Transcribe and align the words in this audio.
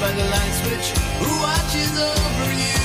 by 0.00 0.12
the 0.12 0.24
light 0.24 0.54
switch. 0.62 0.90
Who 1.20 1.32
watches 1.40 1.92
over 1.98 2.48
you? 2.52 2.78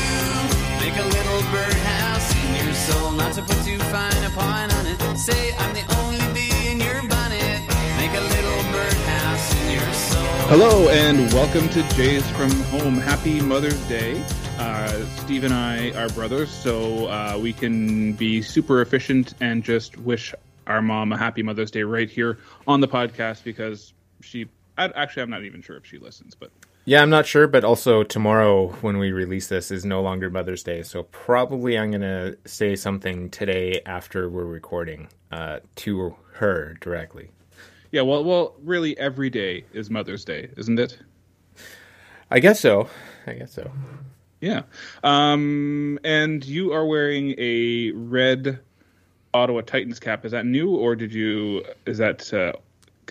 Make 0.79 0.95
a 0.97 1.07
little 1.07 1.41
birdhouse 1.51 2.35
in 2.35 2.65
your 2.65 2.73
soul, 2.73 3.11
not 3.11 3.33
to 3.33 3.41
put 3.41 3.63
too 3.65 3.77
fine 3.77 4.23
a 4.23 4.29
on 4.39 4.87
it. 4.87 5.17
Say 5.17 5.53
I'm 5.57 5.73
the 5.73 5.85
only 5.99 6.19
bee 6.33 6.71
in 6.71 6.79
your 6.79 7.01
bonnet. 7.07 7.61
Make 7.97 8.13
a 8.15 8.21
little 8.21 8.63
birdhouse 8.71 9.61
in 9.61 9.71
your 9.71 9.93
soul. 9.93 10.23
Hello 10.49 10.89
and 10.89 11.31
welcome 11.33 11.67
to 11.69 11.83
Jays 11.95 12.27
from 12.31 12.51
Home. 12.71 12.95
Happy 12.95 13.41
Mother's 13.41 13.79
Day. 13.87 14.23
Uh, 14.57 15.05
Steve 15.17 15.43
and 15.43 15.53
I 15.53 15.91
are 15.91 16.09
brothers, 16.09 16.49
so 16.49 17.07
uh, 17.07 17.37
we 17.41 17.53
can 17.53 18.13
be 18.13 18.41
super 18.41 18.81
efficient 18.81 19.33
and 19.41 19.63
just 19.63 19.97
wish 19.97 20.33
our 20.67 20.81
mom 20.81 21.11
a 21.11 21.17
happy 21.17 21.43
Mother's 21.43 21.71
Day 21.71 21.83
right 21.83 22.09
here 22.09 22.37
on 22.67 22.81
the 22.81 22.87
podcast 22.87 23.43
because 23.43 23.93
she. 24.21 24.47
I, 24.77 24.85
actually, 24.95 25.23
I'm 25.23 25.29
not 25.29 25.43
even 25.43 25.61
sure 25.61 25.75
if 25.77 25.85
she 25.85 25.97
listens, 25.97 26.33
but 26.33 26.51
Yeah, 26.85 27.03
I'm 27.03 27.11
not 27.11 27.27
sure, 27.27 27.47
but 27.47 27.63
also 27.63 28.01
tomorrow 28.03 28.69
when 28.81 28.97
we 28.97 29.11
release 29.11 29.47
this 29.47 29.69
is 29.69 29.85
no 29.85 30.01
longer 30.01 30.29
Mother's 30.31 30.63
Day, 30.63 30.81
so 30.81 31.03
probably 31.03 31.77
I'm 31.77 31.91
gonna 31.91 32.35
say 32.45 32.75
something 32.75 33.29
today 33.29 33.81
after 33.85 34.29
we're 34.29 34.45
recording 34.45 35.07
uh, 35.31 35.59
to 35.77 36.15
her 36.33 36.75
directly. 36.81 37.29
yeah. 37.91 38.01
Well, 38.01 38.23
well, 38.23 38.55
really, 38.63 38.97
every 38.97 39.29
day 39.29 39.63
is 39.73 39.91
Mother's 39.91 40.25
Day, 40.25 40.49
isn't 40.57 40.79
it? 40.79 40.97
I 42.31 42.39
guess 42.39 42.59
so. 42.59 42.89
I 43.27 43.33
guess 43.33 43.53
so. 43.53 43.69
Yeah. 44.39 44.63
Um, 45.03 45.99
and 46.03 46.43
you 46.43 46.73
are 46.73 46.85
wearing 46.85 47.35
a 47.37 47.91
red 47.91 48.59
Ottawa 49.35 49.61
Titans 49.61 49.99
cap. 49.99 50.25
Is 50.25 50.31
that 50.31 50.47
new, 50.47 50.75
or 50.75 50.95
did 50.95 51.13
you? 51.13 51.63
Is 51.85 51.99
that? 51.99 52.33
Uh, 52.33 52.53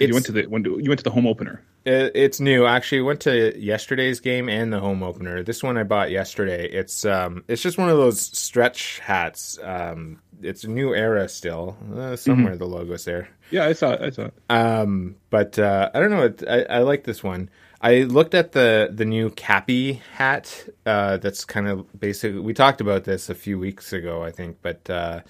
you 0.00 0.12
went 0.12 0.26
to 0.26 0.32
the 0.32 0.46
when 0.46 0.64
you 0.64 0.90
went 0.90 0.98
to 0.98 1.04
the 1.04 1.10
home 1.10 1.26
opener. 1.28 1.62
It, 1.84 2.12
it's 2.14 2.40
new. 2.40 2.66
Actually, 2.66 3.02
went 3.02 3.20
to 3.20 3.58
yesterday's 3.58 4.20
game 4.20 4.48
and 4.48 4.72
the 4.72 4.80
home 4.80 5.02
opener. 5.02 5.42
This 5.42 5.62
one 5.62 5.78
I 5.78 5.82
bought 5.82 6.10
yesterday. 6.10 6.68
It's 6.70 7.04
um, 7.04 7.44
it's 7.48 7.62
just 7.62 7.78
one 7.78 7.88
of 7.88 7.96
those 7.96 8.20
stretch 8.20 8.98
hats. 9.00 9.58
Um, 9.62 10.20
it's 10.42 10.64
a 10.64 10.68
new 10.68 10.94
era 10.94 11.28
still. 11.28 11.76
Uh, 11.94 12.16
somewhere 12.16 12.56
the 12.56 12.66
logo's 12.66 13.04
there. 13.04 13.28
Yeah, 13.50 13.64
I 13.64 13.72
saw 13.72 13.92
it. 13.92 14.00
I 14.00 14.10
saw 14.10 14.22
it. 14.26 14.34
Um, 14.48 15.16
but 15.30 15.58
uh, 15.58 15.90
I 15.94 16.00
don't 16.00 16.10
know. 16.10 16.24
It, 16.24 16.44
I, 16.48 16.62
I 16.62 16.78
like 16.80 17.04
this 17.04 17.22
one. 17.22 17.50
I 17.80 18.02
looked 18.02 18.34
at 18.34 18.52
the 18.52 18.90
the 18.92 19.06
new 19.06 19.30
Cappy 19.30 19.94
hat. 20.14 20.68
Uh, 20.84 21.16
that's 21.16 21.44
kind 21.44 21.66
of 21.66 21.86
basically. 21.98 22.40
We 22.40 22.52
talked 22.52 22.80
about 22.80 23.04
this 23.04 23.30
a 23.30 23.34
few 23.34 23.58
weeks 23.58 23.92
ago, 23.92 24.22
I 24.22 24.32
think. 24.32 24.58
But 24.60 24.88
uh, 24.90 25.20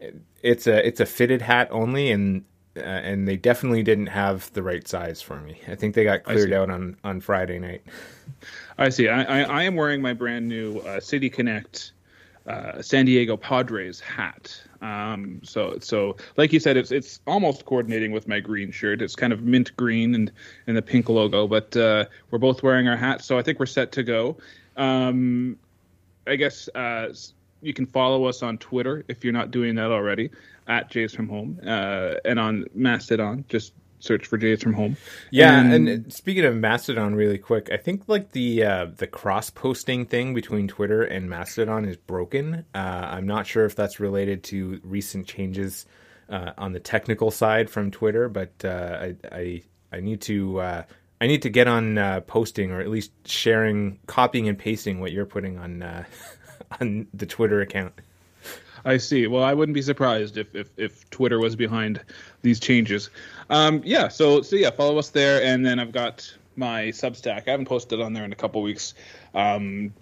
it, 0.00 0.16
it's 0.42 0.66
a 0.66 0.86
it's 0.86 1.00
a 1.00 1.06
fitted 1.06 1.42
hat 1.42 1.68
only, 1.70 2.10
and 2.10 2.44
uh, 2.78 3.00
and 3.00 3.26
they 3.26 3.36
definitely 3.36 3.82
didn't 3.82 4.06
have 4.06 4.52
the 4.52 4.62
right 4.62 4.86
size 4.86 5.20
for 5.20 5.40
me. 5.40 5.60
I 5.68 5.74
think 5.74 5.94
they 5.94 6.04
got 6.04 6.24
cleared 6.24 6.52
out 6.52 6.70
on 6.70 6.96
on 7.04 7.20
Friday 7.20 7.58
night. 7.58 7.82
I 8.78 8.88
see. 8.88 9.08
I, 9.08 9.22
I, 9.22 9.42
I 9.42 9.62
am 9.64 9.74
wearing 9.74 10.00
my 10.00 10.12
brand 10.12 10.48
new 10.48 10.78
uh, 10.80 11.00
City 11.00 11.28
Connect 11.28 11.92
uh, 12.48 12.80
San 12.80 13.04
Diego 13.04 13.36
Padres 13.36 14.00
hat. 14.00 14.60
Um, 14.80 15.40
so 15.44 15.76
so 15.80 16.16
like 16.36 16.52
you 16.52 16.60
said, 16.60 16.76
it's 16.76 16.90
it's 16.90 17.20
almost 17.26 17.64
coordinating 17.66 18.10
with 18.10 18.26
my 18.26 18.40
green 18.40 18.70
shirt. 18.70 19.02
It's 19.02 19.14
kind 19.14 19.32
of 19.32 19.42
mint 19.42 19.76
green 19.76 20.14
and 20.14 20.32
and 20.66 20.76
the 20.76 20.82
pink 20.82 21.08
logo, 21.08 21.46
but 21.46 21.76
uh, 21.76 22.06
we're 22.30 22.38
both 22.38 22.62
wearing 22.62 22.88
our 22.88 22.96
hats, 22.96 23.26
so 23.26 23.38
I 23.38 23.42
think 23.42 23.60
we're 23.60 23.66
set 23.66 23.92
to 23.92 24.02
go. 24.02 24.36
Um, 24.76 25.58
I 26.26 26.36
guess 26.36 26.68
uh, 26.74 27.12
you 27.62 27.72
can 27.74 27.86
follow 27.86 28.24
us 28.24 28.42
on 28.42 28.58
Twitter 28.58 29.04
if 29.08 29.24
you're 29.24 29.32
not 29.32 29.50
doing 29.50 29.74
that 29.76 29.90
already 29.90 30.30
at 30.66 30.90
Jays 30.90 31.14
from 31.14 31.28
Home, 31.28 31.58
uh, 31.66 32.14
and 32.24 32.38
on 32.38 32.66
Mastodon. 32.74 33.44
Just 33.48 33.72
search 34.00 34.26
for 34.26 34.36
Jays 34.38 34.62
from 34.62 34.74
Home. 34.74 34.96
Yeah, 35.32 35.60
And- 35.60 35.88
and 35.88 36.12
speaking 36.12 36.44
of 36.44 36.54
Mastodon, 36.54 37.14
really 37.16 37.38
quick, 37.38 37.68
I 37.72 37.76
think 37.78 38.02
like 38.06 38.30
the 38.32 38.62
uh, 38.64 38.86
the 38.96 39.06
cross 39.08 39.50
posting 39.50 40.04
thing 40.06 40.34
between 40.34 40.68
Twitter 40.68 41.02
and 41.02 41.28
Mastodon 41.28 41.84
is 41.84 41.96
broken. 41.96 42.64
Uh, 42.74 42.78
I'm 42.78 43.26
not 43.26 43.46
sure 43.46 43.64
if 43.64 43.74
that's 43.74 43.98
related 43.98 44.44
to 44.44 44.80
recent 44.84 45.26
changes 45.26 45.84
uh, 46.28 46.52
on 46.58 46.72
the 46.72 46.80
technical 46.80 47.30
side 47.32 47.70
from 47.70 47.90
Twitter, 47.90 48.28
but 48.28 48.52
uh, 48.64 48.98
I, 49.00 49.16
I 49.32 49.62
I 49.90 50.00
need 50.00 50.20
to 50.22 50.60
uh, 50.60 50.82
I 51.20 51.26
need 51.26 51.42
to 51.42 51.50
get 51.50 51.66
on 51.66 51.98
uh, 51.98 52.20
posting 52.20 52.70
or 52.70 52.80
at 52.80 52.88
least 52.90 53.10
sharing, 53.26 53.98
copying 54.06 54.46
and 54.48 54.56
pasting 54.56 55.00
what 55.00 55.10
you're 55.10 55.26
putting 55.26 55.58
on 55.58 55.82
uh, 55.82 56.04
on 56.80 57.06
the 57.14 57.26
Twitter 57.26 57.60
account. 57.60 57.92
I 58.84 58.96
see. 58.96 59.26
Well, 59.26 59.42
I 59.42 59.54
wouldn't 59.54 59.74
be 59.74 59.82
surprised 59.82 60.36
if 60.36 60.54
if, 60.54 60.70
if 60.76 61.08
Twitter 61.10 61.38
was 61.38 61.56
behind 61.56 62.00
these 62.42 62.60
changes. 62.60 63.10
Um, 63.50 63.82
yeah. 63.84 64.08
So 64.08 64.42
so 64.42 64.56
yeah, 64.56 64.70
follow 64.70 64.98
us 64.98 65.10
there, 65.10 65.42
and 65.42 65.64
then 65.66 65.78
I've 65.78 65.92
got 65.92 66.32
my 66.56 66.84
Substack. 66.84 67.48
I 67.48 67.50
haven't 67.50 67.66
posted 67.66 68.00
on 68.00 68.12
there 68.12 68.24
in 68.24 68.32
a 68.32 68.36
couple 68.36 68.62
weeks. 68.62 68.94
Um, 69.34 69.92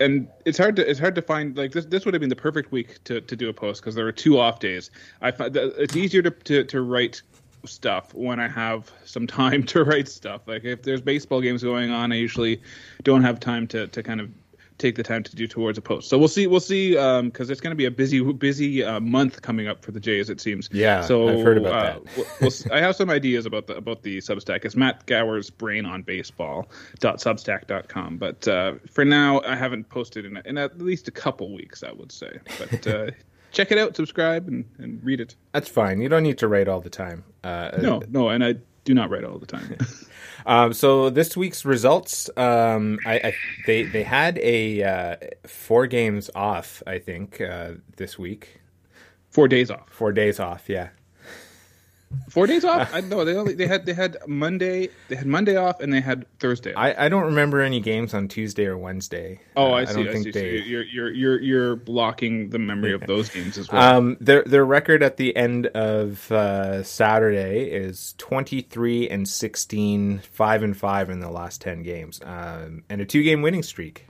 and 0.00 0.28
it's 0.44 0.58
hard 0.58 0.76
to 0.76 0.88
it's 0.88 1.00
hard 1.00 1.14
to 1.16 1.22
find 1.22 1.56
like 1.56 1.72
this. 1.72 1.84
This 1.84 2.04
would 2.04 2.14
have 2.14 2.20
been 2.20 2.28
the 2.28 2.36
perfect 2.36 2.72
week 2.72 3.02
to, 3.04 3.20
to 3.20 3.36
do 3.36 3.48
a 3.48 3.52
post 3.52 3.80
because 3.80 3.94
there 3.94 4.04
were 4.04 4.12
two 4.12 4.38
off 4.38 4.60
days. 4.60 4.90
I 5.20 5.30
find 5.30 5.56
it's 5.56 5.96
easier 5.96 6.22
to, 6.22 6.30
to 6.30 6.64
to 6.64 6.82
write 6.82 7.22
stuff 7.64 8.14
when 8.14 8.38
I 8.38 8.48
have 8.48 8.90
some 9.04 9.26
time 9.26 9.62
to 9.66 9.84
write 9.84 10.08
stuff. 10.08 10.42
Like 10.46 10.64
if 10.64 10.82
there's 10.82 11.00
baseball 11.00 11.40
games 11.40 11.62
going 11.62 11.90
on, 11.90 12.12
I 12.12 12.16
usually 12.16 12.60
don't 13.02 13.22
have 13.22 13.40
time 13.40 13.66
to 13.68 13.88
to 13.88 14.02
kind 14.02 14.20
of 14.20 14.30
take 14.78 14.94
the 14.94 15.02
time 15.02 15.22
to 15.24 15.36
do 15.36 15.46
towards 15.46 15.76
a 15.76 15.82
post. 15.82 16.08
So 16.08 16.16
we'll 16.18 16.28
see. 16.28 16.46
We'll 16.46 16.60
see 16.60 16.92
because 16.92 17.50
it's 17.50 17.60
going 17.60 17.72
to 17.72 17.76
be 17.76 17.84
a 17.84 17.90
busy 17.90 18.20
busy 18.32 18.82
uh, 18.82 19.00
month 19.00 19.42
coming 19.42 19.68
up 19.68 19.84
for 19.84 19.92
the 19.92 20.00
Jays. 20.00 20.30
It 20.30 20.40
seems. 20.40 20.68
Yeah, 20.72 21.02
So 21.02 21.28
I've 21.28 21.42
heard 21.44 21.58
about 21.58 21.72
uh, 21.72 21.82
that. 21.82 22.16
we'll, 22.16 22.26
we'll, 22.40 22.52
I 22.72 22.80
have 22.80 22.96
some 22.96 23.10
ideas 23.10 23.46
about 23.46 23.66
the 23.66 23.76
about 23.76 24.02
the 24.02 24.18
Substack. 24.18 24.64
It's 24.64 24.76
Matt 24.76 25.04
Gower's 25.06 25.50
brain 25.50 25.84
on 25.84 26.02
baseball 26.02 26.68
substack.com. 27.00 28.18
But 28.18 28.46
uh, 28.48 28.74
for 28.90 29.04
now, 29.04 29.40
I 29.42 29.56
haven't 29.56 29.88
posted 29.88 30.24
in, 30.24 30.40
in 30.44 30.58
at 30.58 30.78
least 30.78 31.08
a 31.08 31.12
couple 31.12 31.52
weeks. 31.54 31.82
I 31.82 31.92
would 31.92 32.12
say, 32.12 32.38
but. 32.58 32.86
Uh, 32.86 33.10
Check 33.50 33.72
it 33.72 33.78
out, 33.78 33.96
subscribe, 33.96 34.46
and, 34.46 34.62
and 34.76 35.02
read 35.02 35.22
it. 35.22 35.34
That's 35.52 35.70
fine. 35.70 36.02
You 36.02 36.10
don't 36.10 36.22
need 36.22 36.36
to 36.36 36.48
write 36.48 36.68
all 36.68 36.82
the 36.82 36.90
time. 36.90 37.24
Uh, 37.42 37.70
No, 37.80 38.02
no, 38.10 38.28
and 38.28 38.44
I 38.44 38.56
do 38.84 38.92
not 38.92 39.08
write 39.08 39.24
all 39.24 39.38
the 39.38 39.46
time. 39.46 39.74
Um, 40.46 40.72
so 40.72 41.10
this 41.10 41.36
week's 41.36 41.64
results, 41.64 42.30
um, 42.36 42.98
I, 43.04 43.14
I 43.24 43.34
they 43.66 43.84
they 43.84 44.02
had 44.02 44.38
a 44.38 44.82
uh, 44.82 45.16
four 45.46 45.86
games 45.86 46.30
off. 46.34 46.82
I 46.86 46.98
think 46.98 47.40
uh, 47.40 47.72
this 47.96 48.18
week, 48.18 48.60
Four 49.30 49.48
days 49.48 49.70
off. 49.70 49.88
four 49.90 50.12
days 50.12 50.40
off. 50.40 50.68
Yeah, 50.68 50.88
Four 52.30 52.46
days 52.46 52.64
off? 52.64 52.94
I 52.94 53.00
know 53.00 53.24
they 53.24 53.34
only 53.34 53.54
they 53.54 53.66
had 53.66 53.86
they 53.86 53.92
had 53.92 54.16
Monday 54.26 54.88
they 55.08 55.16
had 55.16 55.26
Monday 55.26 55.56
off 55.56 55.80
and 55.80 55.92
they 55.92 56.00
had 56.00 56.26
Thursday. 56.38 56.72
Off. 56.72 56.80
I, 56.82 57.06
I 57.06 57.08
don't 57.08 57.24
remember 57.24 57.60
any 57.60 57.80
games 57.80 58.14
on 58.14 58.28
Tuesday 58.28 58.66
or 58.66 58.76
Wednesday. 58.78 59.40
oh, 59.56 59.72
Uh, 59.72 59.74
I 59.74 59.84
see. 59.84 59.90
I, 59.90 59.94
don't 60.04 60.12
think 60.12 60.24
see. 60.24 60.32
So 60.32 60.38
they. 60.40 60.56
you're 60.58 60.82
you're 60.84 61.10
you're 61.10 61.40
you're 61.40 61.76
blocking 61.76 62.50
the 62.50 62.58
memory 62.58 62.92
of 62.92 63.02
those 63.06 63.28
games 63.28 63.58
as 63.58 63.70
well. 63.70 63.96
Um, 63.98 64.16
their 64.20 64.42
their 64.44 64.64
record 64.64 65.02
at 65.02 65.16
the 65.16 65.36
end 65.36 65.66
of 65.68 66.30
uh, 66.32 66.82
Saturday 66.82 67.64
is 67.70 68.14
twenty 68.18 68.62
three 68.62 69.08
and 69.08 69.28
16, 69.28 70.20
5 70.20 70.62
and 70.62 70.76
five 70.76 71.10
in 71.10 71.20
the 71.20 71.30
last 71.30 71.60
ten 71.60 71.82
games, 71.82 72.20
um, 72.24 72.84
and 72.88 73.00
a 73.00 73.04
two 73.04 73.22
game 73.22 73.42
winning 73.42 73.62
streak. 73.62 74.07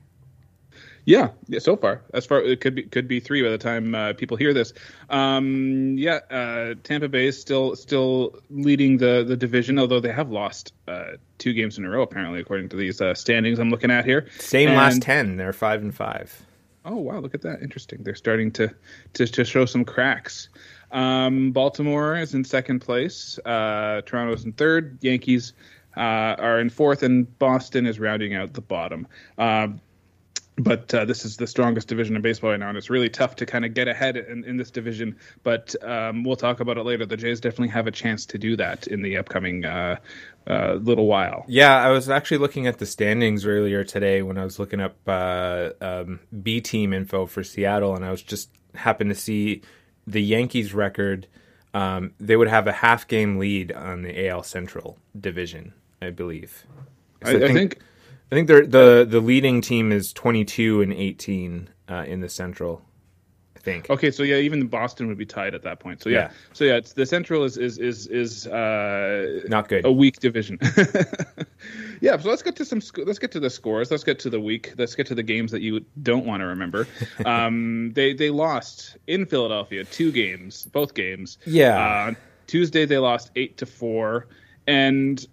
Yeah, 1.08 1.30
yeah. 1.46 1.58
So 1.58 1.74
far, 1.74 2.02
as 2.12 2.26
far 2.26 2.42
it 2.42 2.60
could 2.60 2.74
be 2.74 2.82
could 2.82 3.08
be 3.08 3.18
three 3.18 3.42
by 3.42 3.48
the 3.48 3.56
time 3.56 3.94
uh, 3.94 4.12
people 4.12 4.36
hear 4.36 4.52
this. 4.52 4.74
Um, 5.08 5.96
yeah, 5.96 6.20
uh, 6.30 6.74
Tampa 6.84 7.08
Bay 7.08 7.28
is 7.28 7.40
still 7.40 7.74
still 7.76 8.38
leading 8.50 8.98
the 8.98 9.24
the 9.26 9.34
division, 9.36 9.78
although 9.78 10.00
they 10.00 10.12
have 10.12 10.30
lost 10.30 10.74
uh, 10.86 11.12
two 11.38 11.54
games 11.54 11.78
in 11.78 11.86
a 11.86 11.88
row 11.88 12.02
apparently, 12.02 12.40
according 12.40 12.68
to 12.68 12.76
these 12.76 13.00
uh, 13.00 13.14
standings 13.14 13.58
I'm 13.58 13.70
looking 13.70 13.90
at 13.90 14.04
here. 14.04 14.28
Same 14.38 14.68
And- 14.68 14.76
last 14.76 15.00
ten. 15.00 15.38
They're 15.38 15.54
five 15.54 15.80
and 15.80 15.94
five. 15.94 16.44
Oh 16.84 16.96
wow, 16.96 17.20
look 17.20 17.34
at 17.34 17.40
that! 17.40 17.62
Interesting. 17.62 18.02
They're 18.02 18.14
starting 18.14 18.50
to 18.52 18.74
to, 19.14 19.26
to 19.26 19.44
show 19.46 19.64
some 19.64 19.86
cracks. 19.86 20.50
Um, 20.92 21.52
Baltimore 21.52 22.16
is 22.18 22.34
in 22.34 22.44
second 22.44 22.80
place. 22.80 23.38
Uh, 23.46 24.02
Toronto's 24.04 24.44
in 24.44 24.52
third. 24.52 24.98
Yankees 25.00 25.54
uh, 25.96 26.00
are 26.38 26.60
in 26.60 26.68
fourth, 26.70 27.02
and 27.02 27.38
Boston 27.38 27.86
is 27.86 27.98
rounding 27.98 28.34
out 28.34 28.52
the 28.52 28.60
bottom. 28.60 29.06
Um, 29.38 29.80
but 30.58 30.92
uh, 30.92 31.04
this 31.04 31.24
is 31.24 31.36
the 31.36 31.46
strongest 31.46 31.88
division 31.88 32.16
in 32.16 32.22
baseball 32.22 32.50
right 32.50 32.60
now, 32.60 32.68
and 32.68 32.76
it's 32.76 32.90
really 32.90 33.08
tough 33.08 33.36
to 33.36 33.46
kind 33.46 33.64
of 33.64 33.74
get 33.74 33.88
ahead 33.88 34.16
in, 34.16 34.44
in 34.44 34.56
this 34.56 34.70
division. 34.70 35.16
But 35.42 35.74
um, 35.82 36.24
we'll 36.24 36.36
talk 36.36 36.60
about 36.60 36.76
it 36.76 36.84
later. 36.84 37.06
The 37.06 37.16
Jays 37.16 37.40
definitely 37.40 37.68
have 37.68 37.86
a 37.86 37.90
chance 37.90 38.26
to 38.26 38.38
do 38.38 38.56
that 38.56 38.86
in 38.88 39.02
the 39.02 39.16
upcoming 39.16 39.64
uh, 39.64 39.96
uh, 40.46 40.74
little 40.74 41.06
while. 41.06 41.44
Yeah, 41.46 41.76
I 41.76 41.90
was 41.90 42.10
actually 42.10 42.38
looking 42.38 42.66
at 42.66 42.78
the 42.78 42.86
standings 42.86 43.46
earlier 43.46 43.84
today 43.84 44.22
when 44.22 44.36
I 44.36 44.44
was 44.44 44.58
looking 44.58 44.80
up 44.80 44.96
uh, 45.06 45.70
um, 45.80 46.20
B 46.42 46.60
team 46.60 46.92
info 46.92 47.26
for 47.26 47.44
Seattle, 47.44 47.94
and 47.94 48.04
I 48.04 48.10
was 48.10 48.22
just 48.22 48.50
happened 48.74 49.10
to 49.10 49.16
see 49.16 49.62
the 50.06 50.22
Yankees 50.22 50.74
record. 50.74 51.28
Um, 51.72 52.12
they 52.18 52.36
would 52.36 52.48
have 52.48 52.66
a 52.66 52.72
half 52.72 53.06
game 53.06 53.38
lead 53.38 53.72
on 53.72 54.02
the 54.02 54.28
AL 54.28 54.42
Central 54.42 54.98
division, 55.18 55.74
I 56.02 56.10
believe. 56.10 56.64
I, 57.22 57.30
I 57.30 57.32
think 57.38 57.44
I 57.44 57.52
think 57.52 57.78
they're, 58.30 58.66
the 58.66 59.06
the 59.08 59.20
leading 59.20 59.60
team 59.60 59.92
is 59.92 60.12
twenty 60.12 60.44
two 60.44 60.82
and 60.82 60.92
eighteen 60.92 61.68
uh, 61.88 62.04
in 62.06 62.20
the 62.20 62.28
Central. 62.28 62.82
I 63.56 63.60
think. 63.60 63.90
Okay, 63.90 64.10
so 64.12 64.22
yeah, 64.22 64.36
even 64.36 64.68
Boston 64.68 65.08
would 65.08 65.18
be 65.18 65.26
tied 65.26 65.52
at 65.54 65.62
that 65.62 65.80
point. 65.80 66.00
So 66.00 66.08
yeah, 66.10 66.18
Yeah. 66.18 66.30
so 66.52 66.64
yeah, 66.64 66.76
it's 66.76 66.92
the 66.92 67.04
Central 67.06 67.42
is 67.44 67.56
is 67.56 67.78
is 67.78 68.06
is 68.06 68.46
uh, 68.46 69.40
Not 69.48 69.68
good. 69.68 69.84
a 69.84 69.90
weak 69.92 70.20
division. 70.20 70.58
yeah, 72.00 72.16
so 72.18 72.28
let's 72.28 72.42
get 72.42 72.54
to 72.56 72.64
some. 72.64 72.80
Let's 72.96 73.18
get 73.18 73.32
to 73.32 73.40
the 73.40 73.50
scores. 73.50 73.90
Let's 73.90 74.04
get 74.04 74.18
to 74.20 74.30
the 74.30 74.40
week. 74.40 74.74
Let's 74.78 74.94
get 74.94 75.06
to 75.08 75.14
the 75.14 75.22
games 75.22 75.50
that 75.52 75.62
you 75.62 75.84
don't 76.02 76.24
want 76.24 76.40
to 76.40 76.46
remember. 76.46 76.86
um, 77.24 77.92
they 77.94 78.12
they 78.12 78.30
lost 78.30 78.96
in 79.06 79.26
Philadelphia 79.26 79.84
two 79.84 80.12
games, 80.12 80.64
both 80.66 80.94
games. 80.94 81.38
Yeah. 81.46 81.78
Uh, 82.10 82.14
Tuesday 82.46 82.86
they 82.86 82.98
lost 82.98 83.30
eight 83.36 83.56
to 83.58 83.66
four, 83.66 84.28
and 84.66 85.26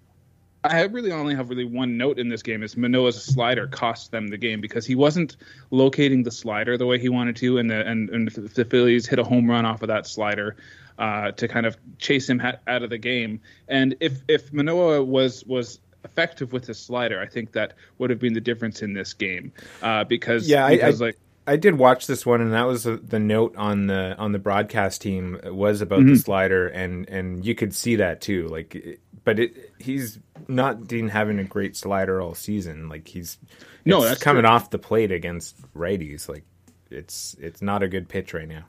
I 0.67 0.81
really 0.83 1.11
only 1.11 1.35
have 1.35 1.49
really 1.49 1.65
one 1.65 1.97
note 1.97 2.19
in 2.19 2.29
this 2.29 2.41
game 2.41 2.63
is 2.63 2.75
Manoah's 2.77 3.23
slider 3.23 3.67
cost 3.67 4.11
them 4.11 4.27
the 4.27 4.37
game 4.37 4.61
because 4.61 4.85
he 4.85 4.95
wasn't 4.95 5.37
locating 5.71 6.23
the 6.23 6.31
slider 6.31 6.77
the 6.77 6.85
way 6.85 6.99
he 6.99 7.09
wanted 7.09 7.35
to, 7.37 7.57
and 7.57 7.69
the 7.69 7.85
and, 7.85 8.09
and 8.09 8.27
the 8.29 8.65
Phillies 8.65 9.05
hit 9.07 9.19
a 9.19 9.23
home 9.23 9.49
run 9.49 9.65
off 9.65 9.81
of 9.81 9.87
that 9.89 10.07
slider 10.07 10.55
uh, 10.97 11.31
to 11.31 11.47
kind 11.47 11.65
of 11.65 11.77
chase 11.97 12.29
him 12.29 12.39
ha- 12.39 12.57
out 12.67 12.83
of 12.83 12.89
the 12.89 12.97
game. 12.97 13.41
And 13.67 13.95
if 13.99 14.21
if 14.27 14.51
Manoah 14.53 15.03
was 15.03 15.43
was 15.45 15.79
effective 16.03 16.53
with 16.53 16.67
his 16.67 16.77
slider, 16.79 17.19
I 17.19 17.25
think 17.27 17.51
that 17.53 17.73
would 17.97 18.09
have 18.09 18.19
been 18.19 18.33
the 18.33 18.41
difference 18.41 18.81
in 18.81 18.93
this 18.93 19.13
game 19.13 19.51
uh, 19.81 20.03
because 20.03 20.47
Yeah, 20.47 20.65
I- 20.65 20.75
because 20.75 21.01
I- 21.01 21.05
like 21.05 21.17
I 21.47 21.57
did 21.57 21.77
watch 21.77 22.07
this 22.07 22.25
one, 22.25 22.41
and 22.41 22.53
that 22.53 22.63
was 22.65 22.83
the 22.83 22.97
the 22.97 23.19
note 23.19 23.55
on 23.55 23.87
the 23.87 24.15
on 24.17 24.31
the 24.31 24.39
broadcast 24.39 25.01
team 25.01 25.39
was 25.45 25.81
about 25.81 25.99
Mm-hmm. 25.99 26.13
the 26.13 26.19
slider, 26.19 26.67
and 26.67 27.07
and 27.09 27.45
you 27.45 27.53
could 27.55 27.73
see 27.73 27.97
that 27.97 28.21
too. 28.21 28.47
Like, 28.47 28.99
but 29.23 29.39
it 29.39 29.71
he's 29.79 30.19
not 30.47 30.87
been 30.87 31.09
having 31.09 31.37
a 31.39 31.43
great 31.43 31.75
slider 31.75 32.21
all 32.21 32.33
season. 32.35 32.89
Like 32.89 33.07
he's 33.07 33.37
No, 33.85 34.01
that's 34.03 34.21
coming 34.21 34.43
true. 34.43 34.49
off 34.51 34.69
the 34.71 34.79
plate 34.79 35.11
against 35.11 35.55
righties. 35.73 36.27
Like 36.27 36.43
it's 36.89 37.35
it's 37.39 37.61
not 37.61 37.83
a 37.83 37.87
good 37.87 38.09
pitch 38.09 38.33
right 38.33 38.47
now. 38.47 38.65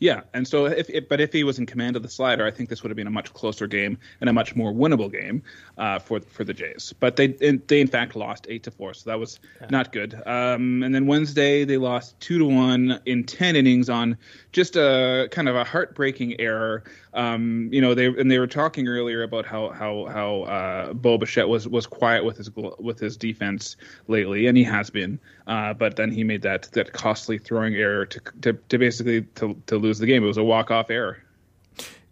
Yeah, 0.00 0.20
and 0.32 0.46
so 0.46 0.66
if, 0.66 0.88
if 0.90 1.08
but 1.08 1.20
if 1.20 1.32
he 1.32 1.42
was 1.42 1.58
in 1.58 1.66
command 1.66 1.96
of 1.96 2.02
the 2.02 2.08
slider, 2.08 2.46
I 2.46 2.52
think 2.52 2.68
this 2.68 2.82
would 2.82 2.90
have 2.90 2.96
been 2.96 3.08
a 3.08 3.10
much 3.10 3.32
closer 3.32 3.66
game 3.66 3.98
and 4.20 4.30
a 4.30 4.32
much 4.32 4.54
more 4.54 4.72
winnable 4.72 5.10
game 5.10 5.42
uh, 5.76 5.98
for 5.98 6.20
for 6.20 6.44
the 6.44 6.54
Jays. 6.54 6.94
But 7.00 7.16
they 7.16 7.26
in, 7.26 7.62
they 7.66 7.80
in 7.80 7.88
fact 7.88 8.14
lost 8.14 8.46
eight 8.48 8.62
to 8.64 8.70
four, 8.70 8.94
so 8.94 9.10
that 9.10 9.18
was 9.18 9.40
not 9.70 9.92
good. 9.92 10.14
Um, 10.24 10.84
and 10.84 10.94
then 10.94 11.06
Wednesday 11.06 11.64
they 11.64 11.78
lost 11.78 12.18
two 12.20 12.38
to 12.38 12.44
one 12.44 13.00
in 13.06 13.24
ten 13.24 13.56
innings 13.56 13.90
on 13.90 14.16
just 14.52 14.76
a 14.76 15.28
kind 15.32 15.48
of 15.48 15.56
a 15.56 15.64
heartbreaking 15.64 16.40
error. 16.40 16.84
Um, 17.12 17.68
you 17.72 17.80
know 17.80 17.94
they 17.94 18.06
and 18.06 18.30
they 18.30 18.38
were 18.38 18.46
talking 18.46 18.86
earlier 18.86 19.24
about 19.24 19.46
how 19.46 19.70
how 19.70 20.06
how 20.06 20.42
uh, 20.42 20.92
Bo 20.92 21.18
Bichette 21.18 21.48
was 21.48 21.66
was 21.66 21.88
quiet 21.88 22.24
with 22.24 22.36
his 22.36 22.50
with 22.54 23.00
his 23.00 23.16
defense 23.16 23.76
lately, 24.06 24.46
and 24.46 24.56
he 24.56 24.62
has 24.62 24.90
been. 24.90 25.18
Uh, 25.48 25.72
but 25.72 25.96
then 25.96 26.12
he 26.12 26.22
made 26.24 26.42
that 26.42 26.70
that 26.72 26.92
costly 26.92 27.38
throwing 27.38 27.74
error 27.74 28.04
to 28.04 28.20
to, 28.42 28.52
to 28.52 28.78
basically 28.78 29.22
to, 29.22 29.60
to 29.66 29.78
lose 29.78 29.98
the 29.98 30.06
game. 30.06 30.22
It 30.22 30.26
was 30.26 30.36
a 30.36 30.44
walk 30.44 30.70
off 30.70 30.90
error. 30.90 31.22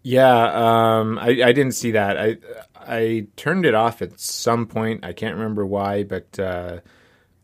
Yeah, 0.01 0.99
um, 0.99 1.19
I, 1.19 1.27
I 1.43 1.51
didn't 1.51 1.73
see 1.73 1.91
that. 1.91 2.17
I 2.17 2.37
I 2.75 3.27
turned 3.35 3.65
it 3.65 3.75
off 3.75 4.01
at 4.01 4.19
some 4.19 4.65
point. 4.65 5.05
I 5.05 5.13
can't 5.13 5.35
remember 5.35 5.65
why, 5.65 6.03
but 6.03 6.39
uh, 6.39 6.79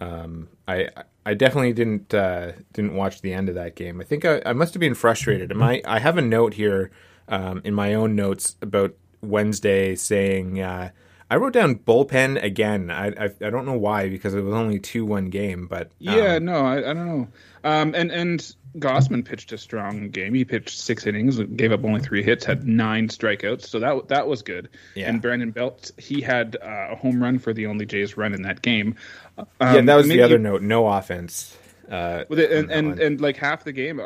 um, 0.01 0.48
I 0.68 0.90
I 1.25 1.36
definitely 1.36 1.74
didn't 1.74 2.12
uh, 2.12 2.54
didn't 2.74 2.96
watch 2.96 3.22
the 3.22 3.34
end 3.34 3.50
of 3.50 3.56
that 3.56 3.75
game. 3.75 4.01
I 4.01 4.04
think 4.04 4.25
I, 4.25 4.42
I 4.46 4.54
must 4.54 4.74
have 4.74 4.81
been 4.81 4.96
frustrated. 4.96 5.56
My 5.56 5.81
I 5.86 6.00
have 6.00 6.18
a 6.18 6.22
note 6.22 6.56
here 6.56 6.89
um, 7.28 7.62
in 7.63 7.75
my 7.75 7.94
own 7.94 8.16
notes 8.16 8.56
about 8.63 8.96
Wednesday 9.22 9.94
saying 9.94 10.60
uh, 10.60 10.89
I 11.34 11.38
wrote 11.38 11.54
down 11.54 11.78
bullpen 11.78 12.44
again. 12.44 12.92
I, 12.92 13.08
I 13.08 13.24
I 13.42 13.50
don't 13.50 13.66
know 13.66 13.74
why 13.74 14.08
because 14.08 14.36
it 14.36 14.42
was 14.42 14.54
only 14.54 14.78
two 14.78 15.04
one 15.04 15.32
game, 15.32 15.66
but 15.66 15.88
um, 15.88 16.16
Yeah, 16.16 16.38
no, 16.38 16.64
I, 16.64 16.78
I 16.78 16.94
don't 16.94 17.08
know. 17.08 17.28
Um, 17.64 17.96
and 17.96 18.12
and 18.12 18.56
Gausman 18.78 19.26
pitched 19.26 19.52
a 19.52 19.58
strong 19.58 20.10
game. 20.10 20.36
He 20.36 20.46
pitched 20.46 20.78
six 20.78 21.08
innings, 21.08 21.40
gave 21.40 21.72
up 21.72 21.84
only 21.84 22.02
three 22.02 22.22
hits, 22.22 22.46
had 22.46 22.68
nine 22.68 23.08
strikeouts, 23.08 23.64
so 23.64 23.80
that 23.80 24.10
that 24.10 24.28
was 24.28 24.44
good. 24.44 24.70
Yeah. 24.94 25.10
And 25.10 25.24
Brandon 25.24 25.50
Belt, 25.50 25.90
he 25.98 26.22
had 26.22 26.56
uh, 26.62 26.90
a 26.92 26.96
home 26.96 27.24
run 27.24 27.40
for 27.40 27.52
the 27.52 27.66
only 27.66 27.88
Jays 27.88 28.16
run 28.16 28.36
in 28.36 28.44
that 28.44 28.62
game. 28.62 28.96
Um, 29.36 29.48
yeah, 29.60 29.82
that 29.82 29.96
was 29.96 30.08
the 30.08 30.22
other 30.22 30.38
note. 30.38 30.62
No 30.62 30.88
offense. 30.88 31.58
Uh, 31.90 32.24
it, 32.30 32.52
and 32.52 32.72
and, 32.72 32.88
one. 32.90 33.02
and 33.02 33.22
like 33.22 33.36
half 33.36 33.64
the 33.64 33.74
game, 33.74 34.00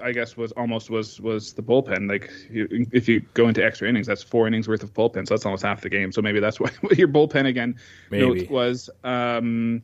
I 0.00 0.12
guess, 0.12 0.36
was 0.36 0.52
almost 0.52 0.90
was 0.90 1.20
was 1.20 1.52
the 1.54 1.62
bullpen. 1.62 2.08
Like 2.08 2.30
you, 2.48 2.86
if 2.92 3.08
you 3.08 3.20
go 3.34 3.48
into 3.48 3.64
extra 3.64 3.88
innings, 3.88 4.06
that's 4.06 4.22
four 4.22 4.46
innings 4.46 4.68
worth 4.68 4.82
of 4.82 4.92
bullpen, 4.94 5.26
so 5.26 5.34
that's 5.34 5.44
almost 5.44 5.64
half 5.64 5.80
the 5.80 5.88
game. 5.88 6.12
So 6.12 6.22
maybe 6.22 6.40
that's 6.40 6.60
what 6.60 6.96
your 6.96 7.08
bullpen 7.08 7.46
again 7.46 7.76
Maybe. 8.10 8.40
note 8.40 8.50
was. 8.50 8.90
Um, 9.02 9.82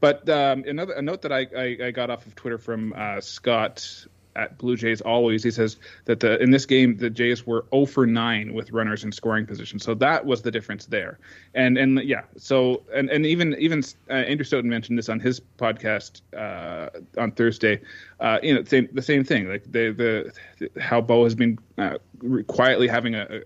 but 0.00 0.28
um, 0.28 0.64
another 0.66 0.92
a 0.92 1.02
note 1.02 1.22
that 1.22 1.32
I, 1.32 1.46
I, 1.56 1.86
I 1.86 1.90
got 1.90 2.10
off 2.10 2.26
of 2.26 2.34
Twitter 2.34 2.58
from 2.58 2.92
uh, 2.94 3.20
Scott 3.22 4.06
at 4.36 4.58
Blue 4.58 4.76
Jays 4.76 5.00
always 5.00 5.42
he 5.42 5.50
says 5.50 5.76
that 6.06 6.20
the 6.20 6.40
in 6.42 6.50
this 6.50 6.66
game 6.66 6.96
the 6.96 7.10
Jays 7.10 7.46
were 7.46 7.64
0 7.72 7.86
for 7.86 8.06
9 8.06 8.54
with 8.54 8.70
runners 8.70 9.04
in 9.04 9.12
scoring 9.12 9.46
position. 9.46 9.78
So 9.78 9.94
that 9.94 10.24
was 10.24 10.42
the 10.42 10.50
difference 10.50 10.86
there. 10.86 11.18
And 11.54 11.78
and 11.78 12.02
yeah, 12.02 12.22
so 12.36 12.82
and, 12.94 13.10
and 13.10 13.26
even 13.26 13.54
even 13.58 13.82
uh, 14.10 14.14
Andrew 14.14 14.44
Stoeten 14.44 14.64
mentioned 14.64 14.98
this 14.98 15.08
on 15.08 15.20
his 15.20 15.40
podcast 15.58 16.22
uh, 16.36 16.90
on 17.18 17.32
Thursday. 17.32 17.80
Uh, 18.20 18.38
you 18.42 18.54
know, 18.54 18.64
same 18.64 18.88
the 18.92 19.02
same 19.02 19.24
thing. 19.24 19.48
Like 19.48 19.64
the 19.70 19.90
the 19.90 20.80
how 20.80 21.00
Bo 21.00 21.24
has 21.24 21.34
been 21.34 21.58
uh, 21.78 21.98
quietly 22.46 22.88
having 22.88 23.14
a, 23.14 23.42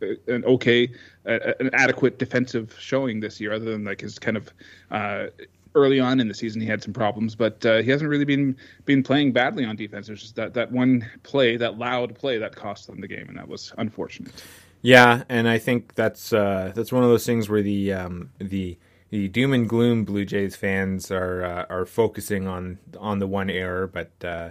a, 0.00 0.32
an 0.32 0.44
okay 0.44 0.88
a, 1.24 1.54
an 1.60 1.70
adequate 1.72 2.18
defensive 2.18 2.74
showing 2.78 3.20
this 3.20 3.40
year, 3.40 3.52
other 3.52 3.66
than 3.66 3.84
like 3.84 4.00
his 4.00 4.18
kind 4.18 4.36
of 4.36 4.52
uh, 4.90 5.26
early 5.74 6.00
on 6.00 6.20
in 6.20 6.28
the 6.28 6.34
season 6.34 6.60
he 6.60 6.66
had 6.66 6.82
some 6.82 6.92
problems, 6.92 7.34
but 7.34 7.64
uh, 7.64 7.82
he 7.82 7.90
hasn't 7.90 8.08
really 8.08 8.24
been 8.24 8.56
been 8.84 9.02
playing 9.02 9.32
badly 9.32 9.64
on 9.64 9.76
defense. 9.76 10.08
It's 10.08 10.20
just 10.22 10.36
that 10.36 10.54
that 10.54 10.70
one 10.70 11.08
play, 11.22 11.56
that 11.56 11.78
loud 11.78 12.14
play, 12.14 12.38
that 12.38 12.54
cost 12.54 12.86
them 12.86 13.00
the 13.00 13.08
game, 13.08 13.28
and 13.28 13.38
that 13.38 13.48
was 13.48 13.72
unfortunate. 13.78 14.44
Yeah, 14.82 15.22
and 15.28 15.48
I 15.48 15.58
think 15.58 15.94
that's 15.94 16.32
uh, 16.32 16.72
that's 16.74 16.92
one 16.92 17.04
of 17.04 17.08
those 17.08 17.24
things 17.24 17.48
where 17.48 17.62
the 17.62 17.92
um, 17.92 18.30
the 18.38 18.76
the 19.10 19.28
doom 19.28 19.52
and 19.52 19.68
gloom 19.68 20.04
Blue 20.04 20.24
Jays 20.24 20.56
fans 20.56 21.10
are 21.10 21.44
uh, 21.44 21.66
are 21.70 21.86
focusing 21.86 22.48
on 22.48 22.78
on 22.98 23.18
the 23.18 23.26
one 23.26 23.48
error, 23.48 23.86
but 23.86 24.10
uh, 24.24 24.50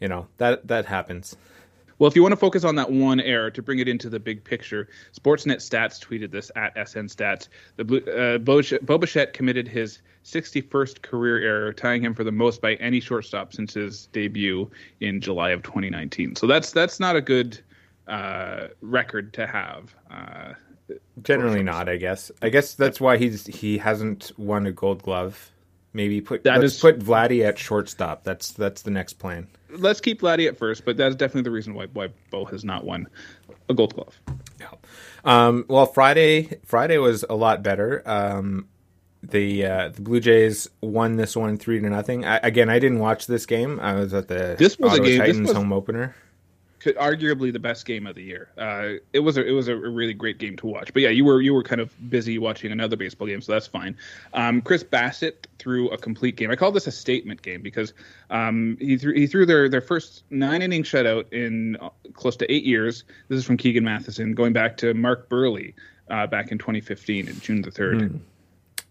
you 0.00 0.08
know 0.08 0.28
that 0.38 0.68
that 0.68 0.86
happens. 0.86 1.36
Well, 2.02 2.08
if 2.08 2.16
you 2.16 2.22
want 2.22 2.32
to 2.32 2.36
focus 2.36 2.64
on 2.64 2.74
that 2.74 2.90
one 2.90 3.20
error 3.20 3.48
to 3.52 3.62
bring 3.62 3.78
it 3.78 3.86
into 3.86 4.10
the 4.10 4.18
big 4.18 4.42
picture, 4.42 4.88
Sportsnet 5.16 5.58
Stats 5.58 6.04
tweeted 6.04 6.32
this 6.32 6.50
at 6.56 6.72
SN 6.74 7.06
Stats. 7.06 7.46
The 7.76 7.84
Blue, 7.84 8.00
uh, 8.00 9.26
committed 9.32 9.68
his 9.68 10.00
61st 10.24 11.02
career 11.02 11.38
error, 11.38 11.72
tying 11.72 12.02
him 12.02 12.12
for 12.12 12.24
the 12.24 12.32
most 12.32 12.60
by 12.60 12.74
any 12.74 12.98
shortstop 12.98 13.52
since 13.52 13.74
his 13.74 14.06
debut 14.06 14.68
in 14.98 15.20
July 15.20 15.50
of 15.50 15.62
2019. 15.62 16.34
So 16.34 16.48
that's 16.48 16.72
that's 16.72 16.98
not 16.98 17.14
a 17.14 17.20
good 17.20 17.60
uh, 18.08 18.66
record 18.80 19.32
to 19.34 19.46
have. 19.46 19.94
Uh, 20.10 20.54
Generally 21.22 21.62
not, 21.62 21.88
I 21.88 21.98
guess. 21.98 22.32
I 22.42 22.48
guess 22.48 22.74
that's 22.74 23.00
why 23.00 23.16
he's 23.16 23.46
he 23.46 23.78
hasn't 23.78 24.32
won 24.36 24.66
a 24.66 24.72
Gold 24.72 25.04
Glove. 25.04 25.52
Maybe 25.94 26.20
put 26.20 26.44
That 26.44 26.62
is- 26.64 26.80
put 26.80 26.98
Vladdy 27.00 27.44
at 27.46 27.58
shortstop. 27.58 28.24
That's 28.24 28.52
that's 28.52 28.82
the 28.82 28.90
next 28.90 29.14
plan. 29.14 29.46
let's 29.70 30.00
keep 30.00 30.20
Vladdy 30.20 30.48
at 30.48 30.56
first, 30.58 30.84
but 30.84 30.96
that's 30.96 31.14
definitely 31.14 31.42
the 31.42 31.50
reason 31.50 31.74
why 31.74 31.86
why 31.92 32.08
Bo 32.30 32.44
has 32.46 32.64
not 32.64 32.84
won 32.84 33.06
a 33.68 33.74
Gold 33.74 33.94
Glove. 33.94 34.18
Yeah. 34.60 34.68
Um, 35.24 35.64
well, 35.68 35.86
Friday 35.86 36.58
Friday 36.64 36.98
was 36.98 37.24
a 37.28 37.34
lot 37.34 37.62
better. 37.62 38.02
Um, 38.06 38.68
the 39.22 39.64
uh, 39.66 39.88
the 39.90 40.00
Blue 40.02 40.18
Jays 40.20 40.68
won 40.80 41.16
this 41.16 41.36
one 41.36 41.56
three 41.58 41.78
to 41.80 41.88
nothing. 41.90 42.24
I, 42.24 42.38
again, 42.38 42.68
I 42.70 42.78
didn't 42.78 42.98
watch 42.98 43.26
this 43.26 43.46
game. 43.46 43.78
I 43.80 43.94
was 43.94 44.12
at 44.14 44.28
the 44.28 44.56
This 44.58 44.78
was 44.78 44.94
a 44.94 44.96
game- 44.96 45.04
this 45.04 45.18
Titans 45.18 45.48
was- 45.48 45.56
home 45.56 45.72
opener. 45.72 46.14
Could 46.82 46.96
arguably 46.96 47.52
the 47.52 47.60
best 47.60 47.86
game 47.86 48.08
of 48.08 48.16
the 48.16 48.22
year. 48.22 48.50
Uh, 48.58 48.98
it 49.12 49.20
was 49.20 49.36
a 49.36 49.46
it 49.46 49.52
was 49.52 49.68
a 49.68 49.76
really 49.76 50.14
great 50.14 50.38
game 50.38 50.56
to 50.56 50.66
watch. 50.66 50.92
But 50.92 51.02
yeah, 51.02 51.10
you 51.10 51.24
were 51.24 51.40
you 51.40 51.54
were 51.54 51.62
kind 51.62 51.80
of 51.80 51.94
busy 52.10 52.38
watching 52.38 52.72
another 52.72 52.96
baseball 52.96 53.28
game, 53.28 53.40
so 53.40 53.52
that's 53.52 53.68
fine. 53.68 53.96
Um, 54.34 54.60
Chris 54.60 54.82
Bassitt 54.82 55.46
threw 55.60 55.88
a 55.90 55.98
complete 55.98 56.34
game. 56.34 56.50
I 56.50 56.56
call 56.56 56.72
this 56.72 56.88
a 56.88 56.92
statement 56.92 57.42
game 57.42 57.62
because 57.62 57.94
um, 58.30 58.76
he 58.80 58.98
threw 58.98 59.12
he 59.14 59.28
threw 59.28 59.46
their 59.46 59.68
their 59.68 59.80
first 59.80 60.24
nine 60.30 60.60
inning 60.60 60.82
shutout 60.82 61.32
in 61.32 61.76
uh, 61.76 61.90
close 62.14 62.34
to 62.38 62.52
eight 62.52 62.64
years. 62.64 63.04
This 63.28 63.38
is 63.38 63.44
from 63.44 63.58
Keegan 63.58 63.84
Matheson, 63.84 64.34
going 64.34 64.52
back 64.52 64.76
to 64.78 64.92
Mark 64.92 65.28
Buehrle 65.28 65.74
uh, 66.10 66.26
back 66.26 66.50
in 66.50 66.58
2015 66.58 67.28
in 67.28 67.40
June 67.40 67.62
the 67.62 67.70
third. 67.70 68.20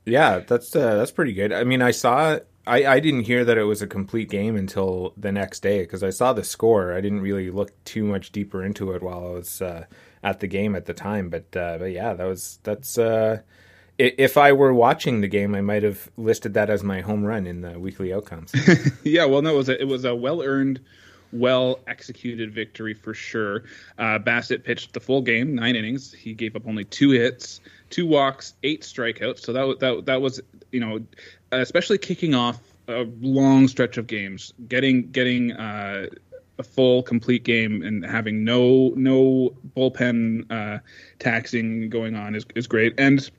Yeah, 0.05 0.39
that's 0.39 0.73
uh, 0.75 0.95
that's 0.95 1.11
pretty 1.11 1.33
good. 1.33 1.51
I 1.51 1.65
mean, 1.65 1.81
I 1.81 1.91
saw. 1.91 2.39
I, 2.67 2.85
I 2.85 2.99
didn't 2.99 3.23
hear 3.23 3.43
that 3.45 3.57
it 3.57 3.63
was 3.63 3.81
a 3.81 3.87
complete 3.87 4.29
game 4.29 4.55
until 4.55 5.13
the 5.17 5.31
next 5.31 5.61
day 5.61 5.81
because 5.81 6.03
I 6.03 6.11
saw 6.11 6.33
the 6.33 6.43
score. 6.43 6.93
I 6.93 7.01
didn't 7.01 7.21
really 7.21 7.49
look 7.49 7.71
too 7.85 8.03
much 8.03 8.31
deeper 8.31 8.63
into 8.63 8.91
it 8.91 9.01
while 9.01 9.25
I 9.25 9.31
was 9.31 9.61
uh, 9.61 9.85
at 10.23 10.39
the 10.39 10.47
game 10.47 10.75
at 10.75 10.85
the 10.85 10.93
time. 10.93 11.29
But 11.29 11.55
uh, 11.55 11.77
but 11.79 11.91
yeah, 11.91 12.13
that 12.13 12.25
was 12.25 12.59
that's. 12.63 12.97
Uh, 12.97 13.41
if 13.97 14.35
I 14.35 14.51
were 14.51 14.73
watching 14.73 15.21
the 15.21 15.27
game, 15.27 15.53
I 15.53 15.61
might 15.61 15.83
have 15.83 16.09
listed 16.17 16.55
that 16.55 16.71
as 16.71 16.83
my 16.83 17.01
home 17.01 17.23
run 17.23 17.45
in 17.45 17.61
the 17.61 17.79
weekly 17.79 18.11
outcomes. 18.11 18.51
yeah, 19.03 19.25
well, 19.25 19.43
no, 19.43 19.53
it 19.53 19.57
was 19.57 19.69
a, 19.69 19.79
it 19.79 19.87
was 19.87 20.05
a 20.05 20.15
well 20.15 20.41
earned, 20.41 20.79
well 21.31 21.79
executed 21.85 22.51
victory 22.51 22.95
for 22.95 23.13
sure. 23.13 23.65
Uh, 23.99 24.17
Bassitt 24.17 24.63
pitched 24.63 24.93
the 24.93 24.99
full 24.99 25.21
game, 25.21 25.53
nine 25.53 25.75
innings. 25.75 26.11
He 26.13 26.33
gave 26.33 26.55
up 26.55 26.63
only 26.67 26.85
two 26.85 27.11
hits, 27.11 27.61
two 27.91 28.07
walks, 28.07 28.55
eight 28.63 28.81
strikeouts. 28.81 29.39
So 29.41 29.53
that 29.53 29.79
that 29.79 30.05
that 30.05 30.21
was 30.21 30.41
you 30.71 30.79
know, 30.79 30.99
especially 31.51 31.97
kicking 31.97 32.33
off 32.35 32.59
a 32.87 33.07
long 33.21 33.67
stretch 33.67 33.97
of 33.97 34.07
games, 34.07 34.53
getting 34.67 35.09
getting. 35.11 35.51
Uh, 35.53 36.07
a 36.59 36.63
full 36.63 37.01
complete 37.01 37.43
game 37.43 37.81
and 37.81 38.05
having 38.05 38.43
no 38.43 38.93
no 38.95 39.51
bullpen 39.75 40.45
uh, 40.51 40.77
taxing 41.17 41.89
going 41.89 42.13
on 42.13 42.35
is, 42.35 42.45
is 42.53 42.67
great 42.67 42.93
and 42.99 43.31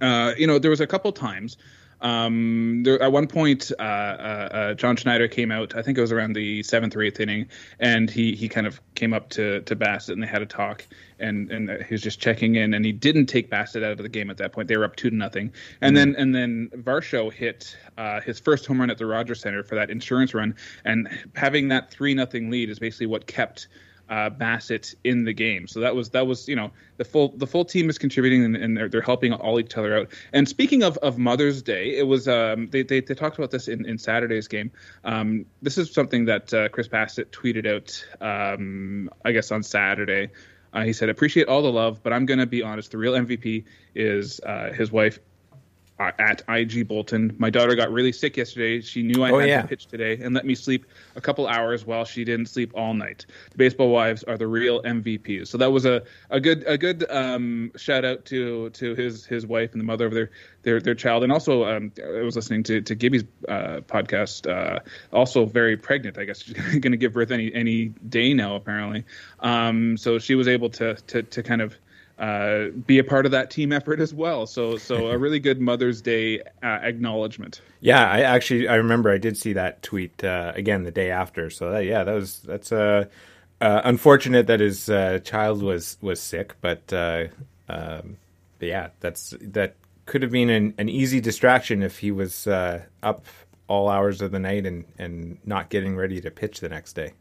uh, 0.00 0.32
you 0.36 0.46
know, 0.46 0.58
there 0.58 0.70
was 0.70 0.80
a 0.80 0.86
couple 0.86 1.12
times. 1.12 1.56
Um, 2.04 2.82
there, 2.82 3.02
at 3.02 3.10
one 3.12 3.26
point, 3.26 3.72
uh, 3.78 3.82
uh, 3.82 4.48
uh, 4.52 4.74
John 4.74 4.94
Schneider 4.94 5.26
came 5.26 5.50
out. 5.50 5.74
I 5.74 5.80
think 5.80 5.96
it 5.96 6.02
was 6.02 6.12
around 6.12 6.34
the 6.34 6.62
seventh 6.62 6.94
or 6.94 7.02
eighth 7.02 7.18
inning, 7.18 7.48
and 7.80 8.10
he 8.10 8.34
he 8.34 8.46
kind 8.46 8.66
of 8.66 8.78
came 8.94 9.14
up 9.14 9.30
to 9.30 9.62
to 9.62 9.74
Bassitt 9.74 10.12
and 10.12 10.22
they 10.22 10.26
had 10.26 10.42
a 10.42 10.46
talk. 10.46 10.86
And 11.18 11.50
and 11.50 11.70
he 11.84 11.94
was 11.94 12.02
just 12.02 12.20
checking 12.20 12.56
in, 12.56 12.74
and 12.74 12.84
he 12.84 12.92
didn't 12.92 13.26
take 13.26 13.50
Bassitt 13.50 13.82
out 13.82 13.92
of 13.92 13.98
the 13.98 14.08
game 14.10 14.28
at 14.28 14.36
that 14.36 14.52
point. 14.52 14.68
They 14.68 14.76
were 14.76 14.84
up 14.84 14.96
two 14.96 15.08
to 15.08 15.16
nothing, 15.16 15.50
and 15.80 15.96
then 15.96 16.14
and 16.16 16.34
then 16.34 16.68
Varsho 16.76 17.32
hit 17.32 17.74
uh, 17.96 18.20
his 18.20 18.38
first 18.38 18.66
home 18.66 18.80
run 18.80 18.90
at 18.90 18.98
the 18.98 19.06
Rogers 19.06 19.40
Center 19.40 19.62
for 19.62 19.74
that 19.76 19.90
insurance 19.90 20.34
run, 20.34 20.54
and 20.84 21.08
having 21.34 21.68
that 21.68 21.90
three 21.90 22.12
nothing 22.12 22.50
lead 22.50 22.68
is 22.68 22.78
basically 22.78 23.06
what 23.06 23.26
kept 23.26 23.68
uh, 24.08 24.30
Bassitt 24.30 24.94
in 25.04 25.24
the 25.24 25.32
game. 25.32 25.66
So 25.66 25.80
that 25.80 25.94
was 25.94 26.10
that 26.10 26.26
was 26.26 26.48
you 26.48 26.56
know 26.56 26.70
the 26.96 27.04
full 27.04 27.28
the 27.36 27.46
full 27.46 27.64
team 27.64 27.88
is 27.88 27.98
contributing 27.98 28.44
and, 28.44 28.56
and 28.56 28.76
they're, 28.76 28.88
they're 28.88 29.00
helping 29.00 29.32
all 29.32 29.58
each 29.58 29.76
other 29.76 29.96
out. 29.96 30.08
And 30.32 30.48
speaking 30.48 30.82
of, 30.82 30.96
of 30.98 31.18
Mother's 31.18 31.62
Day, 31.62 31.96
it 31.96 32.06
was 32.06 32.28
um, 32.28 32.68
they, 32.68 32.82
they, 32.82 33.00
they 33.00 33.14
talked 33.14 33.38
about 33.38 33.50
this 33.50 33.68
in, 33.68 33.86
in 33.86 33.98
Saturday's 33.98 34.48
game. 34.48 34.70
Um, 35.04 35.46
this 35.62 35.78
is 35.78 35.92
something 35.92 36.26
that 36.26 36.52
uh, 36.52 36.68
Chris 36.68 36.88
Bassitt 36.88 37.26
tweeted 37.26 37.66
out 37.66 38.04
um, 38.20 39.10
I 39.24 39.32
guess 39.32 39.50
on 39.50 39.62
Saturday. 39.62 40.30
Uh, 40.72 40.82
he 40.82 40.92
said, 40.92 41.08
"Appreciate 41.08 41.46
all 41.46 41.62
the 41.62 41.72
love, 41.72 42.02
but 42.02 42.12
I'm 42.12 42.26
to 42.26 42.46
be 42.46 42.62
honest. 42.62 42.90
The 42.90 42.98
real 42.98 43.12
MVP 43.12 43.64
is 43.94 44.40
uh, 44.40 44.72
his 44.72 44.90
wife 44.90 45.20
uh, 45.98 46.10
at 46.18 46.42
IG 46.48 46.88
Bolton. 46.88 47.34
My 47.38 47.50
daughter 47.50 47.74
got 47.74 47.90
really 47.92 48.12
sick 48.12 48.36
yesterday. 48.36 48.80
She 48.80 49.02
knew 49.02 49.22
I 49.22 49.30
Oh, 49.30 49.38
had 49.38 49.48
yeah. 49.48 49.62
to 49.62 49.68
pitch 49.68 49.86
today 49.86 50.18
and 50.20 50.34
let 50.34 50.44
me 50.44 50.54
sleep 50.54 50.86
a 51.16 51.20
couple 51.20 51.46
hours 51.46 51.86
while 51.86 52.04
she 52.04 52.24
didn't 52.24 52.46
sleep 52.46 52.72
all 52.74 52.94
night. 52.94 53.26
The 53.52 53.58
baseball 53.58 53.90
wives 53.90 54.24
are 54.24 54.36
the 54.36 54.46
real 54.46 54.82
MVPs. 54.82 55.48
So 55.48 55.58
that 55.58 55.70
was 55.70 55.84
a, 55.84 56.02
a 56.30 56.40
good 56.40 56.64
a 56.66 56.76
good 56.76 57.04
um, 57.10 57.70
shout 57.76 58.04
out 58.04 58.24
to 58.26 58.70
to 58.70 58.94
his 58.94 59.24
his 59.24 59.46
wife 59.46 59.72
and 59.72 59.80
the 59.80 59.84
mother 59.84 60.06
of 60.06 60.12
their 60.14 60.30
their, 60.62 60.80
their 60.80 60.94
child. 60.94 61.22
And 61.22 61.32
also, 61.32 61.64
um, 61.64 61.92
I 62.02 62.22
was 62.22 62.34
listening 62.36 62.62
to 62.64 62.80
to 62.80 62.94
Gibby's 62.94 63.24
uh, 63.48 63.80
podcast. 63.86 64.50
Uh, 64.50 64.80
also 65.12 65.44
very 65.46 65.76
pregnant. 65.76 66.18
I 66.18 66.24
guess 66.24 66.42
she's 66.42 66.54
going 66.80 66.92
to 66.92 66.96
give 66.96 67.12
birth 67.12 67.30
any 67.30 67.54
any 67.54 67.86
day 68.08 68.34
now 68.34 68.56
apparently. 68.56 69.04
Um, 69.40 69.96
so 69.96 70.18
she 70.18 70.34
was 70.34 70.48
able 70.48 70.70
to 70.70 70.94
to 70.94 71.22
to 71.22 71.42
kind 71.42 71.62
of 71.62 71.76
uh, 72.18 72.66
be 72.86 72.98
a 72.98 73.04
part 73.04 73.26
of 73.26 73.32
that 73.32 73.50
team 73.50 73.72
effort 73.72 74.00
as 74.00 74.14
well. 74.14 74.46
So, 74.46 74.76
so 74.76 75.08
a 75.08 75.18
really 75.18 75.40
good 75.40 75.60
Mother's 75.60 76.00
Day 76.00 76.40
uh, 76.62 76.78
acknowledgement. 76.82 77.60
Yeah, 77.80 78.08
I 78.08 78.20
actually 78.20 78.68
I 78.68 78.76
remember 78.76 79.10
I 79.10 79.18
did 79.18 79.36
see 79.36 79.52
that 79.54 79.82
tweet 79.82 80.22
uh, 80.22 80.52
again 80.54 80.84
the 80.84 80.90
day 80.90 81.10
after. 81.10 81.50
So 81.50 81.70
that, 81.70 81.84
yeah, 81.84 82.04
that 82.04 82.14
was 82.14 82.40
that's 82.40 82.72
uh, 82.72 83.06
uh, 83.60 83.80
unfortunate 83.84 84.46
that 84.46 84.60
his 84.60 84.88
uh, 84.88 85.18
child 85.24 85.62
was 85.62 85.98
was 86.00 86.20
sick, 86.20 86.54
but, 86.60 86.92
uh, 86.92 87.26
um, 87.68 88.16
yeah, 88.60 88.88
that's 89.00 89.34
that 89.40 89.74
could 90.06 90.22
have 90.22 90.30
been 90.30 90.50
an, 90.50 90.74
an 90.78 90.88
easy 90.88 91.20
distraction 91.20 91.82
if 91.82 91.98
he 91.98 92.10
was 92.10 92.46
uh, 92.46 92.82
up 93.02 93.26
all 93.68 93.88
hours 93.88 94.20
of 94.20 94.30
the 94.30 94.38
night 94.38 94.66
and 94.66 94.84
and 94.98 95.38
not 95.44 95.70
getting 95.70 95.96
ready 95.96 96.20
to 96.20 96.30
pitch 96.30 96.60
the 96.60 96.68
next 96.68 96.94
day. 96.94 97.12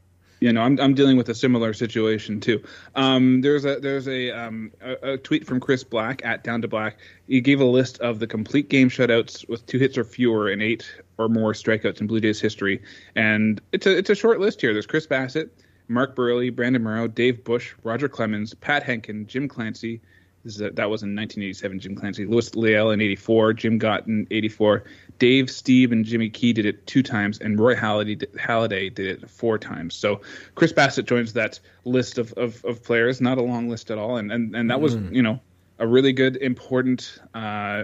You 0.44 0.52
know, 0.52 0.62
I'm 0.62 0.78
I'm 0.78 0.94
dealing 0.94 1.16
with 1.16 1.30
a 1.30 1.34
similar 1.34 1.72
situation 1.72 2.42
too. 2.42 2.62
Um, 2.96 3.40
there's 3.40 3.64
a 3.64 3.80
there's 3.80 4.10
a, 4.10 4.30
um, 4.32 4.74
a 4.82 5.14
a 5.14 5.18
tweet 5.18 5.48
from 5.48 5.62
Chris 5.62 5.86
Black 5.86 6.22
at 6.26 6.44
Down 6.44 6.62
to 6.64 6.68
Black. 6.68 6.98
He 7.30 7.40
gave 7.40 7.62
a 7.62 7.66
list 7.66 7.98
of 8.00 8.20
the 8.20 8.28
complete 8.28 8.68
game 8.68 8.90
shutouts 8.90 9.48
with 9.48 9.66
two 9.68 9.80
hits 9.80 9.98
or 9.98 10.04
fewer 10.04 10.50
and 10.50 10.62
eight 10.62 10.86
or 11.18 11.30
more 11.30 11.54
strikeouts 11.54 12.02
in 12.02 12.08
Blue 12.08 12.20
Jays 12.20 12.42
history, 12.42 12.82
and 13.16 13.62
it's 13.72 13.88
a 13.88 13.98
it's 13.98 14.10
a 14.10 14.16
short 14.16 14.42
list 14.42 14.60
here. 14.60 14.74
There's 14.74 14.86
Chris 14.86 15.08
Bassitt, 15.08 15.50
Mark 15.88 16.14
Buehrle, 16.14 16.54
Brandon 16.54 16.84
Morrow, 16.84 17.08
Dave 17.08 17.46
Bush, 17.46 17.74
Roger 17.86 18.10
Clemens, 18.10 18.54
Pat 18.54 18.84
Hentgen, 18.84 19.26
Jim 19.28 19.48
Clancy. 19.48 20.02
Is 20.46 20.60
a, 20.60 20.72
that 20.72 20.90
was 20.90 21.04
in 21.04 21.16
1987. 21.16 21.80
Jim 21.80 21.96
Clancy, 21.96 22.26
Luis 22.26 22.54
Leal 22.56 22.92
in 22.92 23.00
'84, 23.02 23.54
Jim 23.54 23.78
Gott 23.78 24.08
in 24.08 24.28
'84, 24.30 24.84
Dave 25.20 25.46
Stieb, 25.46 25.92
and 25.92 26.04
Jimmy 26.04 26.30
Key 26.30 26.52
did 26.52 26.66
it 26.66 26.86
two 26.86 27.02
times, 27.02 27.40
and 27.40 27.60
Roy 27.60 27.76
Halladay 27.76 28.20
did, 28.20 28.34
Halladay 28.34 28.94
did 28.94 29.06
it 29.08 29.30
four 29.30 29.58
times. 29.58 29.96
So 29.96 30.22
Chris 30.56 30.74
Bassitt 30.74 31.06
joins 31.06 31.34
that 31.34 31.60
list 31.86 32.18
of, 32.18 32.34
of, 32.34 32.64
of 32.66 32.84
players. 32.84 33.22
Not 33.22 33.38
a 33.38 33.42
long 33.42 33.70
list 33.70 33.90
at 33.90 33.98
all, 33.98 34.18
and 34.18 34.32
and, 34.32 34.56
and 34.56 34.70
that 34.70 34.82
was 34.82 34.96
you 34.96 35.22
know 35.22 35.40
a 35.80 35.88
really 35.88 36.14
good, 36.14 36.38
important 36.38 37.20
uh, 37.34 37.84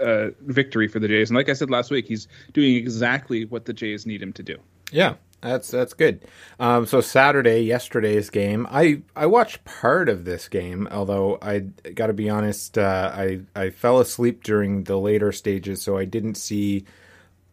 uh, 0.00 0.30
victory 0.40 0.88
for 0.88 0.98
the 0.98 1.08
Jays. 1.08 1.30
And 1.30 1.36
like 1.36 1.48
I 1.48 1.52
said 1.52 1.70
last 1.70 1.90
week, 1.90 2.06
he's 2.06 2.28
doing 2.52 2.76
exactly 2.76 3.44
what 3.44 3.66
the 3.66 3.72
Jays 3.72 4.06
need 4.06 4.22
him 4.22 4.32
to 4.32 4.42
do. 4.42 4.58
Yeah, 4.92 5.14
that's 5.40 5.70
that's 5.70 5.92
good. 5.94 6.22
Um, 6.58 6.86
so 6.86 7.00
Saturday, 7.00 7.60
yesterday's 7.60 8.30
game, 8.30 8.66
I 8.70 9.02
I 9.14 9.26
watched 9.26 9.64
part 9.64 10.08
of 10.08 10.24
this 10.24 10.48
game, 10.48 10.88
although 10.90 11.38
I 11.42 11.60
got 11.94 12.06
to 12.08 12.12
be 12.12 12.30
honest, 12.30 12.78
uh, 12.78 13.12
I 13.14 13.40
I 13.54 13.70
fell 13.70 14.00
asleep 14.00 14.42
during 14.42 14.84
the 14.84 14.98
later 14.98 15.32
stages, 15.32 15.82
so 15.82 15.98
I 15.98 16.04
didn't 16.04 16.36
see 16.36 16.84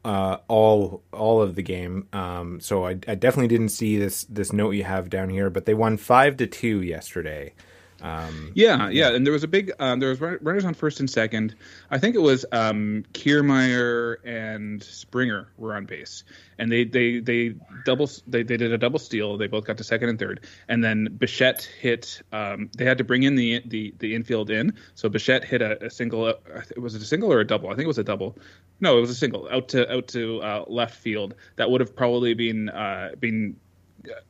uh, 0.05 0.37
all 0.47 1.03
all 1.11 1.41
of 1.41 1.55
the 1.55 1.63
game. 1.63 2.07
Um, 2.13 2.59
so 2.59 2.85
I, 2.85 2.91
I 3.07 3.15
definitely 3.15 3.49
didn't 3.49 3.69
see 3.69 3.97
this 3.97 4.23
this 4.25 4.53
note 4.53 4.71
you 4.71 4.83
have 4.83 5.09
down 5.09 5.29
here, 5.29 5.49
but 5.49 5.65
they 5.65 5.73
won 5.73 5.97
five 5.97 6.37
to 6.37 6.47
two 6.47 6.81
yesterday. 6.81 7.53
Um, 8.01 8.51
Yeah, 8.55 8.89
yeah, 8.89 9.13
and 9.13 9.25
there 9.25 9.33
was 9.33 9.43
a 9.43 9.47
big. 9.47 9.71
Um, 9.79 9.99
there 9.99 10.09
was 10.09 10.19
runners 10.19 10.65
on 10.65 10.73
first 10.73 10.99
and 10.99 11.09
second. 11.09 11.55
I 11.89 11.97
think 11.97 12.15
it 12.15 12.21
was 12.21 12.45
um, 12.51 13.05
Kiermaier 13.13 14.17
and 14.25 14.81
Springer 14.83 15.49
were 15.57 15.75
on 15.75 15.85
base, 15.85 16.23
and 16.57 16.71
they 16.71 16.83
they 16.83 17.19
they 17.19 17.55
double 17.85 18.09
they, 18.27 18.43
they 18.43 18.57
did 18.57 18.71
a 18.71 18.77
double 18.77 18.99
steal. 18.99 19.37
They 19.37 19.47
both 19.47 19.65
got 19.65 19.77
to 19.77 19.83
second 19.83 20.09
and 20.09 20.19
third, 20.19 20.41
and 20.67 20.83
then 20.83 21.15
Bichette 21.17 21.69
hit. 21.79 22.21
Um, 22.31 22.69
they 22.77 22.85
had 22.85 22.97
to 22.97 23.03
bring 23.03 23.23
in 23.23 23.35
the 23.35 23.61
the 23.65 23.93
the 23.99 24.15
infield 24.15 24.49
in, 24.49 24.73
so 24.95 25.07
Bichette 25.09 25.43
hit 25.43 25.61
a, 25.61 25.85
a 25.85 25.89
single. 25.89 26.25
Uh, 26.25 26.33
was 26.77 26.95
it 26.95 27.01
a 27.01 27.05
single 27.05 27.31
or 27.31 27.39
a 27.39 27.47
double? 27.47 27.69
I 27.69 27.73
think 27.73 27.83
it 27.83 27.87
was 27.87 27.99
a 27.99 28.03
double. 28.03 28.37
No, 28.79 28.97
it 28.97 29.01
was 29.01 29.11
a 29.11 29.15
single 29.15 29.47
out 29.51 29.69
to 29.69 29.91
out 29.91 30.07
to 30.09 30.41
uh, 30.41 30.65
left 30.67 30.95
field. 30.95 31.35
That 31.57 31.69
would 31.69 31.81
have 31.81 31.95
probably 31.95 32.33
been 32.33 32.69
uh, 32.69 33.11
been 33.19 33.57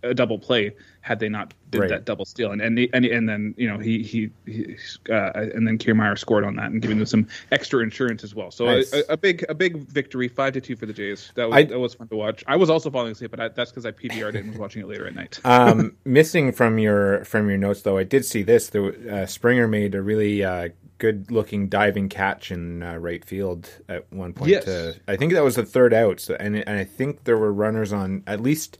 a 0.03 0.13
double 0.13 0.37
play 0.39 0.73
had 1.01 1.19
they 1.19 1.29
not 1.29 1.53
did 1.71 1.81
Right. 1.81 1.89
that 1.89 2.05
double 2.05 2.25
steal 2.25 2.51
and 2.51 2.61
and, 2.61 2.77
he- 2.77 2.89
and 2.93 3.05
and 3.05 3.27
then 3.29 3.55
you 3.57 3.67
know 3.67 3.77
he 3.77 4.03
he, 4.03 4.29
he 4.45 4.75
uh, 5.09 5.31
and 5.33 5.65
then 5.67 5.77
Kiermaier 5.77 6.17
scored 6.17 6.43
on 6.43 6.55
that 6.57 6.71
and 6.71 6.81
giving 6.81 6.97
them 6.97 7.05
some 7.05 7.27
extra 7.51 7.81
insurance 7.81 8.23
as 8.23 8.35
well. 8.35 8.51
So 8.51 8.65
Nice. 8.65 8.93
a, 8.93 9.03
a 9.13 9.17
big 9.17 9.45
a 9.49 9.55
big 9.55 9.77
victory, 9.77 10.27
five 10.27 10.53
to 10.53 10.61
two 10.61 10.75
for 10.75 10.85
the 10.85 10.93
Jays. 10.93 11.31
That 11.35 11.49
was 11.49 11.55
I- 11.57 11.63
that 11.63 11.79
was 11.79 11.93
fun 11.95 12.07
to 12.09 12.15
watch. 12.15 12.43
I 12.47 12.55
was 12.57 12.69
also 12.69 12.89
falling 12.91 13.11
asleep, 13.13 13.31
but 13.31 13.39
I, 13.39 13.47
that's 13.49 13.71
because 13.71 13.85
I 13.85 13.91
PVR'd 13.91 14.35
it 14.35 14.39
and 14.43 14.49
was 14.49 14.59
watching 14.59 14.81
it 14.81 14.87
later 14.87 15.07
at 15.07 15.15
night. 15.15 15.39
um, 15.45 15.95
missing 16.05 16.51
from 16.51 16.77
your 16.77 17.23
from 17.25 17.47
your 17.49 17.57
notes 17.57 17.81
though, 17.83 17.97
I 17.97 18.03
did 18.03 18.25
see 18.25 18.43
this. 18.43 18.69
The 18.69 19.21
uh, 19.23 19.25
Springer 19.25 19.67
made 19.67 19.95
a 19.95 20.01
really 20.01 20.43
uh, 20.43 20.69
good 20.97 21.31
looking 21.31 21.67
diving 21.67 22.09
catch 22.09 22.51
in 22.51 22.83
uh, 22.83 22.95
right 22.97 23.25
field 23.25 23.67
at 23.89 24.11
one 24.13 24.33
point. 24.33 24.51
Yes. 24.51 24.65
To, 24.65 24.95
I 25.07 25.15
think 25.15 25.33
that 25.33 25.43
was 25.43 25.55
the 25.55 25.65
third 25.65 25.93
out, 25.95 26.19
so, 26.19 26.35
and 26.39 26.55
and 26.57 26.77
I 26.77 26.83
think 26.83 27.23
there 27.23 27.37
were 27.37 27.51
runners 27.51 27.91
on 27.93 28.23
at 28.27 28.39
least 28.41 28.77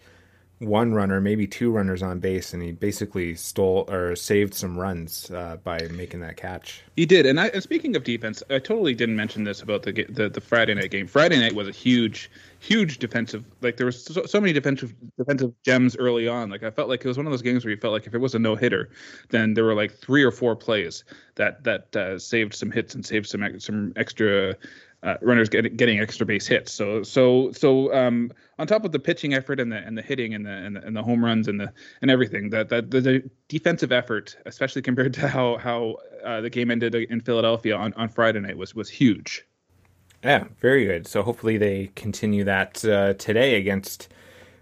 one 0.61 0.93
runner, 0.93 1.19
maybe 1.19 1.47
two 1.47 1.71
runners 1.71 2.03
on 2.03 2.19
base, 2.19 2.53
and 2.53 2.61
he 2.61 2.71
basically 2.71 3.33
stole 3.35 3.85
or 3.89 4.15
saved 4.15 4.53
some 4.53 4.77
runs 4.77 5.31
uh, 5.31 5.57
by 5.63 5.79
making 5.91 6.19
that 6.21 6.37
catch. 6.37 6.83
He 6.95 7.05
did, 7.05 7.25
and, 7.25 7.39
I, 7.39 7.49
speaking 7.59 7.95
of 7.95 8.03
defense, 8.03 8.43
I 8.49 8.59
totally 8.59 8.93
didn't 8.93 9.15
mention 9.15 9.43
this 9.43 9.61
about 9.61 9.83
the, 9.83 9.91
the 10.09 10.29
the 10.29 10.41
Friday 10.41 10.75
night 10.75 10.91
game. 10.91 11.07
Friday 11.07 11.39
night 11.39 11.55
was 11.55 11.67
a 11.67 11.71
huge, 11.71 12.29
huge 12.59 12.99
defensive. 12.99 13.43
Like 13.61 13.77
there 13.77 13.87
was 13.87 14.03
so, 14.03 14.25
so 14.25 14.39
many 14.39 14.53
defensive 14.53 14.93
defensive 15.17 15.51
gems 15.65 15.97
early 15.97 16.27
on. 16.27 16.49
Like 16.51 16.63
I 16.63 16.69
felt 16.69 16.89
like 16.89 17.03
it 17.03 17.07
was 17.07 17.17
one 17.17 17.25
of 17.25 17.31
those 17.31 17.41
games 17.41 17.65
where 17.65 17.71
you 17.73 17.77
felt 17.77 17.93
like 17.93 18.05
if 18.05 18.13
it 18.13 18.19
was 18.19 18.35
a 18.35 18.39
no 18.39 18.55
hitter, 18.55 18.89
then 19.29 19.55
there 19.55 19.63
were 19.63 19.75
like 19.75 19.91
three 19.91 20.23
or 20.23 20.31
four 20.31 20.55
plays 20.55 21.03
that 21.35 21.63
that 21.63 21.95
uh, 21.95 22.19
saved 22.19 22.53
some 22.53 22.69
hits 22.69 22.93
and 22.93 23.03
saved 23.05 23.27
some 23.27 23.59
some 23.59 23.93
extra. 23.95 24.55
Uh, 25.03 25.17
runners 25.23 25.49
getting 25.49 25.75
getting 25.75 25.99
extra 25.99 26.27
base 26.27 26.45
hits. 26.45 26.71
So 26.71 27.01
so 27.01 27.51
so 27.53 27.91
um, 27.91 28.31
on 28.59 28.67
top 28.67 28.85
of 28.85 28.91
the 28.91 28.99
pitching 28.99 29.33
effort 29.33 29.59
and 29.59 29.71
the 29.71 29.77
and 29.77 29.97
the 29.97 30.03
hitting 30.03 30.35
and 30.35 30.45
the 30.45 30.51
and 30.51 30.75
the, 30.75 30.85
and 30.85 30.95
the 30.95 31.01
home 31.01 31.25
runs 31.25 31.47
and 31.47 31.59
the 31.59 31.73
and 32.03 32.11
everything, 32.11 32.51
that 32.51 32.69
that 32.69 32.91
the, 32.91 33.01
the 33.01 33.29
defensive 33.47 33.91
effort, 33.91 34.37
especially 34.45 34.83
compared 34.83 35.15
to 35.15 35.27
how 35.27 35.57
how 35.57 35.97
uh, 36.23 36.41
the 36.41 36.51
game 36.51 36.69
ended 36.69 36.93
in 36.93 37.19
Philadelphia 37.19 37.75
on, 37.75 37.93
on 37.93 38.09
Friday 38.09 38.39
night, 38.41 38.57
was 38.57 38.75
was 38.75 38.89
huge. 38.89 39.43
Yeah, 40.23 40.43
very 40.59 40.85
good. 40.85 41.07
So 41.07 41.23
hopefully 41.23 41.57
they 41.57 41.89
continue 41.95 42.43
that 42.43 42.85
uh, 42.85 43.15
today 43.15 43.55
against 43.55 44.07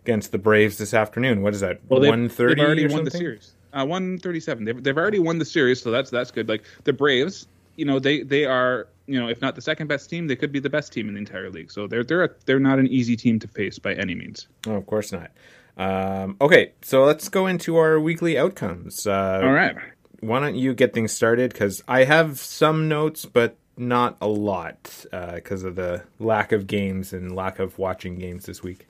against 0.06 0.32
the 0.32 0.38
Braves 0.38 0.78
this 0.78 0.94
afternoon. 0.94 1.42
What 1.42 1.54
is 1.54 1.60
that? 1.60 1.82
Well, 1.90 2.00
they've, 2.00 2.10
one 2.10 2.30
thirty 2.30 2.56
they've 2.56 2.66
already 2.66 2.88
won 2.88 3.04
the 3.04 3.12
series. 3.12 3.56
Uh, 3.74 3.86
one 3.86 4.18
thirty 4.18 4.40
seven. 4.40 4.64
They've 4.64 4.82
they've 4.82 4.98
already 4.98 5.20
won 5.20 5.38
the 5.38 5.44
series, 5.44 5.82
so 5.82 5.92
that's 5.92 6.10
that's 6.10 6.32
good. 6.32 6.48
Like 6.48 6.64
the 6.86 6.94
Braves, 6.94 7.46
you 7.76 7.84
know, 7.84 8.00
they 8.00 8.24
they 8.24 8.46
are 8.46 8.88
you 9.10 9.20
know 9.20 9.28
if 9.28 9.42
not 9.42 9.56
the 9.56 9.62
second 9.62 9.88
best 9.88 10.10
team, 10.10 10.28
they 10.28 10.36
could 10.36 10.52
be 10.52 10.60
the 10.60 10.70
best 10.70 10.94
team 10.94 11.08
in 11.08 11.16
the 11.16 11.20
entire 11.20 11.50
league. 11.50 11.72
So 11.72 11.88
they're 11.88 12.04
they're 12.04 12.24
a, 12.24 12.30
they're 12.46 12.60
not 12.60 12.80
an 12.80 12.88
easy 12.88 13.16
team 13.16 13.40
to 13.40 13.48
face 13.48 13.80
by 13.80 13.94
any 13.94 14.16
means. 14.16 14.48
Oh, 14.68 14.76
of 14.76 14.86
course 14.86 15.12
not. 15.12 15.32
Um, 15.78 16.38
okay, 16.42 16.74
so 16.82 17.06
let's 17.06 17.30
go 17.30 17.48
into 17.48 17.78
our 17.78 18.00
weekly 18.00 18.38
outcomes. 18.38 19.08
Uh, 19.08 19.42
All 19.44 19.52
right. 19.52 19.76
Why 20.20 20.42
don't 20.42 20.56
you 20.56 20.74
get 20.74 20.94
things 20.94 21.14
started? 21.14 21.54
Because 21.54 21.82
I 21.88 22.04
have 22.04 22.38
some 22.38 22.90
notes, 22.90 23.26
but 23.26 23.56
not 23.78 24.18
a 24.20 24.28
lot 24.28 25.06
because 25.12 25.64
of 25.64 25.76
the 25.76 26.04
lack 26.20 26.52
of 26.52 26.68
games 26.68 27.14
and 27.14 27.34
lack 27.34 27.60
of 27.60 27.80
watching 27.80 28.16
games 28.16 28.46
this 28.46 28.62
week. 28.62 28.88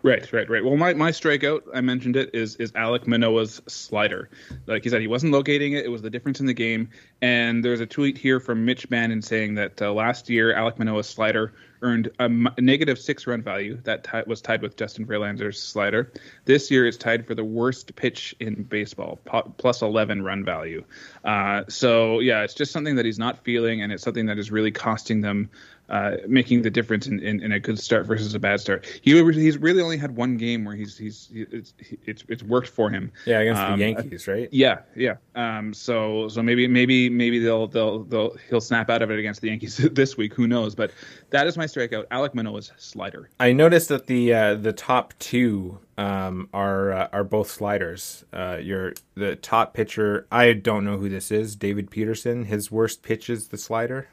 Right, 0.00 0.32
right, 0.32 0.48
right. 0.48 0.64
Well, 0.64 0.76
my, 0.76 0.94
my 0.94 1.10
strikeout, 1.10 1.62
I 1.74 1.80
mentioned 1.80 2.14
it, 2.14 2.30
is 2.32 2.54
is 2.56 2.72
Alec 2.76 3.08
Manoah's 3.08 3.60
slider. 3.66 4.30
Like 4.66 4.84
he 4.84 4.90
said, 4.90 5.00
he 5.00 5.08
wasn't 5.08 5.32
locating 5.32 5.72
it. 5.72 5.84
It 5.84 5.88
was 5.88 6.02
the 6.02 6.10
difference 6.10 6.38
in 6.38 6.46
the 6.46 6.54
game. 6.54 6.90
And 7.20 7.64
there's 7.64 7.80
a 7.80 7.86
tweet 7.86 8.16
here 8.16 8.38
from 8.38 8.64
Mitch 8.64 8.88
Bannon 8.88 9.22
saying 9.22 9.56
that 9.56 9.82
uh, 9.82 9.92
last 9.92 10.30
year 10.30 10.54
Alec 10.54 10.78
Manoah's 10.78 11.08
slider 11.08 11.52
earned 11.82 12.10
a, 12.20 12.96
six 12.96 13.26
run 13.26 13.42
value. 13.42 13.80
That 13.84 14.04
t- 14.04 14.22
was 14.26 14.40
tied 14.40 14.62
with 14.62 14.76
Justin 14.76 15.04
Verlander's 15.04 15.60
slider. 15.60 16.12
This 16.44 16.70
year 16.70 16.86
it's 16.86 16.96
tied 16.96 17.26
for 17.26 17.34
the 17.34 17.44
worst 17.44 17.96
pitch 17.96 18.36
in 18.38 18.62
baseball, 18.62 19.18
plus 19.58 19.82
11 19.82 20.22
run 20.22 20.44
value. 20.44 20.84
Uh, 21.24 21.64
so, 21.68 22.20
yeah, 22.20 22.42
it's 22.42 22.54
just 22.54 22.72
something 22.72 22.96
that 22.96 23.04
he's 23.04 23.18
not 23.18 23.44
feeling, 23.44 23.82
and 23.82 23.92
it's 23.92 24.02
something 24.02 24.26
that 24.26 24.38
is 24.38 24.50
really 24.50 24.70
costing 24.70 25.20
them 25.20 25.50
uh, 25.88 26.16
making 26.26 26.62
the 26.62 26.70
difference 26.70 27.06
in, 27.06 27.18
in, 27.20 27.40
in, 27.42 27.52
a 27.52 27.60
good 27.60 27.78
start 27.78 28.06
versus 28.06 28.34
a 28.34 28.38
bad 28.38 28.60
start. 28.60 28.84
He 29.02 29.12
he's 29.32 29.56
really 29.56 29.80
only 29.80 29.96
had 29.96 30.14
one 30.14 30.36
game 30.36 30.64
where 30.64 30.76
he's 30.76 30.98
he's 30.98 31.30
it's 31.32 31.72
it's, 32.04 32.24
it's 32.28 32.42
worked 32.42 32.68
for 32.68 32.90
him. 32.90 33.10
Yeah, 33.24 33.40
against 33.40 33.62
um, 33.62 33.78
the 33.78 33.84
Yankees, 33.86 34.28
right? 34.28 34.48
Yeah, 34.52 34.80
yeah. 34.94 35.16
Um, 35.34 35.72
so 35.72 36.28
so 36.28 36.42
maybe 36.42 36.68
maybe 36.68 37.08
maybe 37.08 37.38
they'll 37.38 37.66
they'll 37.66 38.04
they'll 38.04 38.36
he'll 38.48 38.60
snap 38.60 38.90
out 38.90 39.00
of 39.00 39.10
it 39.10 39.18
against 39.18 39.40
the 39.40 39.48
Yankees 39.48 39.76
this 39.92 40.16
week. 40.16 40.34
Who 40.34 40.46
knows? 40.46 40.74
But 40.74 40.90
that 41.30 41.46
is 41.46 41.56
my 41.56 41.64
strikeout. 41.64 42.04
Alec 42.10 42.34
Manoah's 42.34 42.72
slider. 42.76 43.30
I 43.40 43.52
noticed 43.52 43.88
that 43.88 44.06
the 44.06 44.34
uh, 44.34 44.54
the 44.56 44.74
top 44.74 45.14
two 45.18 45.78
um, 45.96 46.50
are 46.52 46.92
uh, 46.92 47.08
are 47.14 47.24
both 47.24 47.50
sliders. 47.50 48.24
Uh, 48.32 48.58
your 48.60 48.92
the 49.14 49.36
top 49.36 49.72
pitcher. 49.72 50.26
I 50.30 50.52
don't 50.52 50.84
know 50.84 50.98
who 50.98 51.08
this 51.08 51.30
is. 51.30 51.56
David 51.56 51.90
Peterson. 51.90 52.44
His 52.44 52.70
worst 52.70 53.02
pitch 53.02 53.30
is 53.30 53.48
the 53.48 53.58
slider. 53.58 54.08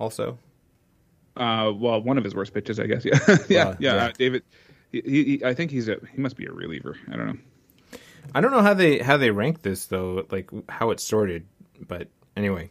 Also. 0.00 0.38
Uh, 1.38 1.72
well, 1.72 2.02
one 2.02 2.18
of 2.18 2.24
his 2.24 2.34
worst 2.34 2.52
pitches, 2.52 2.80
I 2.80 2.86
guess. 2.86 3.04
Yeah, 3.04 3.16
yeah, 3.28 3.36
yeah. 3.48 3.74
yeah. 3.78 3.94
Uh, 3.94 4.12
David. 4.16 4.42
He, 4.90 5.00
he, 5.02 5.44
I 5.44 5.52
think 5.54 5.70
he's 5.70 5.88
a 5.88 5.98
he 6.14 6.20
must 6.20 6.36
be 6.36 6.46
a 6.46 6.52
reliever. 6.52 6.96
I 7.12 7.16
don't 7.16 7.26
know. 7.26 7.38
I 8.34 8.40
don't 8.40 8.50
know 8.50 8.62
how 8.62 8.74
they 8.74 8.98
how 8.98 9.16
they 9.16 9.30
rank 9.30 9.62
this 9.62 9.86
though, 9.86 10.26
like 10.30 10.50
how 10.68 10.90
it's 10.90 11.04
sorted. 11.04 11.46
But 11.86 12.08
anyway, 12.36 12.70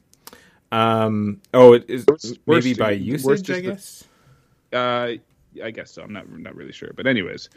um, 0.71 1.41
oh, 1.53 1.73
it 1.73 1.85
is 1.89 2.05
worst, 2.07 2.39
maybe 2.45 2.69
worst, 2.71 2.79
by 2.79 2.91
usage, 2.91 3.49
I 3.49 3.59
guess. 3.61 4.03
The, 4.71 4.77
uh, 4.77 5.63
I 5.63 5.71
guess 5.71 5.91
so. 5.91 6.01
I'm 6.01 6.13
not 6.13 6.29
not 6.29 6.55
really 6.55 6.71
sure, 6.71 6.91
but 6.95 7.07
anyways, 7.07 7.49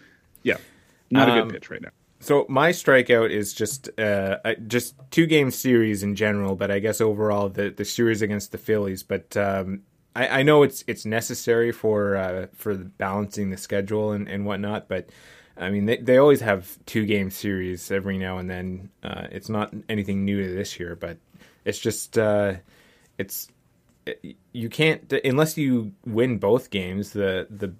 yeah, 0.42 0.58
not 1.10 1.28
um, 1.28 1.30
a 1.30 1.40
good 1.40 1.42
um, 1.44 1.50
pitch 1.50 1.70
right 1.70 1.82
now. 1.82 1.90
So 2.20 2.44
my 2.50 2.70
strikeout 2.70 3.30
is 3.30 3.54
just 3.54 3.88
uh, 3.98 4.36
just 4.66 4.94
two 5.10 5.26
game 5.26 5.50
series 5.50 6.02
in 6.02 6.14
general, 6.16 6.54
but 6.54 6.70
I 6.70 6.78
guess 6.78 7.00
overall 7.00 7.48
the 7.48 7.70
the 7.70 7.84
series 7.84 8.22
against 8.22 8.52
the 8.52 8.58
Phillies. 8.58 9.02
But 9.02 9.36
um, 9.36 9.82
I, 10.14 10.40
I 10.40 10.42
know 10.42 10.62
it's 10.62 10.84
it's 10.86 11.04
necessary 11.04 11.72
for 11.72 12.16
uh, 12.16 12.46
for 12.54 12.74
balancing 12.74 13.50
the 13.50 13.56
schedule 13.56 14.12
and, 14.12 14.28
and 14.28 14.44
whatnot, 14.44 14.88
but 14.88 15.10
I 15.56 15.70
mean 15.70 15.86
they 15.86 15.98
they 15.98 16.18
always 16.18 16.40
have 16.40 16.78
two 16.86 17.06
game 17.06 17.30
series 17.30 17.90
every 17.90 18.18
now 18.18 18.38
and 18.38 18.50
then. 18.50 18.90
Uh, 19.02 19.26
it's 19.30 19.48
not 19.48 19.72
anything 19.88 20.24
new 20.24 20.42
to 20.42 20.52
this 20.52 20.78
year, 20.80 20.96
but 20.96 21.18
it's 21.64 21.78
just 21.78 22.18
uh, 22.18 22.54
it's 23.18 23.48
you 24.52 24.68
can't 24.68 25.12
unless 25.24 25.56
you 25.56 25.92
win 26.04 26.38
both 26.38 26.70
games. 26.70 27.10
The 27.10 27.46
the 27.50 27.72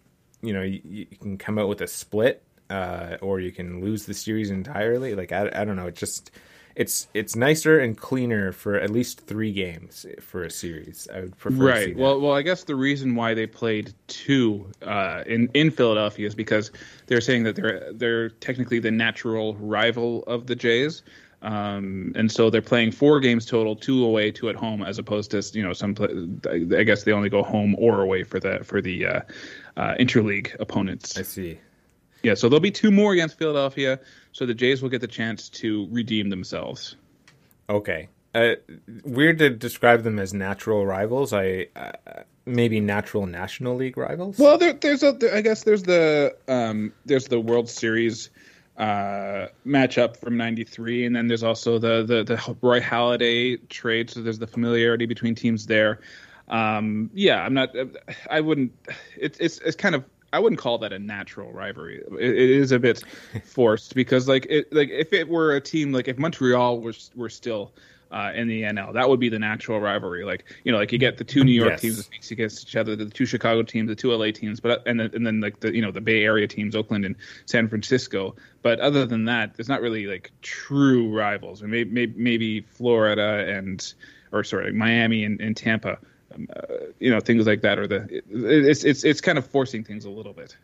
you 0.43 0.53
know 0.53 0.63
you, 0.63 0.81
you 0.85 1.07
can 1.07 1.37
come 1.37 1.59
out 1.59 1.69
with 1.69 1.81
a 1.81 1.87
split, 1.87 2.43
uh, 2.69 3.17
or 3.21 3.41
you 3.41 3.51
can 3.51 3.81
lose 3.81 4.07
the 4.07 4.15
series 4.15 4.51
entirely. 4.51 5.15
Like 5.15 5.33
I, 5.33 5.51
I 5.53 5.65
don't 5.65 5.77
know, 5.77 5.89
it 5.89 5.97
just 5.97 6.31
it's 6.77 7.09
it's 7.15 7.37
nicer 7.37 7.79
and 7.79 7.97
cleaner 7.97 8.53
for 8.53 8.77
at 8.77 8.91
least 8.91 9.27
three 9.27 9.53
games 9.53 10.07
for 10.21 10.45
a 10.45 10.51
series. 10.51 11.09
I 11.13 11.21
would 11.21 11.39
prefer. 11.39 11.65
Right. 11.65 11.97
Well, 11.97 12.21
well, 12.21 12.33
I 12.33 12.43
guess 12.43 12.65
the 12.65 12.77
reason 12.77 13.15
why 13.15 13.35
they 13.35 13.47
played 13.47 13.93
two 14.07 14.71
uh, 14.83 15.25
in 15.27 15.51
in 15.55 15.71
Philadelphia 15.71 16.27
is 16.27 16.35
because 16.35 16.71
they're 17.07 17.21
saying 17.21 17.43
that 17.45 17.57
they're 17.57 17.93
they're 17.93 18.31
technically 18.31 18.79
the 18.79 18.91
natural 18.91 19.55
rival 19.57 20.23
of 20.25 20.47
the 20.47 20.57
Jays. 20.57 21.03
Um, 21.43 22.13
and 22.17 22.31
so 22.31 22.51
they're 22.51 22.61
playing 22.61 22.93
four 22.93 23.19
games 23.19 23.47
total, 23.47 23.75
two 23.75 24.05
away, 24.05 24.31
two 24.31 24.51
at 24.51 24.57
home, 24.57 24.83
as 24.83 24.99
opposed 24.99 25.31
to 25.31 25.43
you 25.55 25.63
know 25.63 25.73
some. 25.73 25.97
I 26.51 26.85
guess 26.85 27.05
they 27.05 27.13
only 27.13 27.31
go 27.31 27.43
home 27.43 27.75
or 27.79 28.03
away 28.03 28.25
for 28.25 28.39
the 28.39 28.61
for 28.63 28.81
the 28.83 29.07
uh, 29.07 29.21
uh, 29.77 29.95
interleague 29.99 30.55
opponents. 30.61 31.19
I 31.19 31.23
see. 31.23 31.59
Yeah, 32.23 32.35
so 32.35 32.49
there'll 32.49 32.61
be 32.61 32.71
two 32.71 32.91
more 32.91 33.13
against 33.13 33.39
Philadelphia, 33.39 34.01
so 34.33 34.47
the 34.47 34.55
Jays 34.55 34.83
will 34.83 34.91
get 34.91 35.01
the 35.01 35.09
chance 35.09 35.49
to 35.51 35.89
redeem 35.91 36.29
themselves. 36.29 36.97
Okay. 37.69 38.09
Uh, 38.35 38.55
weird 39.05 39.39
to 39.39 39.51
describe 39.51 40.03
them 40.03 40.19
as 40.19 40.33
natural 40.33 40.87
rivals. 40.87 41.33
I 41.33 41.67
uh, 41.75 42.23
maybe 42.47 42.79
natural 42.79 43.27
National 43.27 43.75
League 43.75 43.97
rivals. 43.97 44.39
Well, 44.39 44.57
there, 44.57 44.73
there's 44.73 45.03
a, 45.03 45.13
there, 45.13 45.35
I 45.35 45.41
guess 45.41 45.65
there's 45.65 45.83
the 45.83 46.37
um, 46.47 46.93
there's 47.05 47.27
the 47.27 47.41
World 47.41 47.69
Series 47.69 48.31
uh, 48.77 49.47
matchup 49.67 50.17
from 50.17 50.37
'93, 50.37 51.07
and 51.07 51.17
then 51.17 51.27
there's 51.27 51.43
also 51.43 51.79
the, 51.79 52.05
the 52.05 52.23
the 52.23 52.57
Roy 52.63 52.81
Halladay 52.81 53.69
trade. 53.69 54.11
So 54.11 54.23
there's 54.23 54.39
the 54.39 54.47
familiarity 54.47 55.07
between 55.07 55.35
teams 55.35 55.67
there. 55.67 56.01
Um, 56.49 57.11
yeah, 57.15 57.43
I'm 57.43 57.55
not. 57.55 57.75
I 58.31 58.41
wouldn't. 58.41 58.73
It's 59.17 59.39
it's 59.39 59.59
it's 59.59 59.77
kind 59.77 59.97
of 59.97 60.05
I 60.33 60.39
wouldn't 60.39 60.61
call 60.61 60.79
that 60.79 60.93
a 60.93 60.99
natural 60.99 61.53
rivalry. 61.53 62.03
it, 62.19 62.31
it 62.31 62.51
is 62.51 62.73
a 62.73 62.79
bit 62.79 63.03
forced 63.45 63.95
because 63.95 64.29
like 64.29 64.47
it 64.49 64.73
like 64.73 64.89
if 64.91 65.13
it 65.13 65.29
were 65.29 65.57
a 65.57 65.61
team 65.61 65.93
like 65.93 66.09
if 66.09 66.19
Montreal 66.19 66.81
was 66.81 67.11
were 67.15 67.29
still 67.29 67.73
uh, 68.13 68.33
in 68.35 68.49
the 68.49 68.63
NL, 68.63 68.93
that 68.95 69.09
would 69.09 69.21
be 69.21 69.29
the 69.29 69.39
natural 69.39 69.81
rivalry. 69.81 70.25
Like 70.25 70.45
you 70.65 70.73
know, 70.73 70.79
like 70.79 70.93
you 70.93 70.99
get 70.99 71.17
the 71.17 71.25
two 71.25 71.45
New 71.45 71.53
York 71.53 71.73
yes. 71.73 71.81
teams 71.81 71.97
that 72.09 72.31
against 72.31 72.69
each 72.69 72.77
other, 72.77 72.97
the 72.97 73.07
two 73.07 73.27
Chicago 73.27 73.63
teams, 73.63 73.89
the 73.89 73.95
two 73.95 74.13
LA 74.13 74.33
teams, 74.33 74.61
but 74.61 74.83
and 74.87 74.99
then, 74.99 75.11
and 75.15 75.27
then 75.27 75.41
like 75.41 75.61
the 75.61 75.75
you 75.75 75.83
know 75.83 75.93
the 75.93 76.01
Bay 76.01 76.25
Area 76.25 76.49
teams, 76.49 76.75
Oakland 76.75 77.05
and 77.05 77.15
San 77.47 77.69
Francisco. 77.69 78.35
But 78.63 78.81
other 78.81 79.07
than 79.07 79.25
that, 79.27 79.55
there's 79.55 79.69
not 79.69 79.81
really 79.81 80.07
like 80.07 80.33
true 80.43 81.17
rivals. 81.17 81.63
Maybe, 81.63 82.07
maybe 82.17 82.61
Florida 82.63 83.47
and 83.49 83.95
or 84.33 84.45
sorry, 84.45 84.73
Miami 84.73 85.25
and, 85.25 85.41
and 85.41 85.57
Tampa 85.57 85.99
um, 86.35 86.49
uh, 86.55 86.75
you 86.99 87.11
know 87.11 87.21
things 87.21 87.47
like 87.47 87.63
that 87.63 87.79
or 87.79 87.87
the 87.87 88.03
it, 88.15 88.25
it's 88.31 88.85
it's 88.85 89.05
it's 89.05 89.21
kind 89.21 89.39
of 89.39 89.47
forcing 89.47 89.85
things 89.85 90.05
a 90.05 90.11
little 90.11 90.33
bit 90.33 90.57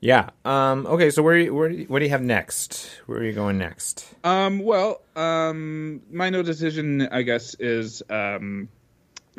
yeah 0.00 0.30
um 0.44 0.86
okay 0.86 1.10
so 1.10 1.22
where 1.22 1.52
where 1.52 1.70
what 1.84 2.00
do 2.00 2.04
you 2.04 2.10
have 2.10 2.22
next 2.22 2.90
where 3.06 3.18
are 3.18 3.24
you 3.24 3.32
going 3.32 3.58
next 3.58 4.06
um 4.24 4.58
well 4.58 5.00
um 5.16 6.02
my 6.10 6.30
no 6.30 6.42
decision 6.42 7.08
i 7.10 7.22
guess 7.22 7.54
is 7.54 8.02
um 8.10 8.68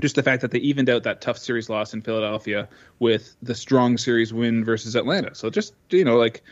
just 0.02 0.16
the 0.16 0.24
fact 0.24 0.42
that 0.42 0.52
they 0.52 0.60
evened 0.60 0.90
out 0.90 1.04
that 1.04 1.22
tough 1.22 1.38
series 1.38 1.70
loss 1.70 1.94
in 1.94 2.02
Philadelphia 2.02 2.68
with 3.00 3.36
the 3.42 3.56
strong 3.56 3.98
series 3.98 4.34
win 4.34 4.66
versus 4.66 4.96
Atlanta. 4.96 5.34
So 5.36 5.50
just 5.50 5.74
you 5.90 6.04
know, 6.04 6.18
like 6.18 6.44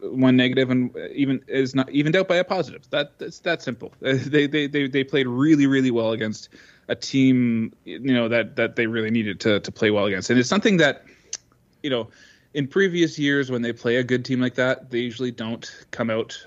one 0.00 0.36
negative 0.36 0.70
and 0.70 0.94
even 1.14 1.42
is 1.46 1.74
not 1.74 1.90
evened 1.90 2.16
out 2.16 2.28
by 2.28 2.36
a 2.36 2.44
positive. 2.44 2.88
That 2.90 3.18
that's 3.18 3.40
that 3.40 3.62
simple. 3.62 3.92
They 4.00 4.46
they 4.46 4.66
they 4.66 4.88
they 4.88 5.04
played 5.04 5.26
really 5.26 5.66
really 5.66 5.90
well 5.90 6.12
against 6.12 6.50
a 6.88 6.94
team 6.94 7.72
you 7.84 7.98
know 7.98 8.28
that 8.28 8.56
that 8.56 8.76
they 8.76 8.86
really 8.86 9.10
needed 9.10 9.40
to 9.40 9.60
to 9.60 9.72
play 9.72 9.90
well 9.90 10.06
against. 10.06 10.30
And 10.30 10.38
it's 10.38 10.48
something 10.48 10.78
that 10.78 11.04
you 11.82 11.90
know 11.90 12.08
in 12.52 12.68
previous 12.68 13.18
years 13.18 13.50
when 13.50 13.62
they 13.62 13.72
play 13.72 13.96
a 13.96 14.04
good 14.04 14.24
team 14.24 14.40
like 14.40 14.54
that, 14.54 14.90
they 14.90 14.98
usually 14.98 15.30
don't 15.30 15.70
come 15.90 16.10
out 16.10 16.46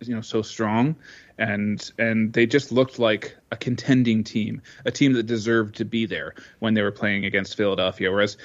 you 0.00 0.14
know 0.14 0.20
so 0.20 0.42
strong 0.42 0.94
and 1.38 1.92
and 1.98 2.32
they 2.32 2.46
just 2.46 2.72
looked 2.72 2.98
like 2.98 3.36
a 3.52 3.56
contending 3.56 4.24
team, 4.24 4.60
a 4.84 4.90
team 4.90 5.12
that 5.14 5.24
deserved 5.24 5.76
to 5.76 5.84
be 5.84 6.04
there 6.06 6.34
when 6.58 6.74
they 6.74 6.82
were 6.82 6.92
playing 6.92 7.24
against 7.24 7.56
Philadelphia. 7.56 8.10
Whereas 8.10 8.36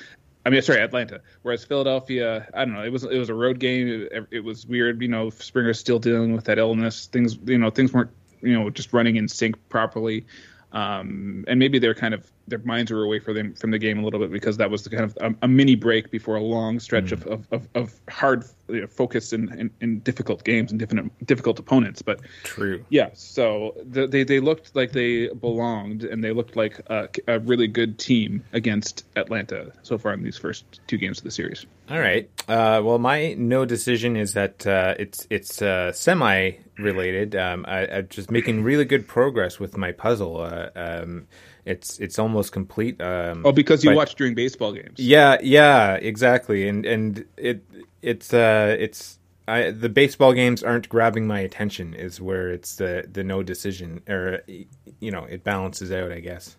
I 0.45 0.49
mean, 0.49 0.62
sorry, 0.62 0.82
Atlanta. 0.82 1.21
Whereas 1.41 1.63
Philadelphia, 1.63 2.47
I 2.53 2.65
don't 2.65 2.73
know. 2.73 2.84
It 2.84 2.91
was 2.91 3.03
it 3.03 3.17
was 3.17 3.29
a 3.29 3.34
road 3.34 3.60
game. 3.60 4.08
It, 4.12 4.27
it 4.29 4.39
was 4.41 4.65
weird. 4.65 5.01
You 5.01 5.08
know, 5.08 5.29
Springer's 5.29 5.79
still 5.79 5.99
dealing 5.99 6.34
with 6.34 6.45
that 6.45 6.60
illness. 6.60 7.08
Things, 7.08 7.38
you 7.45 7.58
know, 7.58 7.69
things 7.69 7.93
weren't 7.93 8.12
you 8.41 8.53
know 8.53 8.69
just 8.69 8.93
running 8.93 9.15
in 9.15 9.27
sync 9.27 9.58
properly. 9.69 10.25
Um, 10.74 11.46
and 11.48 11.60
maybe 11.60 11.80
they're 11.80 11.94
kind 11.94 12.14
of 12.14 12.30
their 12.47 12.60
minds 12.60 12.91
were 12.91 13.03
away 13.03 13.19
from 13.19 13.36
them 13.36 13.53
from 13.53 13.71
the 13.71 13.79
game 13.79 13.99
a 13.99 14.03
little 14.03 14.19
bit 14.19 14.32
because 14.32 14.58
that 14.58 14.69
was 14.69 14.84
the 14.84 14.89
kind 14.89 15.03
of 15.03 15.17
a, 15.21 15.34
a 15.43 15.47
mini 15.47 15.75
break 15.75 16.12
before 16.12 16.36
a 16.36 16.41
long 16.41 16.79
stretch 16.79 17.06
mm. 17.06 17.25
of, 17.25 17.47
of, 17.51 17.67
of, 17.75 17.93
hard 18.10 18.43
you 18.67 18.82
know, 18.82 18.88
focus 18.88 19.34
in, 19.34 19.51
in, 19.60 19.71
in, 19.82 19.99
difficult 19.99 20.43
games 20.43 20.71
and 20.71 20.79
different 20.79 21.12
difficult 21.25 21.60
opponents. 21.60 22.01
But 22.01 22.19
true, 22.43 22.84
yeah. 22.89 23.10
So 23.13 23.75
the, 23.84 24.08
they 24.08 24.23
they 24.23 24.39
looked 24.39 24.75
like 24.75 24.91
they 24.91 25.27
belonged 25.27 26.03
and 26.03 26.23
they 26.23 26.32
looked 26.32 26.56
like 26.56 26.79
a, 26.88 27.10
a, 27.27 27.39
really 27.39 27.67
good 27.67 27.97
team 27.97 28.43
against 28.53 29.06
Atlanta 29.15 29.71
so 29.84 29.97
far 29.97 30.13
in 30.13 30.23
these 30.23 30.38
first 30.38 30.82
two 30.88 30.97
games 30.97 31.19
of 31.19 31.23
the 31.23 31.32
series. 31.32 31.65
All 31.89 31.99
right. 31.99 32.29
Uh, 32.47 32.82
well, 32.84 32.99
my 32.99 33.34
no 33.34 33.65
decision 33.65 34.15
is 34.15 34.34
that 34.34 34.65
uh, 34.65 34.95
it's 34.97 35.27
it's 35.29 35.62
uh, 35.62 35.91
semi 35.91 36.51
related. 36.77 37.36
Um, 37.36 37.65
I, 37.67 37.82
am 37.82 38.08
just 38.10 38.32
making 38.32 38.63
really 38.63 38.86
good 38.86 39.08
progress 39.08 39.60
with 39.60 39.77
my 39.77 39.91
puzzle. 39.91 40.41
Uh, 40.41 40.69
um, 40.75 41.27
it's 41.65 41.99
it's 41.99 42.19
almost 42.19 42.33
complete. 42.50 43.02
Um, 43.02 43.46
oh, 43.46 43.52
because 43.52 43.84
you 43.84 43.91
but, 43.91 43.98
watch 43.98 44.15
during 44.15 44.36
baseball 44.36 44.72
games. 44.74 45.00
Yeah, 45.00 45.38
yeah, 45.41 45.96
exactly. 45.96 46.67
And 46.67 46.86
and 46.86 47.26
it 47.38 47.63
it's 48.02 48.34
uh 48.34 48.76
it's 48.80 49.19
I, 49.48 49.72
the 49.72 49.89
baseball 49.89 50.34
games 50.34 50.63
aren't 50.63 50.88
grabbing 50.89 51.28
my 51.28 51.39
attention. 51.39 51.93
Is 51.93 52.22
where 52.22 52.50
it's 52.50 52.76
the 52.76 53.08
the 53.12 53.24
no 53.24 53.43
decision 53.43 54.02
or 54.08 54.41
you 54.48 55.12
know 55.12 55.24
it 55.26 55.43
balances 55.43 55.91
out. 55.91 56.12
I 56.12 56.19
guess. 56.19 56.56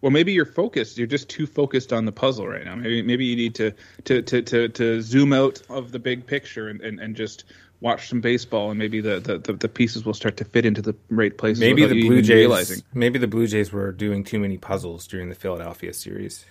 Well, 0.00 0.12
maybe 0.12 0.32
you're 0.32 0.44
focused. 0.44 0.96
You're 0.96 1.08
just 1.08 1.28
too 1.28 1.46
focused 1.46 1.92
on 1.92 2.04
the 2.04 2.12
puzzle 2.12 2.46
right 2.46 2.64
now. 2.64 2.76
Maybe 2.76 3.02
maybe 3.02 3.24
you 3.24 3.34
need 3.34 3.54
to 3.56 3.72
to 4.04 4.22
to 4.22 4.42
to, 4.42 4.68
to 4.68 5.02
zoom 5.02 5.32
out 5.32 5.60
of 5.68 5.90
the 5.90 5.98
big 5.98 6.24
picture 6.26 6.68
and, 6.68 6.80
and, 6.80 7.00
and 7.00 7.16
just 7.16 7.44
watch 7.80 8.08
some 8.08 8.20
baseball, 8.20 8.70
and 8.70 8.78
maybe 8.78 9.00
the, 9.00 9.20
the, 9.20 9.38
the, 9.38 9.52
the 9.52 9.68
pieces 9.68 10.04
will 10.04 10.14
start 10.14 10.36
to 10.38 10.44
fit 10.44 10.66
into 10.66 10.82
the 10.82 10.94
right 11.10 11.36
places. 11.36 11.60
Maybe 11.60 11.86
the 11.86 12.02
Blue 12.06 12.20
Jays. 12.22 12.30
realizing. 12.36 12.82
Maybe 12.94 13.18
the 13.18 13.28
Blue 13.28 13.46
Jays 13.46 13.72
were 13.72 13.92
doing 13.92 14.24
too 14.24 14.38
many 14.40 14.58
puzzles 14.58 15.06
during 15.06 15.28
the 15.28 15.34
Philadelphia 15.34 15.92
series. 15.92 16.44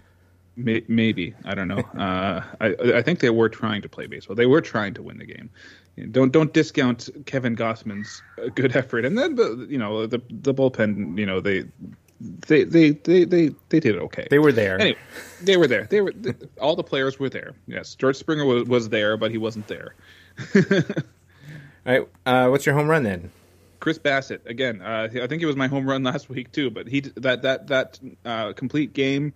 May- 0.55 0.83
Maybe 0.87 1.35
I 1.45 1.53
don't 1.55 1.67
know. 1.67 1.83
Uh, 1.97 2.41
I 2.61 2.75
I 2.95 3.01
think 3.01 3.19
they 3.19 3.29
were 3.29 3.49
trying 3.49 3.81
to 3.83 3.89
play 3.89 4.07
baseball. 4.07 4.35
They 4.35 4.45
were 4.47 4.61
trying 4.61 4.93
to 4.95 5.03
win 5.03 5.17
the 5.17 5.25
game. 5.25 5.49
Don't 6.11 6.31
don't 6.31 6.53
discount 6.53 7.09
Kevin 7.25 7.55
Gausman's 7.55 8.21
uh, 8.43 8.49
good 8.55 8.75
effort. 8.75 9.03
And 9.05 9.17
then 9.17 9.35
you 9.69 9.77
know 9.77 10.05
the 10.07 10.21
the 10.29 10.53
bullpen. 10.53 11.17
You 11.17 11.25
know 11.25 11.39
they 11.41 11.65
they 12.19 12.63
they 12.63 12.91
they 12.91 13.23
they, 13.25 13.51
they 13.69 13.79
did 13.79 13.97
okay. 13.97 14.27
They 14.29 14.39
were 14.39 14.51
there. 14.51 14.79
Anyway, 14.79 14.97
they 15.43 15.57
were 15.57 15.67
there. 15.67 15.85
They 15.85 16.01
were 16.01 16.11
th- 16.11 16.35
all 16.61 16.75
the 16.75 16.83
players 16.83 17.19
were 17.19 17.29
there. 17.29 17.53
Yes, 17.67 17.93
George 17.95 18.15
Springer 18.15 18.45
was, 18.45 18.63
was 18.67 18.89
there, 18.89 19.17
but 19.17 19.29
he 19.31 19.37
wasn't 19.37 19.67
there. 19.67 19.93
All 21.87 21.93
right. 21.93 22.07
Uh, 22.25 22.49
what's 22.49 22.65
your 22.65 22.75
home 22.75 22.89
run 22.89 23.03
then? 23.03 23.31
Chris 23.79 23.97
Bassitt 23.97 24.45
again. 24.45 24.81
Uh, 24.81 25.07
I 25.21 25.27
think 25.27 25.41
it 25.41 25.45
was 25.45 25.55
my 25.55 25.67
home 25.67 25.87
run 25.87 26.03
last 26.11 26.29
week 26.29 26.51
too. 26.51 26.69
But 26.69 26.87
he 26.87 26.99
that 27.15 27.43
that 27.43 27.67
that 27.67 27.99
uh, 28.25 28.51
complete 28.53 28.91
game 28.91 29.33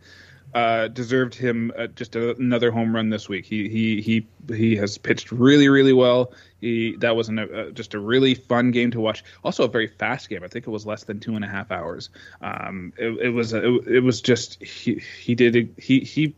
uh, 0.54 0.90
deserved 0.90 1.34
him 1.34 1.72
uh, 1.78 1.88
just 1.88 2.16
a, 2.18 2.36
another 2.36 2.70
home 2.70 2.94
run 2.94 3.10
this 3.10 3.30
week. 3.30 3.46
He 3.46 3.70
he 3.70 4.02
he 4.02 4.28
he 4.54 4.76
has 4.76 4.98
pitched 4.98 5.32
really 5.32 5.70
really 5.70 5.94
well. 5.94 6.34
He 6.60 6.98
that 6.98 7.16
was 7.16 7.30
an, 7.30 7.40
uh, 7.40 7.70
just 7.72 7.94
a 7.94 8.00
really 8.00 8.36
fun 8.36 8.72
game 8.72 8.92
to 8.92 9.00
watch. 9.00 9.24
Also 9.46 9.64
a 9.64 9.70
very 9.70 9.88
fast 9.88 10.28
game. 10.28 10.44
I 10.44 10.48
think 10.48 10.68
it 10.68 10.72
was 10.72 10.86
less 10.86 11.06
than 11.06 11.22
two 11.22 11.36
and 11.36 11.46
a 11.46 11.48
half 11.48 11.72
hours. 11.72 12.10
Um, 12.42 12.92
it, 12.98 13.28
it 13.28 13.30
was 13.30 13.54
it, 13.54 13.64
it 13.64 14.04
was 14.04 14.20
just 14.20 14.62
he 14.62 15.02
he 15.22 15.36
did 15.36 15.74
he 15.78 16.02
he. 16.02 16.36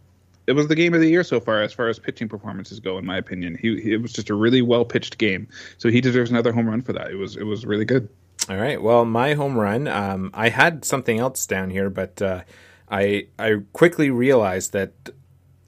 It 0.47 0.53
was 0.53 0.67
the 0.67 0.75
game 0.75 0.93
of 0.93 0.99
the 0.99 1.09
year 1.09 1.23
so 1.23 1.39
far, 1.39 1.61
as 1.61 1.71
far 1.71 1.87
as 1.87 1.99
pitching 1.99 2.27
performances 2.27 2.79
go, 2.79 2.97
in 2.97 3.05
my 3.05 3.17
opinion. 3.17 3.57
He, 3.61 3.93
it 3.93 4.01
was 4.01 4.11
just 4.11 4.29
a 4.29 4.35
really 4.35 4.61
well 4.61 4.83
pitched 4.83 5.17
game, 5.17 5.47
so 5.77 5.89
he 5.89 6.01
deserves 6.01 6.31
another 6.31 6.51
home 6.51 6.67
run 6.67 6.81
for 6.81 6.93
that. 6.93 7.11
It 7.11 7.15
was 7.15 7.37
it 7.37 7.43
was 7.43 7.65
really 7.65 7.85
good. 7.85 8.09
All 8.49 8.57
right. 8.57 8.81
Well, 8.81 9.05
my 9.05 9.35
home 9.35 9.57
run. 9.57 9.87
Um, 9.87 10.31
I 10.33 10.49
had 10.49 10.83
something 10.83 11.17
else 11.17 11.45
down 11.45 11.69
here, 11.69 11.89
but 11.89 12.21
uh, 12.21 12.41
I 12.89 13.27
I 13.39 13.61
quickly 13.71 14.09
realized 14.09 14.73
that 14.73 14.91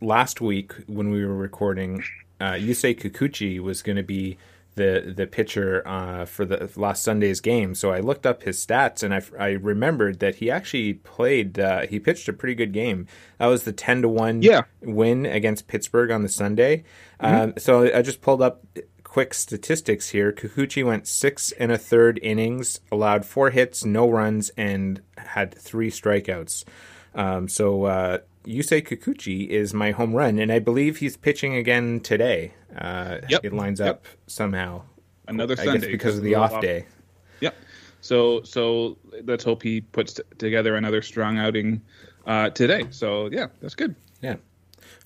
last 0.02 0.42
week 0.42 0.74
when 0.88 1.10
we 1.10 1.26
were 1.26 1.36
recording, 1.36 2.04
uh, 2.42 2.54
Yusei 2.54 3.00
Kikuchi 3.00 3.60
was 3.60 3.82
going 3.82 3.96
to 3.96 4.04
be 4.04 4.38
the 4.76 5.14
the 5.16 5.26
pitcher 5.28 5.82
uh, 5.88 6.26
for 6.26 6.46
the 6.46 6.70
last 6.76 7.04
Sunday's 7.04 7.40
game. 7.42 7.76
So 7.76 7.92
I 7.92 8.00
looked 8.00 8.26
up 8.26 8.44
his 8.44 8.64
stats 8.64 9.04
and 9.04 9.14
I, 9.14 9.22
I 9.40 9.50
remembered 9.52 10.20
that 10.20 10.36
he 10.36 10.52
actually 10.52 10.94
played. 10.96 11.58
Uh, 11.60 11.88
he 11.88 12.00
pitched 12.00 12.28
a 12.30 12.34
pretty 12.34 12.56
good 12.56 12.72
game. 12.74 13.08
That 13.40 13.48
was 13.48 13.64
the 13.64 13.74
ten 13.74 14.02
to 14.02 14.10
one 14.10 14.42
Yeah. 14.42 14.64
win 14.82 15.26
against 15.26 15.68
Pittsburgh 15.68 16.12
on 16.12 16.22
the 16.24 16.30
Sunday. 16.30 16.84
Um, 17.20 17.54
so 17.58 17.84
I 17.94 18.02
just 18.02 18.22
pulled 18.22 18.42
up 18.42 18.64
quick 19.04 19.34
statistics 19.34 20.10
here. 20.10 20.34
Kikuchi 20.34 20.86
went 20.86 21.08
six 21.08 21.54
and 21.54 21.72
a 21.72 21.78
third 21.78 22.20
innings, 22.22 22.82
allowed 22.92 23.26
four 23.26 23.50
hits, 23.52 23.86
no 23.86 24.10
runs, 24.10 24.50
and 24.58 25.02
had 25.18 25.54
three 25.56 25.90
strikeouts. 25.90 26.66
Um, 27.14 27.48
so 27.48 27.86
uh, 27.86 28.18
Yusei 28.46 28.82
Kikuchi 28.86 29.48
is 29.48 29.74
my 29.74 29.92
home 29.92 30.14
run, 30.14 30.38
and 30.40 30.52
I 30.52 30.60
believe 30.60 30.98
he's 30.98 31.18
pitching 31.18 31.56
again 31.56 32.00
today. 32.00 32.54
Uh, 32.78 33.18
Yep. 33.30 33.46
It 33.46 33.54
lines 33.54 33.80
Yep. 33.80 33.90
up 33.90 34.06
somehow. 34.28 34.84
Another 35.28 35.56
I 35.60 35.64
Sunday 35.66 35.80
guess 35.82 35.90
because 35.92 36.18
of 36.18 36.24
the 36.24 36.30
the 36.32 36.36
off 36.36 36.62
day. 36.62 36.86
Yep. 37.42 37.56
So 38.02 38.44
so 38.44 38.98
let's 39.24 39.44
hope 39.44 39.64
he 39.64 39.82
puts 39.82 40.14
t- 40.14 40.24
together 40.38 40.76
another 40.76 41.02
strong 41.02 41.38
outing 41.40 41.82
uh, 42.28 42.52
today. 42.52 42.86
So 42.92 43.30
yeah, 43.32 43.48
that's 43.62 43.74
good. 43.76 43.96
Yeah. 44.22 44.36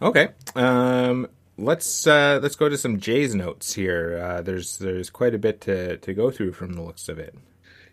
Okay. 0.02 0.30
Um, 0.56 1.28
let's 1.58 2.06
uh, 2.08 2.39
let's 2.41 2.56
go 2.58 2.67
to 2.67 2.78
some 2.78 2.99
Jays 2.99 3.34
notes 3.36 3.73
here. 3.73 4.17
Uh, 4.21 4.41
there's 4.41 4.78
there's 4.80 5.10
quite 5.10 5.34
a 5.34 5.38
bit 5.38 5.62
to, 5.62 5.97
to 5.97 6.13
go 6.13 6.30
through 6.32 6.52
from 6.54 6.73
the 6.73 6.82
looks 6.82 7.08
of 7.08 7.17
it. 7.19 7.34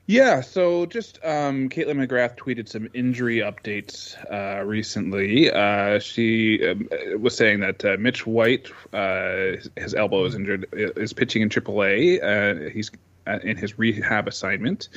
Yeah, 0.09 0.41
so 0.41 0.87
just 0.87 1.19
um, 1.25 1.69
Kaitlyn 1.69 2.07
McGrath 2.07 2.37
tweeted 2.37 2.69
some 2.69 2.89
injury 2.95 3.39
updates 3.39 4.15
uh, 4.33 4.63
recently. 4.65 5.51
Uh, 5.51 5.99
she 5.99 6.65
um, 6.65 6.89
was 7.19 7.37
saying 7.37 7.61
that 7.61 7.85
uh, 7.85 7.97
Mitch 7.99 8.25
White, 8.25 8.71
uh, 8.93 9.57
his 9.75 9.95
elbow 9.97 10.25
is 10.25 10.37
injured, 10.37 10.69
is 10.73 11.13
pitching 11.13 11.43
in 11.43 11.49
AAA. 11.49 12.23
Uh, 12.23 12.71
he's 12.71 12.93
uh, 13.27 13.41
in 13.43 13.57
his 13.57 13.81
rehab 13.81 14.29
assignment. 14.29 14.89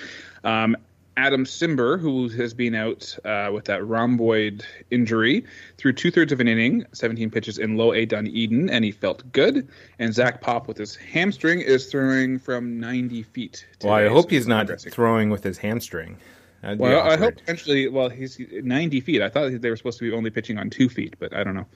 Um, 0.44 0.78
Adam 1.20 1.44
Cimber, 1.44 2.00
who 2.00 2.30
has 2.30 2.54
been 2.54 2.74
out 2.74 3.18
uh, 3.26 3.52
with 3.54 3.66
that 3.66 3.86
rhomboid 3.86 4.64
injury, 4.90 5.46
threw 5.78 5.92
two 5.92 6.12
thirds 6.12 6.32
of 6.32 6.40
an 6.40 6.48
inning, 6.48 6.86
17 6.94 7.30
pitches 7.30 7.58
in 7.58 7.76
low 7.76 7.94
A 7.94 8.06
Dunedin, 8.06 8.70
and 8.70 8.86
he 8.86 8.92
felt 8.92 9.30
good. 9.34 9.68
And 10.00 10.14
Zach 10.14 10.40
Pop 10.40 10.70
with 10.70 10.78
his 10.78 10.96
hamstring 10.96 11.60
is 11.60 11.88
throwing 11.88 12.40
from 12.40 12.80
90 12.80 13.24
feet. 13.24 13.68
Well, 13.84 13.94
I 13.94 14.08
hope 14.08 14.30
he's 14.30 14.48
not 14.48 14.70
throwing 14.82 15.30
with 15.30 15.44
his 15.44 15.58
hamstring. 15.58 16.18
That'd 16.62 16.80
Well, 16.80 17.02
I 17.02 17.18
hope 17.18 17.36
potentially. 17.36 17.90
Well, 17.90 18.08
he's 18.08 18.40
90 18.40 19.02
feet. 19.02 19.22
I 19.22 19.28
thought 19.28 19.62
they 19.62 19.70
were 19.70 19.76
supposed 19.76 20.00
to 20.00 20.10
be 20.10 20.16
only 20.16 20.30
pitching 20.30 20.58
on 20.58 20.70
two 20.70 20.88
feet, 20.88 21.18
but 21.20 21.36
I 21.36 21.44
don't 21.44 21.56
know. 21.56 21.68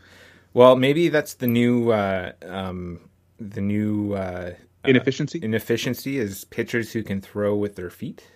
Well, 0.53 0.77
maybe 0.77 1.10
that's 1.10 1.34
the 1.34 1.47
new 1.47 1.91
uh, 1.91 2.32
um, 2.45 3.01
the 3.39 3.62
new 3.62 4.13
uh, 4.13 4.51
Inefficiency, 4.86 5.39
inefficiency 5.41 6.17
is 6.17 6.43
pitchers 6.45 6.91
who 6.91 7.03
can 7.03 7.21
throw 7.21 7.56
with 7.56 7.75
their 7.75 7.89
feet. 7.89 8.27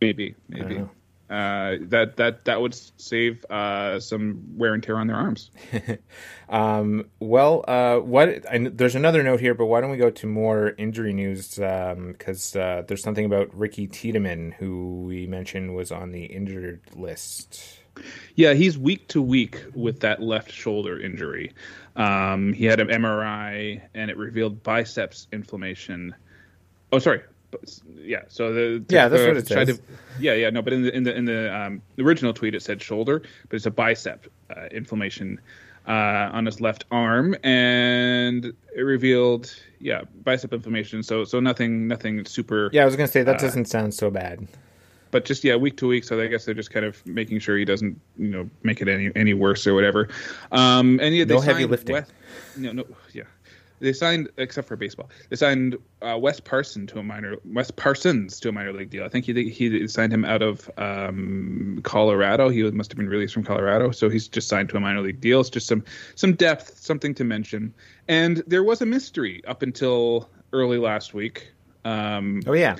Maybe, 0.00 0.34
maybe. 0.48 0.84
Uh, 1.28 1.78
that 1.80 2.16
that 2.18 2.44
that 2.44 2.60
would 2.60 2.72
save 3.00 3.44
uh, 3.46 3.98
some 3.98 4.56
wear 4.56 4.74
and 4.74 4.82
tear 4.82 4.96
on 4.96 5.06
their 5.06 5.16
arms. 5.16 5.50
Um, 6.48 7.10
well, 7.18 7.64
uh, 7.66 7.96
what? 7.96 8.48
I, 8.48 8.58
there's 8.58 8.94
another 8.94 9.24
note 9.24 9.40
here, 9.40 9.52
but 9.52 9.66
why 9.66 9.80
don't 9.80 9.90
we 9.90 9.96
go 9.96 10.10
to 10.10 10.26
more 10.28 10.74
injury 10.78 11.12
news? 11.12 11.56
Because 11.56 12.54
uh, 12.54 12.84
there's 12.86 13.02
something 13.02 13.24
about 13.24 13.52
Ricky 13.52 13.88
Tiedemann, 13.88 14.52
who 14.52 15.02
we 15.06 15.26
mentioned 15.26 15.74
was 15.74 15.90
on 15.90 16.12
the 16.12 16.24
injured 16.24 16.82
list. 16.94 17.80
Yeah, 18.34 18.52
he's 18.52 18.78
week 18.78 19.08
to 19.08 19.22
week 19.22 19.60
with 19.74 20.00
that 20.00 20.22
left 20.22 20.52
shoulder 20.52 21.00
injury. 21.00 21.52
Um, 21.96 22.52
he 22.52 22.66
had 22.66 22.78
an 22.78 22.88
MRI 22.88 23.80
and 23.94 24.10
it 24.10 24.16
revealed 24.16 24.62
biceps 24.62 25.26
inflammation. 25.32 26.14
Oh, 26.92 26.98
sorry. 26.98 27.22
But- 27.50 27.78
Yeah. 27.96 28.22
So 28.28 28.52
the 28.52 28.84
Yeah, 28.88 29.08
that's 29.08 29.22
uh, 29.22 29.26
what 29.28 29.36
it 29.36 29.46
says. 29.46 29.76
to- 29.78 29.82
yeah, 30.20 30.34
yeah. 30.34 30.50
No, 30.50 30.62
but 30.62 30.72
in 30.72 30.82
the 30.82 30.94
in 30.94 31.02
the 31.04 31.14
in 31.16 31.24
the, 31.24 31.54
um, 31.56 31.82
original 31.98 32.32
tweet 32.32 32.54
it 32.54 32.62
said 32.62 32.82
shoulder, 32.82 33.22
but 33.48 33.56
it's 33.56 33.66
a 33.66 33.70
bicep 33.70 34.26
uh, 34.50 34.66
inflammation 34.70 35.40
uh, 35.88 36.30
on 36.32 36.44
his 36.46 36.60
left 36.60 36.84
arm, 36.90 37.36
and 37.44 38.52
it 38.76 38.82
revealed 38.82 39.54
yeah 39.80 40.02
bicep 40.24 40.52
inflammation. 40.52 41.02
So 41.02 41.24
so 41.24 41.38
nothing 41.40 41.86
nothing 41.88 42.24
super. 42.24 42.70
Yeah, 42.72 42.82
I 42.82 42.84
was 42.84 42.96
gonna 42.96 43.06
say 43.08 43.20
Uh, 43.20 43.24
that 43.24 43.38
doesn't 43.38 43.66
sound 43.66 43.94
so 43.94 44.10
bad. 44.10 44.46
but 45.12 45.24
just 45.24 45.44
yeah, 45.44 45.54
week 45.56 45.76
to 45.78 45.86
week. 45.86 46.02
So 46.04 46.20
I 46.20 46.26
guess 46.26 46.44
they're 46.44 46.54
just 46.54 46.72
kind 46.72 46.84
of 46.84 47.04
making 47.06 47.38
sure 47.38 47.56
he 47.56 47.64
doesn't, 47.64 47.98
you 48.18 48.28
know, 48.28 48.50
make 48.64 48.82
it 48.82 48.88
any 48.88 49.10
any 49.14 49.34
worse 49.34 49.66
or 49.66 49.74
whatever. 49.74 50.08
Um, 50.50 50.98
and 51.00 51.14
yeah, 51.14 51.24
they 51.24 51.34
No 51.34 51.40
heavy 51.40 51.64
lifting. 51.64 51.92
Wes- 51.94 52.10
no, 52.56 52.72
no, 52.72 52.84
yeah. 53.12 53.22
They 53.80 53.92
signed, 53.92 54.30
except 54.36 54.68
for 54.68 54.76
baseball, 54.76 55.10
they 55.28 55.36
signed 55.36 55.76
uh, 56.00 56.18
Wes 56.18 56.40
Parson 56.40 56.86
to 56.88 56.98
a 56.98 57.02
minor 57.02 57.36
Wes 57.44 57.70
Parsons 57.70 58.40
to 58.40 58.48
a 58.48 58.52
minor 58.52 58.72
league 58.72 58.90
deal. 58.90 59.04
I 59.04 59.08
think 59.08 59.24
he 59.24 59.50
he 59.50 59.86
signed 59.88 60.12
him 60.12 60.24
out 60.24 60.42
of 60.42 60.70
um, 60.78 61.80
Colorado. 61.82 62.48
He 62.48 62.62
must 62.70 62.90
have 62.90 62.96
been 62.96 63.08
released 63.08 63.34
from 63.34 63.44
Colorado, 63.44 63.90
so 63.90 64.08
he's 64.08 64.28
just 64.28 64.48
signed 64.48 64.70
to 64.70 64.76
a 64.76 64.80
minor 64.80 65.00
league 65.00 65.20
deal. 65.20 65.40
It's 65.40 65.50
just 65.50 65.66
some 65.66 65.84
some 66.14 66.34
depth, 66.34 66.78
something 66.78 67.14
to 67.14 67.24
mention. 67.24 67.74
And 68.08 68.42
there 68.46 68.62
was 68.62 68.80
a 68.80 68.86
mystery 68.86 69.42
up 69.46 69.62
until 69.62 70.30
early 70.52 70.78
last 70.78 71.12
week. 71.12 71.52
Um, 71.84 72.42
Oh 72.46 72.54
yeah, 72.54 72.76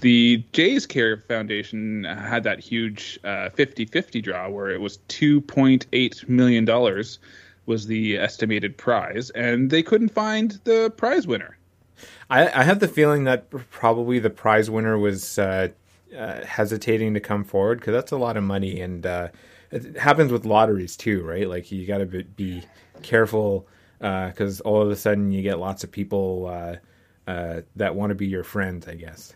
the 0.00 0.44
Jays 0.52 0.86
Care 0.86 1.18
Foundation 1.18 2.04
had 2.04 2.44
that 2.44 2.58
huge 2.60 3.18
uh, 3.24 3.50
50-50 3.50 4.22
draw 4.22 4.48
where 4.48 4.70
it 4.70 4.80
was 4.80 4.98
2.8 5.08 6.28
million 6.28 6.64
dollars 6.64 7.18
was 7.66 7.86
the 7.86 8.18
estimated 8.18 8.76
prize, 8.76 9.30
and 9.30 9.70
they 9.70 9.82
couldn't 9.82 10.10
find 10.10 10.60
the 10.64 10.92
prize 10.96 11.26
winner. 11.26 11.56
I, 12.28 12.48
I 12.48 12.62
have 12.64 12.80
the 12.80 12.88
feeling 12.88 13.24
that 13.24 13.50
probably 13.70 14.18
the 14.18 14.30
prize 14.30 14.70
winner 14.70 14.98
was 14.98 15.38
uh, 15.38 15.68
uh, 16.16 16.44
hesitating 16.44 17.14
to 17.14 17.20
come 17.20 17.44
forward 17.44 17.80
because 17.80 17.92
that's 17.92 18.12
a 18.12 18.16
lot 18.16 18.36
of 18.36 18.44
money, 18.44 18.80
and 18.80 19.04
uh, 19.04 19.28
it 19.70 19.96
happens 19.96 20.32
with 20.32 20.44
lotteries 20.44 20.96
too, 20.96 21.22
right? 21.22 21.48
Like 21.48 21.70
you 21.70 21.86
got 21.86 21.98
to 21.98 22.06
be, 22.06 22.22
be 22.22 22.62
careful 23.02 23.66
because 23.98 24.60
all 24.62 24.80
of 24.82 24.90
a 24.90 24.96
sudden 24.96 25.30
you 25.30 25.42
get 25.42 25.58
lots 25.58 25.84
of 25.84 25.92
people 25.92 26.46
uh, 26.46 26.76
uh, 27.30 27.60
that 27.76 27.94
want 27.94 28.10
to 28.10 28.14
be 28.14 28.26
your 28.26 28.44
friends, 28.44 28.88
I 28.88 28.94
guess. 28.94 29.34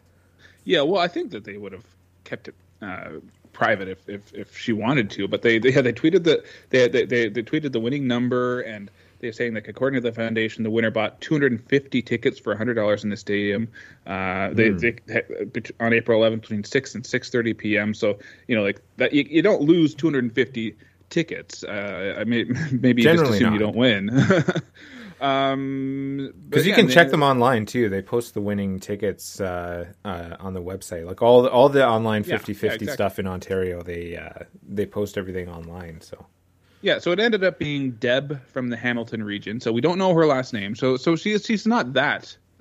Yeah, 0.64 0.80
well, 0.80 1.00
I 1.00 1.08
think 1.08 1.30
that 1.32 1.44
they 1.44 1.58
would 1.58 1.72
have 1.72 1.84
kept 2.24 2.48
it 2.48 2.54
uh, 2.80 3.10
private 3.54 3.88
if, 3.88 4.08
if 4.08 4.34
if 4.34 4.58
she 4.58 4.72
wanted 4.72 5.08
to, 5.10 5.26
but 5.28 5.42
they 5.42 5.58
they 5.58 5.72
yeah, 5.72 5.80
they 5.80 5.92
tweeted 5.92 6.24
the 6.24 6.44
they 6.70 6.88
they 6.88 7.06
they, 7.06 7.28
they 7.28 7.42
tweeted 7.42 7.72
the 7.72 7.80
winning 7.80 8.06
number 8.06 8.60
and. 8.60 8.90
They 9.20 9.28
they're 9.28 9.32
saying 9.32 9.54
like 9.54 9.68
according 9.68 10.02
to 10.02 10.06
the 10.06 10.14
foundation, 10.14 10.64
the 10.64 10.70
winner 10.70 10.90
bought 10.90 11.20
250 11.22 12.02
tickets 12.02 12.38
for 12.38 12.54
$100 12.54 13.04
in 13.04 13.10
the 13.10 13.16
stadium. 13.16 13.68
Uh, 14.06 14.50
they, 14.52 14.70
Hmm. 14.70 14.76
they 14.76 14.96
on 15.80 15.94
April 15.94 16.20
11th 16.20 16.42
between 16.42 16.64
6 16.64 16.94
and 16.94 17.04
6:30 17.04 17.56
p.m. 17.56 17.94
So 17.94 18.18
you 18.48 18.56
know 18.56 18.62
like 18.62 18.82
that 18.98 19.14
you, 19.14 19.24
you 19.28 19.40
don't 19.40 19.62
lose 19.62 19.94
250 19.94 20.76
tickets. 21.10 21.64
Uh, 21.64 22.16
I 22.18 22.24
mean 22.24 22.58
maybe 22.82 23.02
you 23.02 23.08
just 23.08 23.24
Generally 23.24 23.36
assume 23.36 23.52
you 23.54 23.58
don't 23.60 23.76
win. 23.76 24.10
um, 25.24 26.32
Because 26.48 26.66
you 26.66 26.70
yeah, 26.70 26.76
can 26.76 26.88
check 26.88 27.10
them 27.10 27.22
online 27.22 27.66
too. 27.66 27.88
They 27.88 28.02
post 28.02 28.34
the 28.34 28.40
winning 28.40 28.80
tickets 28.80 29.40
uh, 29.40 29.86
uh, 30.04 30.36
on 30.40 30.54
the 30.54 30.62
website. 30.62 31.06
Like 31.06 31.22
all 31.22 31.42
the, 31.42 31.50
all 31.50 31.68
the 31.68 31.86
online 31.86 32.24
Yeah, 32.24 32.38
50-50 32.38 32.62
yeah, 32.62 32.72
exactly. 32.72 32.86
stuff 32.88 33.18
in 33.18 33.26
Ontario, 33.26 33.82
they 33.82 34.16
uh, 34.16 34.44
they 34.62 34.86
post 34.86 35.16
everything 35.18 35.48
online. 35.48 36.00
So 36.00 36.26
Yeah, 36.82 36.98
so 36.98 37.12
it 37.12 37.20
ended 37.20 37.42
up 37.44 37.58
being 37.58 37.92
Deb 37.92 38.44
from 38.48 38.68
the 38.68 38.76
Hamilton 38.76 39.22
region. 39.22 39.60
So 39.60 39.72
we 39.72 39.80
don't 39.80 39.98
know 39.98 40.14
her 40.14 40.26
last 40.26 40.52
name. 40.52 40.74
So 40.74 40.96
so 40.96 41.16
she 41.16 41.38
she's 41.38 41.66
not 41.66 41.92
that 41.94 42.36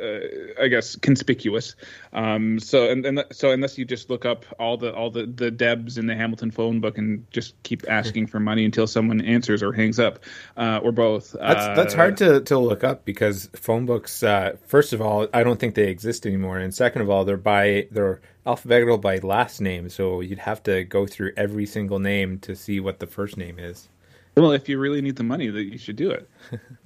uh, 0.00 0.62
I 0.62 0.68
guess 0.68 0.96
conspicuous. 0.96 1.74
Um, 2.12 2.58
so 2.60 2.90
and, 2.90 3.04
and 3.04 3.24
so 3.32 3.50
unless 3.50 3.76
you 3.78 3.84
just 3.84 4.10
look 4.10 4.24
up 4.24 4.44
all 4.58 4.76
the 4.76 4.94
all 4.94 5.10
the 5.10 5.26
the 5.26 5.50
Debs 5.50 5.98
in 5.98 6.06
the 6.06 6.14
Hamilton 6.14 6.50
phone 6.50 6.80
book 6.80 6.98
and 6.98 7.26
just 7.30 7.54
keep 7.62 7.84
asking 7.88 8.26
for 8.28 8.40
money 8.40 8.64
until 8.64 8.86
someone 8.86 9.20
answers 9.20 9.62
or 9.62 9.72
hangs 9.72 9.98
up, 9.98 10.20
uh, 10.56 10.80
or 10.82 10.92
both. 10.92 11.32
that's 11.32 11.66
that's 11.76 11.94
Uh, 11.94 11.96
hard 11.96 12.16
to, 12.18 12.40
to 12.42 12.58
look 12.58 12.84
up 12.84 13.04
because 13.04 13.48
phone 13.54 13.86
books. 13.86 14.22
Uh, 14.22 14.56
first 14.66 14.92
of 14.92 15.00
all, 15.00 15.28
I 15.34 15.42
don't 15.42 15.58
think 15.60 15.74
they 15.74 15.88
exist 15.88 16.26
anymore, 16.26 16.58
and 16.58 16.74
second 16.74 17.02
of 17.02 17.10
all, 17.10 17.24
they're 17.24 17.36
by 17.36 17.88
they're 17.90 18.20
alphabetical 18.46 18.98
by 18.98 19.18
last 19.18 19.60
name. 19.60 19.88
So 19.88 20.20
you'd 20.20 20.38
have 20.40 20.62
to 20.64 20.84
go 20.84 21.06
through 21.06 21.32
every 21.36 21.66
single 21.66 21.98
name 21.98 22.38
to 22.40 22.56
see 22.56 22.80
what 22.80 22.98
the 23.00 23.06
first 23.06 23.36
name 23.36 23.58
is. 23.58 23.88
Well, 24.36 24.52
if 24.52 24.68
you 24.68 24.78
really 24.78 25.02
need 25.02 25.16
the 25.16 25.22
money, 25.24 25.48
that 25.48 25.64
you 25.64 25.76
should 25.78 25.96
do 25.96 26.10
it. 26.10 26.28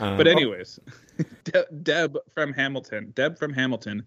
Um, 0.00 0.16
But 0.16 0.26
anyways, 0.28 0.78
De- 1.44 1.66
Deb 1.82 2.16
from 2.34 2.52
Hamilton, 2.52 3.12
Deb 3.14 3.38
from 3.38 3.52
Hamilton, 3.52 4.04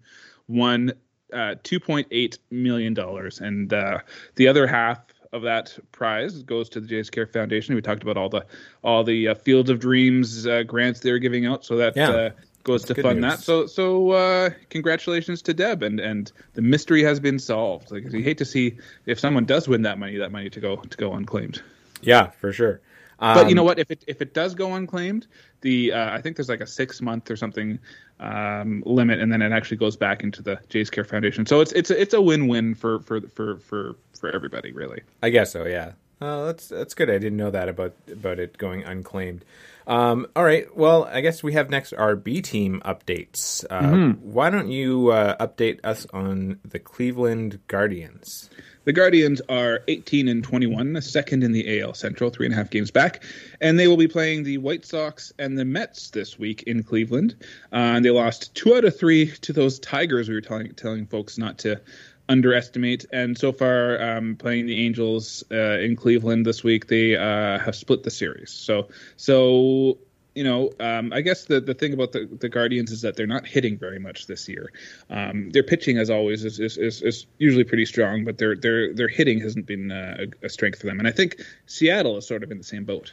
won 0.48 0.92
uh, 1.32 1.54
two 1.62 1.80
point 1.80 2.06
eight 2.10 2.38
million 2.50 2.94
dollars, 2.94 3.40
and 3.40 3.72
uh, 3.72 3.98
the 4.36 4.48
other 4.48 4.66
half 4.66 4.98
of 5.32 5.42
that 5.42 5.78
prize 5.92 6.42
goes 6.42 6.68
to 6.70 6.80
the 6.80 6.86
Jays 6.86 7.08
Care 7.08 7.26
Foundation. 7.26 7.74
We 7.74 7.80
talked 7.82 8.02
about 8.02 8.16
all 8.16 8.28
the 8.28 8.44
all 8.84 9.02
the 9.04 9.28
uh, 9.28 9.34
Field 9.34 9.70
of 9.70 9.78
Dreams 9.80 10.46
uh, 10.46 10.62
grants 10.64 11.00
they're 11.00 11.18
giving 11.18 11.46
out, 11.46 11.64
so 11.64 11.76
that 11.76 11.96
Yeah. 11.96 12.10
uh, 12.10 12.30
goes 12.64 12.84
to 12.84 12.94
fund 12.94 13.20
news. 13.22 13.38
that. 13.38 13.42
So 13.42 13.66
so 13.66 14.10
uh, 14.10 14.50
congratulations 14.68 15.40
to 15.42 15.54
Deb, 15.54 15.82
and 15.82 16.00
and 16.00 16.30
the 16.54 16.62
mystery 16.62 17.02
has 17.02 17.18
been 17.18 17.38
solved. 17.38 17.90
Like 17.90 18.12
you 18.12 18.22
hate 18.22 18.38
to 18.38 18.44
see 18.44 18.76
if 19.06 19.18
someone 19.18 19.46
does 19.46 19.66
win 19.68 19.82
that 19.82 19.98
money, 19.98 20.18
that 20.18 20.32
money 20.32 20.50
to 20.50 20.60
go 20.60 20.76
to 20.76 20.96
go 20.98 21.12
unclaimed. 21.14 21.62
yeah, 22.02 22.28
for 22.30 22.52
sure. 22.52 22.80
But 23.18 23.44
you 23.44 23.50
Um, 23.50 23.54
know 23.54 23.62
what? 23.64 23.78
If 23.78 23.90
it 23.90 24.04
if 24.06 24.20
it 24.20 24.34
does 24.34 24.54
go 24.54 24.74
unclaimed, 24.74 25.28
the 25.62 25.92
uh, 25.92 26.14
I 26.14 26.20
think 26.20 26.36
there's 26.36 26.48
like 26.48 26.60
a 26.60 26.66
six 26.66 27.00
month 27.00 27.30
or 27.30 27.36
something 27.36 27.78
um, 28.20 28.82
limit, 28.86 29.20
and 29.20 29.32
then 29.32 29.42
it 29.42 29.52
actually 29.52 29.78
goes 29.78 29.96
back 29.96 30.22
into 30.22 30.42
the 30.42 30.58
Jays 30.68 30.90
Care 30.90 31.04
Foundation. 31.04 31.46
So 31.46 31.60
it's 31.60 31.72
it's 31.72 31.90
a, 31.90 32.00
it's 32.00 32.14
a 32.14 32.20
win 32.20 32.46
win 32.48 32.74
for 32.74 33.00
for 33.00 33.20
for 33.28 33.56
for 33.56 33.96
for 34.18 34.30
everybody, 34.34 34.72
really. 34.72 35.02
I 35.22 35.30
guess 35.30 35.52
so. 35.52 35.64
Yeah. 35.64 35.92
Oh, 36.20 36.46
that's 36.46 36.68
that's 36.68 36.94
good. 36.94 37.10
I 37.10 37.18
didn't 37.18 37.36
know 37.38 37.50
that 37.50 37.68
about 37.68 37.94
about 38.10 38.38
it 38.38 38.56
going 38.58 38.84
unclaimed. 38.84 39.44
Um, 39.88 40.28
all 40.36 40.44
right. 40.44 40.74
Well, 40.76 41.04
I 41.04 41.20
guess 41.20 41.42
we 41.42 41.54
have 41.54 41.68
next 41.68 41.92
our 41.92 42.14
B 42.14 42.40
team 42.40 42.80
updates. 42.84 43.64
Uh, 43.68 43.80
Mm-hmm. 43.80 44.32
Why 44.32 44.48
don't 44.50 44.70
you 44.70 45.08
uh, 45.10 45.44
update 45.44 45.80
us 45.82 46.06
on 46.12 46.60
the 46.64 46.78
Cleveland 46.78 47.58
Guardians? 47.66 48.48
The 48.84 48.92
Guardians 48.92 49.40
are 49.48 49.82
18 49.86 50.26
and 50.26 50.42
21, 50.42 51.00
second 51.02 51.44
in 51.44 51.52
the 51.52 51.80
AL 51.80 51.94
Central, 51.94 52.30
three 52.30 52.46
and 52.46 52.52
a 52.52 52.56
half 52.56 52.68
games 52.70 52.90
back, 52.90 53.22
and 53.60 53.78
they 53.78 53.86
will 53.86 53.96
be 53.96 54.08
playing 54.08 54.42
the 54.42 54.58
White 54.58 54.84
Sox 54.84 55.32
and 55.38 55.56
the 55.56 55.64
Mets 55.64 56.10
this 56.10 56.36
week 56.38 56.64
in 56.64 56.82
Cleveland. 56.82 57.36
Uh, 57.72 57.76
and 57.76 58.04
they 58.04 58.10
lost 58.10 58.54
two 58.56 58.74
out 58.74 58.84
of 58.84 58.98
three 58.98 59.30
to 59.42 59.52
those 59.52 59.78
Tigers. 59.78 60.28
We 60.28 60.34
were 60.34 60.40
telling 60.40 60.74
telling 60.74 61.06
folks 61.06 61.38
not 61.38 61.58
to 61.58 61.80
underestimate. 62.28 63.06
And 63.12 63.38
so 63.38 63.52
far, 63.52 64.02
um, 64.02 64.34
playing 64.34 64.66
the 64.66 64.84
Angels 64.84 65.44
uh, 65.52 65.78
in 65.78 65.94
Cleveland 65.94 66.44
this 66.44 66.64
week, 66.64 66.88
they 66.88 67.16
uh, 67.16 67.58
have 67.60 67.76
split 67.76 68.02
the 68.02 68.10
series. 68.10 68.50
So 68.50 68.88
so. 69.16 69.98
You 70.34 70.44
know, 70.44 70.70
um, 70.80 71.12
I 71.12 71.20
guess 71.20 71.44
the, 71.44 71.60
the 71.60 71.74
thing 71.74 71.92
about 71.92 72.12
the, 72.12 72.26
the 72.40 72.48
Guardians 72.48 72.90
is 72.90 73.02
that 73.02 73.16
they're 73.16 73.26
not 73.26 73.46
hitting 73.46 73.78
very 73.78 73.98
much 73.98 74.26
this 74.26 74.48
year. 74.48 74.72
Um, 75.10 75.50
their 75.50 75.62
pitching, 75.62 75.98
as 75.98 76.08
always, 76.08 76.44
is, 76.44 76.58
is, 76.58 76.78
is, 76.78 77.02
is 77.02 77.26
usually 77.38 77.64
pretty 77.64 77.84
strong, 77.84 78.24
but 78.24 78.38
their 78.38 78.56
their 78.56 78.94
their 78.94 79.08
hitting 79.08 79.40
hasn't 79.40 79.66
been 79.66 79.92
uh, 79.92 80.24
a, 80.42 80.46
a 80.46 80.48
strength 80.48 80.80
for 80.80 80.86
them. 80.86 80.98
And 80.98 81.06
I 81.06 81.12
think 81.12 81.40
Seattle 81.66 82.16
is 82.16 82.26
sort 82.26 82.42
of 82.42 82.50
in 82.50 82.58
the 82.58 82.64
same 82.64 82.84
boat. 82.84 83.12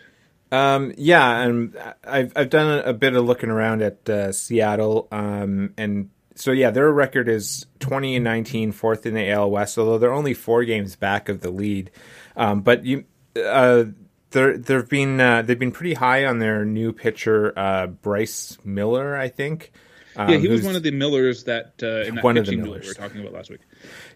Um, 0.52 0.94
yeah, 0.98 1.42
and 1.42 1.78
I've 2.04 2.34
I've 2.36 2.50
done 2.50 2.82
a, 2.84 2.94
bit 2.94 3.16
of 3.16 3.26
looking 3.26 3.50
around 3.50 3.82
at 3.82 4.10
uh, 4.10 4.32
Seattle, 4.32 5.08
um, 5.12 5.74
and 5.78 6.10
so 6.34 6.52
yeah, 6.52 6.72
their 6.72 6.92
record 6.92 7.30
is 7.30 7.68
twenty 7.80 8.16
and 8.16 8.24
19, 8.24 8.72
fourth 8.72 9.06
in 9.06 9.14
the 9.14 9.30
AL 9.30 9.52
West, 9.52 9.78
although 9.78 10.00
they're 10.00 10.14
only 10.14 10.34
four 10.34 10.64
games 10.64 10.96
back 10.96 11.30
of 11.30 11.42
the 11.42 11.52
lead. 11.52 11.92
Um, 12.36 12.62
but 12.62 12.84
you, 12.84 13.06
uh, 13.36 13.86
there 14.32 14.58
there've 14.58 14.90
been 14.90 15.20
uh, 15.20 15.42
they've 15.42 15.60
been 15.60 15.72
pretty 15.72 15.94
high 15.94 16.26
on 16.26 16.40
their 16.40 16.66
new 16.66 16.94
pitcher 16.94 17.54
uh, 17.58 17.88
Bryce 17.88 18.58
Miller, 18.64 19.18
I 19.18 19.30
think. 19.30 19.72
Um, 20.16 20.30
yeah, 20.30 20.38
he 20.38 20.48
was 20.48 20.64
one 20.64 20.76
of 20.76 20.84
the 20.84 20.92
Millers 20.92 21.46
that 21.46 21.74
uh, 21.82 22.08
in 22.08 22.16
that 22.16 22.24
One 22.24 22.38
of 22.38 22.46
the 22.46 22.56
duel 22.56 22.80
we 22.80 22.88
were 22.88 22.94
talking 22.94 23.22
about 23.22 23.34
last 23.34 23.50
week. 23.50 23.62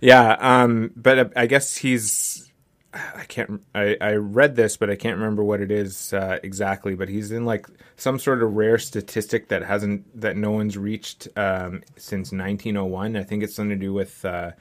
Yeah, 0.01 0.35
um, 0.39 0.91
but 0.95 1.19
uh, 1.19 1.25
I 1.35 1.45
guess 1.45 1.77
he's. 1.77 2.49
I 2.93 3.23
can't. 3.27 3.63
I, 3.73 3.97
I 3.99 4.11
read 4.13 4.55
this, 4.55 4.77
but 4.77 4.89
I 4.89 4.95
can't 4.95 5.17
remember 5.17 5.43
what 5.43 5.61
it 5.61 5.71
is 5.71 6.13
uh, 6.13 6.39
exactly. 6.43 6.93
But 6.93 7.09
he's 7.09 7.31
in 7.31 7.45
like 7.45 7.67
some 7.95 8.19
sort 8.19 8.43
of 8.43 8.53
rare 8.53 8.77
statistic 8.77 9.47
that 9.47 9.63
hasn't 9.63 10.19
that 10.19 10.37
no 10.37 10.51
one's 10.51 10.77
reached 10.77 11.27
um, 11.35 11.81
since 11.95 12.31
1901. 12.31 13.15
I 13.15 13.23
think 13.23 13.41
it's 13.41 13.55
something 13.55 13.79
to 13.79 13.83
do 13.83 13.93
with 13.93 14.23
uh, 14.25 14.51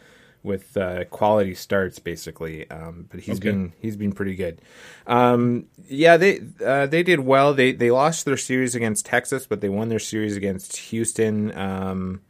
with 0.43 0.77
uh, 0.77 1.05
quality 1.05 1.55
starts, 1.55 1.99
basically. 1.99 2.69
Um, 2.71 3.07
but 3.11 3.21
he's 3.21 3.39
Okay. 3.39 3.51
been 3.51 3.73
he's 3.81 3.97
been 3.97 4.13
pretty 4.13 4.35
good. 4.35 4.61
Um, 5.07 5.67
yeah, 5.89 6.17
they 6.17 6.41
uh, 6.65 6.87
they 6.87 7.03
did 7.03 7.21
well. 7.21 7.55
They 7.55 7.73
they 7.73 7.91
lost 7.91 8.25
their 8.25 8.37
series 8.37 8.75
against 8.75 9.07
Texas, 9.07 9.47
but 9.47 9.61
they 9.61 9.69
won 9.69 9.89
their 9.89 9.99
series 9.99 10.37
against 10.37 10.77
Houston. 10.77 11.57
Um, 11.57 12.21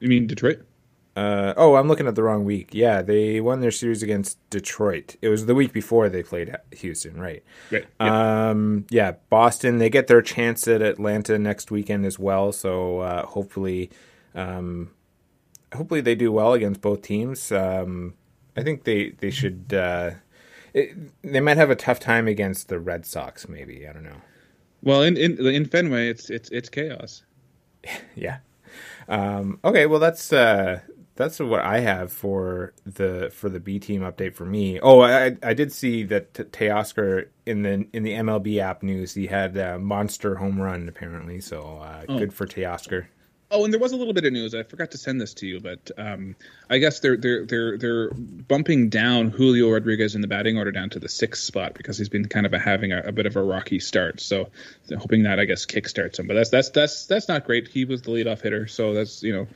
You 0.00 0.08
mean 0.08 0.26
Detroit? 0.26 0.60
uh, 1.16 1.52
oh, 1.56 1.74
I'm 1.74 1.88
looking 1.88 2.06
at 2.06 2.14
the 2.14 2.22
wrong 2.22 2.44
week. 2.44 2.68
Yeah, 2.72 3.02
they 3.02 3.40
won 3.40 3.58
their 3.60 3.72
series 3.72 4.04
against 4.04 4.38
Detroit. 4.50 5.16
It 5.20 5.28
was 5.28 5.46
the 5.46 5.54
week 5.54 5.72
before 5.72 6.08
they 6.08 6.22
played 6.22 6.54
Houston, 6.76 7.20
right? 7.20 7.42
Right. 7.72 7.86
Yeah. 8.00 8.50
Um, 8.50 8.86
yeah, 8.88 9.12
Boston. 9.28 9.78
They 9.78 9.90
get 9.90 10.06
their 10.06 10.22
chance 10.22 10.68
at 10.68 10.80
Atlanta 10.80 11.36
next 11.36 11.72
weekend 11.72 12.06
as 12.06 12.20
well. 12.20 12.52
So 12.52 13.00
uh, 13.00 13.26
hopefully, 13.26 13.90
um, 14.36 14.90
hopefully 15.74 16.00
they 16.00 16.14
do 16.14 16.32
well 16.32 16.52
against 16.52 16.80
both 16.80 17.02
teams. 17.02 17.50
Um, 17.52 18.14
I 18.56 18.62
think 18.62 18.84
they 18.84 19.10
they 19.10 19.30
should. 19.30 19.72
Uh, 19.72 20.12
it, 20.74 20.96
they 21.22 21.40
might 21.40 21.56
have 21.56 21.70
a 21.70 21.76
tough 21.76 21.98
time 22.00 22.28
against 22.28 22.68
the 22.68 22.78
Red 22.78 23.06
Sox. 23.06 23.48
Maybe 23.48 23.86
I 23.88 23.92
don't 23.92 24.04
know. 24.04 24.20
well, 24.82 25.02
in, 25.02 25.16
in 25.16 25.44
in 25.46 25.64
Fenway, 25.66 26.08
it's 26.08 26.30
it's 26.30 26.50
it's 26.50 26.68
chaos. 26.68 27.22
Yeah. 28.14 28.38
Um, 29.08 29.60
okay. 29.64 29.86
Well, 29.86 30.00
that's 30.00 30.32
uh, 30.32 30.80
that's 31.14 31.38
what 31.40 31.62
I 31.62 31.80
have 31.80 32.12
for 32.12 32.74
the 32.84 33.30
for 33.34 33.48
the 33.48 33.60
B 33.60 33.78
team 33.78 34.02
update 34.02 34.34
for 34.34 34.44
me. 34.44 34.78
Oh, 34.80 35.00
I 35.00 35.36
I 35.42 35.54
did 35.54 35.72
see 35.72 36.02
that 36.04 36.34
Teoscar 36.34 37.28
in 37.46 37.62
the 37.62 37.86
in 37.92 38.02
the 38.02 38.12
MLB 38.12 38.58
app 38.58 38.82
news 38.82 39.14
he 39.14 39.26
had 39.28 39.56
a 39.56 39.78
monster 39.78 40.34
home 40.36 40.60
run 40.60 40.88
apparently. 40.88 41.40
So 41.40 41.78
uh, 41.82 42.04
Oh. 42.08 42.18
good 42.18 42.34
for 42.34 42.46
Teoscar. 42.46 43.06
Oh, 43.50 43.64
and 43.64 43.72
there 43.72 43.80
was 43.80 43.92
a 43.92 43.96
little 43.96 44.12
bit 44.12 44.26
of 44.26 44.32
news. 44.32 44.54
I 44.54 44.62
forgot 44.62 44.90
to 44.90 44.98
send 44.98 45.20
this 45.20 45.32
to 45.34 45.46
you, 45.46 45.58
but 45.58 45.90
um, 45.96 46.36
I 46.68 46.76
guess 46.76 47.00
they're 47.00 47.16
they're 47.16 47.46
they're 47.46 47.78
they're 47.78 48.10
bumping 48.10 48.90
down 48.90 49.30
Julio 49.30 49.70
Rodriguez 49.70 50.14
in 50.14 50.20
the 50.20 50.26
batting 50.26 50.58
order 50.58 50.70
down 50.70 50.90
to 50.90 50.98
the 50.98 51.08
sixth 51.08 51.44
spot 51.44 51.72
because 51.72 51.96
he's 51.96 52.10
been 52.10 52.26
kind 52.26 52.44
of 52.44 52.52
a, 52.52 52.58
having 52.58 52.92
a, 52.92 53.00
a 53.00 53.12
bit 53.12 53.24
of 53.24 53.36
a 53.36 53.42
rocky 53.42 53.80
start. 53.80 54.20
So 54.20 54.50
hoping 54.98 55.22
that 55.22 55.40
I 55.40 55.46
guess 55.46 55.64
kickstarts 55.64 56.18
him. 56.18 56.26
But 56.26 56.34
that's 56.34 56.50
that's 56.50 56.68
that's 56.70 57.06
that's 57.06 57.28
not 57.28 57.46
great. 57.46 57.68
He 57.68 57.86
was 57.86 58.02
the 58.02 58.10
leadoff 58.10 58.42
hitter, 58.42 58.66
so 58.66 58.92
that's 58.92 59.22
you 59.22 59.32
know 59.32 59.46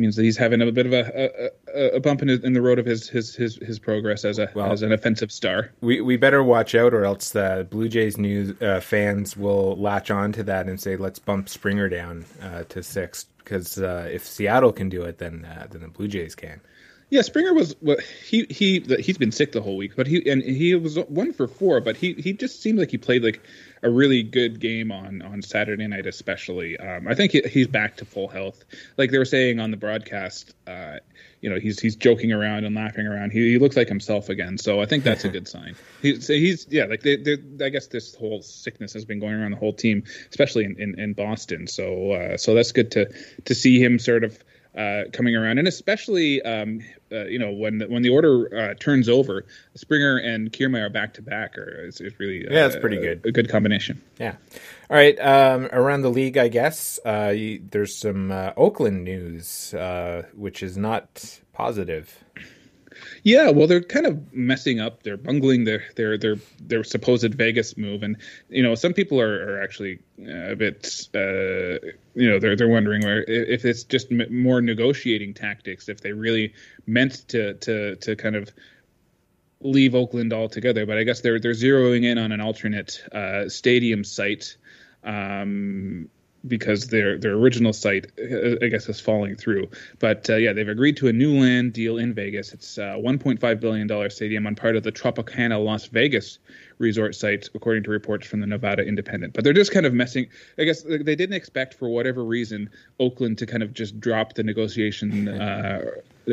means 0.00 0.16
that 0.16 0.22
he's 0.22 0.36
having 0.36 0.60
a 0.62 0.72
bit 0.72 0.86
of 0.86 0.92
a 0.92 1.50
a, 1.74 1.96
a 1.96 2.00
bump 2.00 2.22
in, 2.22 2.28
his, 2.28 2.42
in 2.42 2.52
the 2.52 2.62
road 2.62 2.78
of 2.78 2.86
his 2.86 3.08
his 3.08 3.34
his, 3.34 3.56
his 3.56 3.78
progress 3.78 4.24
as 4.24 4.38
a 4.38 4.50
Well- 4.54 4.72
as 4.72 4.82
an 4.82 4.92
offensive 4.92 5.30
star. 5.30 5.70
We 5.80 6.00
we 6.00 6.16
better 6.16 6.42
watch 6.42 6.74
out, 6.74 6.92
or 6.94 7.04
else 7.04 7.30
the 7.30 7.66
Blue 7.70 7.88
Jays 7.88 8.16
news 8.18 8.60
uh, 8.60 8.80
fans 8.80 9.36
will 9.36 9.76
latch 9.76 10.10
on 10.10 10.32
to 10.32 10.42
that 10.44 10.66
and 10.68 10.80
say, 10.80 10.96
"Let's 10.96 11.18
bump 11.18 11.48
Springer 11.48 11.88
down 11.88 12.24
uh, 12.42 12.64
to 12.70 12.82
sixth. 12.82 13.26
Because 13.38 13.78
uh, 13.80 14.08
if 14.12 14.24
Seattle 14.26 14.70
can 14.72 14.88
do 14.88 15.02
it, 15.02 15.18
then 15.18 15.44
uh, 15.44 15.66
then 15.70 15.82
the 15.82 15.88
Blue 15.88 16.06
Jays 16.08 16.34
can. 16.34 16.60
Yeah, 17.10 17.22
Springer 17.22 17.52
was 17.52 17.74
well, 17.82 17.96
he 18.24 18.46
he 18.48 18.78
he's 19.00 19.18
been 19.18 19.32
sick 19.32 19.50
the 19.50 19.60
whole 19.60 19.76
week, 19.76 19.96
but 19.96 20.06
he 20.06 20.30
and 20.30 20.42
he 20.44 20.76
was 20.76 20.96
one 20.96 21.32
for 21.32 21.48
four, 21.48 21.80
but 21.80 21.96
he 21.96 22.14
he 22.14 22.32
just 22.32 22.62
seemed 22.62 22.78
like 22.78 22.92
he 22.92 22.98
played 22.98 23.24
like 23.24 23.42
a 23.82 23.90
really 23.90 24.22
good 24.22 24.60
game 24.60 24.92
on 24.92 25.20
on 25.20 25.42
Saturday 25.42 25.88
night, 25.88 26.06
especially. 26.06 26.78
Um, 26.78 27.08
I 27.08 27.16
think 27.16 27.32
he, 27.32 27.40
he's 27.40 27.66
back 27.66 27.96
to 27.96 28.04
full 28.04 28.28
health. 28.28 28.64
Like 28.96 29.10
they 29.10 29.18
were 29.18 29.24
saying 29.24 29.58
on 29.58 29.72
the 29.72 29.76
broadcast, 29.76 30.54
uh, 30.68 30.98
you 31.40 31.50
know 31.50 31.58
he's 31.58 31.80
he's 31.80 31.96
joking 31.96 32.32
around 32.32 32.64
and 32.64 32.76
laughing 32.76 33.08
around. 33.08 33.32
He, 33.32 33.50
he 33.50 33.58
looks 33.58 33.76
like 33.76 33.88
himself 33.88 34.28
again. 34.28 34.56
So 34.56 34.80
I 34.80 34.86
think 34.86 35.02
that's 35.02 35.24
a 35.24 35.28
good 35.36 35.48
sign. 35.48 35.74
He's 36.02 36.28
he's 36.28 36.68
yeah 36.70 36.84
like 36.84 37.02
they, 37.02 37.16
they, 37.16 37.38
I 37.60 37.70
guess 37.70 37.88
this 37.88 38.14
whole 38.14 38.40
sickness 38.40 38.92
has 38.92 39.04
been 39.04 39.18
going 39.18 39.34
around 39.34 39.50
the 39.50 39.56
whole 39.56 39.72
team, 39.72 40.04
especially 40.30 40.64
in, 40.64 40.80
in, 40.80 41.00
in 41.00 41.12
Boston. 41.14 41.66
So 41.66 42.12
uh, 42.12 42.36
so 42.36 42.54
that's 42.54 42.70
good 42.70 42.92
to 42.92 43.12
to 43.46 43.54
see 43.56 43.82
him 43.82 43.98
sort 43.98 44.22
of 44.22 44.44
uh, 44.76 45.04
coming 45.12 45.34
around, 45.34 45.58
and 45.58 45.66
especially 45.66 46.40
um, 46.42 46.80
uh, 47.12 47.24
you 47.24 47.38
know 47.38 47.50
when 47.50 47.80
when 47.88 48.02
the 48.02 48.10
order 48.10 48.54
uh, 48.56 48.74
turns 48.74 49.08
over, 49.08 49.44
Springer 49.74 50.18
and 50.18 50.52
Kiermaier 50.52 50.92
back 50.92 51.14
to 51.14 51.22
back 51.22 51.56
are 51.58 51.86
is, 51.86 52.00
is 52.00 52.18
really 52.18 52.44
yeah, 52.44 52.66
that's 52.66 52.76
pretty 52.76 52.98
good. 52.98 53.24
A 53.24 53.32
good 53.32 53.48
combination. 53.48 54.00
Yeah. 54.18 54.36
All 54.88 54.96
right. 54.96 55.18
Um, 55.20 55.66
around 55.72 56.02
the 56.02 56.10
league, 56.10 56.36
I 56.36 56.48
guess 56.48 56.98
uh, 57.04 57.32
you, 57.34 57.62
there's 57.70 57.96
some 57.96 58.32
uh, 58.32 58.52
Oakland 58.56 59.04
news, 59.04 59.72
uh, 59.74 60.24
which 60.34 60.62
is 60.62 60.76
not 60.76 61.40
positive. 61.52 62.24
Yeah, 63.22 63.50
well, 63.50 63.66
they're 63.66 63.82
kind 63.82 64.06
of 64.06 64.32
messing 64.32 64.80
up. 64.80 65.02
They're 65.02 65.16
bungling 65.16 65.64
their 65.64 65.84
their 65.96 66.16
their 66.16 66.36
their 66.60 66.84
supposed 66.84 67.34
Vegas 67.34 67.76
move, 67.76 68.02
and 68.02 68.16
you 68.48 68.62
know, 68.62 68.74
some 68.74 68.94
people 68.94 69.20
are, 69.20 69.56
are 69.56 69.62
actually 69.62 70.00
a 70.26 70.54
bit, 70.56 71.08
uh, 71.14 71.86
you 72.14 72.30
know, 72.30 72.38
they're 72.38 72.56
they're 72.56 72.68
wondering 72.68 73.02
where 73.02 73.22
if 73.22 73.64
it's 73.64 73.84
just 73.84 74.10
more 74.10 74.60
negotiating 74.60 75.34
tactics, 75.34 75.88
if 75.88 76.00
they 76.00 76.12
really 76.12 76.54
meant 76.86 77.28
to 77.28 77.54
to 77.54 77.96
to 77.96 78.16
kind 78.16 78.36
of 78.36 78.50
leave 79.60 79.94
Oakland 79.94 80.32
altogether. 80.32 80.86
But 80.86 80.98
I 80.98 81.04
guess 81.04 81.20
they're 81.20 81.38
they're 81.38 81.52
zeroing 81.52 82.04
in 82.04 82.18
on 82.18 82.32
an 82.32 82.40
alternate 82.40 83.02
uh, 83.12 83.48
stadium 83.48 84.04
site. 84.04 84.56
Um, 85.04 86.08
because 86.46 86.88
their 86.88 87.18
their 87.18 87.32
original 87.32 87.72
site, 87.72 88.06
uh, 88.18 88.56
I 88.62 88.68
guess, 88.68 88.88
is 88.88 89.00
falling 89.00 89.36
through. 89.36 89.68
But 89.98 90.28
uh, 90.30 90.36
yeah, 90.36 90.52
they've 90.52 90.68
agreed 90.68 90.96
to 90.98 91.08
a 91.08 91.12
new 91.12 91.38
land 91.40 91.72
deal 91.72 91.98
in 91.98 92.14
Vegas. 92.14 92.52
It's 92.52 92.78
a 92.78 92.96
1.5 92.98 93.60
billion 93.60 93.86
dollar 93.86 94.10
stadium 94.10 94.46
on 94.46 94.54
part 94.54 94.76
of 94.76 94.82
the 94.82 94.92
Tropicana 94.92 95.62
Las 95.62 95.86
Vegas 95.86 96.38
resort 96.78 97.14
site, 97.14 97.48
according 97.54 97.82
to 97.84 97.90
reports 97.90 98.26
from 98.26 98.40
the 98.40 98.46
Nevada 98.46 98.82
Independent. 98.82 99.34
But 99.34 99.44
they're 99.44 99.52
just 99.52 99.72
kind 99.72 99.86
of 99.86 99.92
messing. 99.92 100.26
I 100.58 100.64
guess 100.64 100.82
they 100.82 101.14
didn't 101.14 101.34
expect, 101.34 101.74
for 101.74 101.88
whatever 101.88 102.24
reason, 102.24 102.70
Oakland 102.98 103.38
to 103.38 103.46
kind 103.46 103.62
of 103.62 103.74
just 103.74 104.00
drop 104.00 104.34
the 104.34 104.42
negotiation 104.42 105.28
uh, 105.40 105.84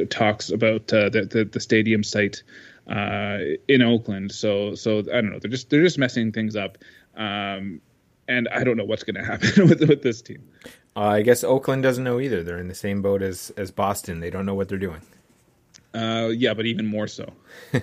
talks 0.10 0.50
about 0.50 0.92
uh, 0.94 1.10
the, 1.10 1.26
the, 1.26 1.46
the 1.46 1.60
stadium 1.60 2.04
site 2.04 2.44
uh, 2.90 3.40
in 3.68 3.82
Oakland. 3.82 4.32
So 4.32 4.76
so 4.76 5.00
I 5.00 5.22
don't 5.22 5.32
know. 5.32 5.40
They're 5.40 5.52
just 5.52 5.70
they're 5.70 5.84
just 5.84 5.98
messing 5.98 6.32
things 6.32 6.56
up. 6.56 6.78
Um, 7.16 7.82
and 8.28 8.48
I 8.50 8.64
don't 8.64 8.78
know 8.78 8.86
what's 8.86 9.04
going 9.04 9.16
to 9.16 9.24
happen 9.24 9.68
with 9.70 9.82
with 9.88 10.02
this 10.04 10.22
team. 10.22 10.44
Uh, 10.96 11.02
I 11.02 11.22
guess 11.22 11.44
Oakland 11.44 11.84
doesn't 11.84 12.04
know 12.04 12.20
either. 12.20 12.44
They're 12.44 12.60
in 12.60 12.68
the 12.68 12.76
same 12.76 13.02
boat 13.02 13.22
as 13.22 13.52
as 13.58 13.72
Boston. 13.72 14.20
They 14.20 14.30
don't 14.30 14.46
know 14.46 14.56
what 14.56 14.70
they're 14.70 14.78
doing. 14.78 15.02
Uh, 15.94 16.28
yeah, 16.28 16.54
but 16.54 16.66
even 16.66 16.86
more 16.86 17.08
so, 17.08 17.34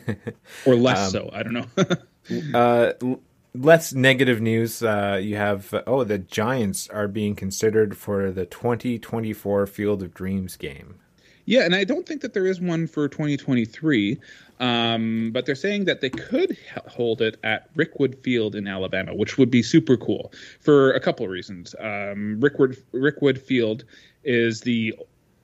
or 0.67 0.75
less 0.75 1.07
um, 1.07 1.11
so. 1.11 1.31
I 1.33 1.43
don't 1.43 1.55
know. 1.55 2.55
uh, 2.59 2.93
less 3.55 3.93
negative 3.93 4.41
news. 4.41 4.83
Uh, 4.83 5.19
you 5.21 5.37
have 5.37 5.75
oh, 5.87 6.05
the 6.05 6.19
Giants 6.19 6.89
are 6.91 7.09
being 7.09 7.35
considered 7.35 7.97
for 7.97 8.31
the 8.31 8.47
2024 8.47 9.67
Field 9.67 10.03
of 10.03 10.15
Dreams 10.15 10.57
game. 10.57 10.97
Yeah, 11.47 11.65
and 11.65 11.75
I 11.75 11.85
don't 11.85 12.07
think 12.07 12.23
that 12.23 12.33
there 12.33 12.47
is 12.47 12.61
one 12.61 12.87
for 12.87 13.09
2023. 13.09 14.19
Um, 14.61 15.31
but 15.33 15.47
they're 15.47 15.57
saying 15.57 15.87
that 15.87 16.01
they 16.01 16.11
could 16.11 16.57
hold 16.87 17.21
it 17.21 17.39
at 17.43 17.75
Rickwood 17.75 18.17
Field 18.23 18.55
in 18.55 18.69
Alabama, 18.69 19.15
which 19.15 19.37
would 19.37 19.51
be 19.51 19.63
super 19.63 19.97
cool 19.97 20.33
for 20.61 20.93
a 20.93 21.01
couple 21.01 21.25
of 21.27 21.31
reasons. 21.31 21.75
Um, 21.81 22.39
Rickwood 22.41 22.79
Rickwood 22.93 23.39
Field 23.39 23.85
is 24.23 24.61
the 24.61 24.95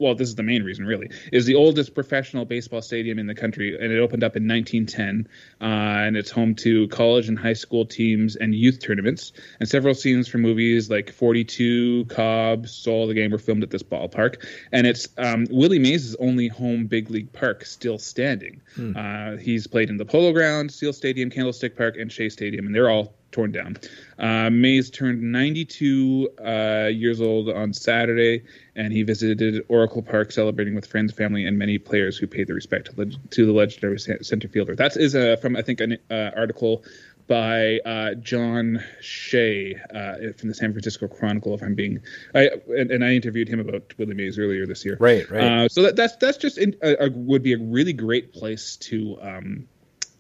well, 0.01 0.15
this 0.15 0.29
is 0.29 0.35
the 0.35 0.43
main 0.43 0.63
reason, 0.63 0.87
really, 0.87 1.11
is 1.31 1.45
the 1.45 1.55
oldest 1.55 1.95
professional 1.95 2.47
baseball 2.47 2.81
stadium 2.81 3.19
in 3.19 3.27
the 3.27 3.35
country, 3.35 3.77
and 3.79 3.93
it 3.93 3.99
opened 3.99 4.25
up 4.25 4.35
in 4.35 4.49
1910, 4.49 5.29
uh, 5.61 5.65
and 6.07 6.17
it's 6.17 6.31
home 6.31 6.55
to 6.55 6.89
college 6.89 7.29
and 7.29 7.39
high 7.39 7.53
school 7.53 7.85
teams 7.85 8.35
and 8.35 8.55
youth 8.55 8.81
tournaments, 8.81 9.33
and 9.61 9.69
several 9.69 9.95
scenes 9.95 10.27
from 10.27 10.41
movies 10.41 10.91
like 10.91 11.13
42, 11.13 12.07
Cobb, 12.07 12.67
Soul 12.67 13.03
of 13.03 13.09
the 13.09 13.15
Game 13.15 13.31
were 13.31 13.39
filmed 13.39 13.63
at 13.63 13.71
this 13.71 13.83
ballpark, 13.83 14.45
and 14.73 14.87
it's 14.87 15.07
um, 15.19 15.47
Willie 15.51 15.79
Mays' 15.79 16.17
only 16.17 16.49
home 16.49 16.87
big 16.87 17.11
league 17.11 17.33
park 17.33 17.67
still 17.67 17.99
standing. 17.99 18.63
Hmm. 18.75 18.97
Uh, 18.97 19.37
he's 19.37 19.67
played 19.67 19.91
in 19.91 19.99
the 19.99 20.07
Polo 20.07 20.33
Ground, 20.33 20.73
Seal 20.73 20.95
Stadium, 20.95 21.29
Candlestick 21.29 21.77
Park, 21.77 21.97
and 21.99 22.11
Shea 22.11 22.31
Stadium, 22.31 22.65
and 22.67 22.75
they're 22.75 22.89
all 22.89 23.15
torn 23.33 23.53
down. 23.53 23.77
Uh, 24.19 24.51
Mays 24.51 24.91
turned 24.91 25.23
92 25.23 26.31
uh, 26.39 26.89
years 26.93 27.21
old 27.21 27.49
on 27.49 27.73
Saturday, 27.73 28.45
and 28.75 28.93
he 28.93 29.03
visited 29.03 29.65
Oracle 29.69 30.03
Park, 30.03 30.33
celebrating 30.33 30.75
with 30.75 30.87
friends, 30.87 31.13
family, 31.13 31.47
and 31.47 31.59
many 31.59 31.79
players 31.79 32.17
who 32.17 32.27
paid 32.27 32.49
their 32.49 32.55
respect 32.55 32.87
to, 32.87 32.93
the, 32.97 33.17
to 33.31 33.47
the 33.47 33.53
legendary 33.53 33.99
center 33.99 34.49
fielder. 34.49 34.75
That 34.75 34.97
is 34.97 35.15
uh, 35.15 35.37
from 35.41 35.57
I 35.57 35.63
think 35.63 35.81
an 35.81 35.99
uh, 36.11 36.31
article 36.37 36.85
by 37.27 37.79
uh, 37.85 38.15
John 38.15 38.83
Shea 39.01 39.77
uh, 39.77 40.33
from 40.37 40.49
the 40.49 40.55
San 40.55 40.73
Francisco 40.73 41.07
Chronicle. 41.07 41.55
If 41.55 41.63
I'm 41.63 41.77
being, 41.77 42.01
I 42.35 42.51
and, 42.67 42.91
and, 42.91 43.05
I 43.05 43.13
interviewed 43.13 43.49
him 43.49 43.61
about 43.61 43.95
Willie 43.99 44.15
Mays 44.15 44.37
earlier 44.37 44.67
this 44.67 44.85
year. 44.85 44.97
Right, 44.99 45.31
right. 45.31 45.45
Uh, 45.45 45.69
so 45.69 45.83
that, 45.83 45.95
that's 45.95 46.17
that's 46.17 46.39
just 46.39 46.59
in, 46.59 46.75
would 47.15 47.45
be 47.45 47.53
a 47.53 47.59
really 47.59 47.93
great 47.93 48.33
place 48.33 48.77
to 48.79 49.17
um, 49.23 49.69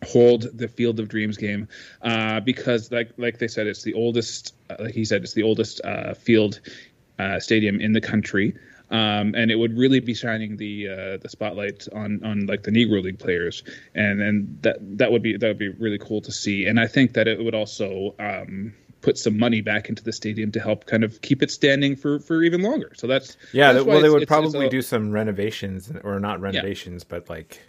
hold 0.04 0.56
the 0.56 0.68
Field 0.68 0.98
of 1.00 1.08
Dreams 1.08 1.36
game 1.36 1.68
uh, 2.02 2.40
because, 2.40 2.90
like 2.90 3.12
like 3.16 3.38
they 3.38 3.48
said, 3.48 3.66
it's 3.66 3.82
the 3.82 3.94
oldest. 3.94 4.54
Uh, 4.68 4.76
like 4.80 4.94
he 4.94 5.04
said, 5.04 5.22
it's 5.22 5.34
the 5.34 5.42
oldest 5.42 5.80
uh, 5.84 6.14
field 6.14 6.60
uh, 7.18 7.38
stadium 7.38 7.80
in 7.80 7.92
the 7.92 8.00
country. 8.00 8.56
Um, 8.90 9.36
and 9.36 9.52
it 9.52 9.56
would 9.56 9.78
really 9.78 10.00
be 10.00 10.14
shining 10.14 10.56
the 10.56 10.88
uh, 10.88 11.16
the 11.18 11.28
spotlight 11.28 11.86
on 11.92 12.24
on 12.24 12.46
like 12.46 12.64
the 12.64 12.72
Negro 12.72 13.02
League 13.02 13.20
players, 13.20 13.62
and 13.94 14.20
and 14.20 14.62
that 14.62 14.78
that 14.98 15.12
would 15.12 15.22
be 15.22 15.36
that 15.36 15.46
would 15.46 15.58
be 15.58 15.68
really 15.68 15.98
cool 15.98 16.20
to 16.22 16.32
see. 16.32 16.66
And 16.66 16.80
I 16.80 16.88
think 16.88 17.12
that 17.12 17.28
it 17.28 17.42
would 17.42 17.54
also 17.54 18.16
um, 18.18 18.74
put 19.00 19.16
some 19.16 19.38
money 19.38 19.60
back 19.60 19.88
into 19.88 20.02
the 20.02 20.12
stadium 20.12 20.50
to 20.52 20.60
help 20.60 20.86
kind 20.86 21.04
of 21.04 21.20
keep 21.20 21.40
it 21.40 21.52
standing 21.52 21.94
for 21.94 22.18
for 22.18 22.42
even 22.42 22.62
longer. 22.62 22.90
So 22.96 23.06
that's 23.06 23.36
yeah. 23.52 23.72
That's 23.72 23.84
well, 23.84 24.00
they 24.00 24.10
would 24.10 24.22
it's, 24.22 24.28
probably 24.28 24.66
it's 24.66 24.74
a, 24.74 24.76
do 24.76 24.82
some 24.82 25.12
renovations 25.12 25.92
or 26.02 26.18
not 26.18 26.40
renovations, 26.40 27.04
yeah. 27.04 27.16
but 27.16 27.28
like 27.28 27.60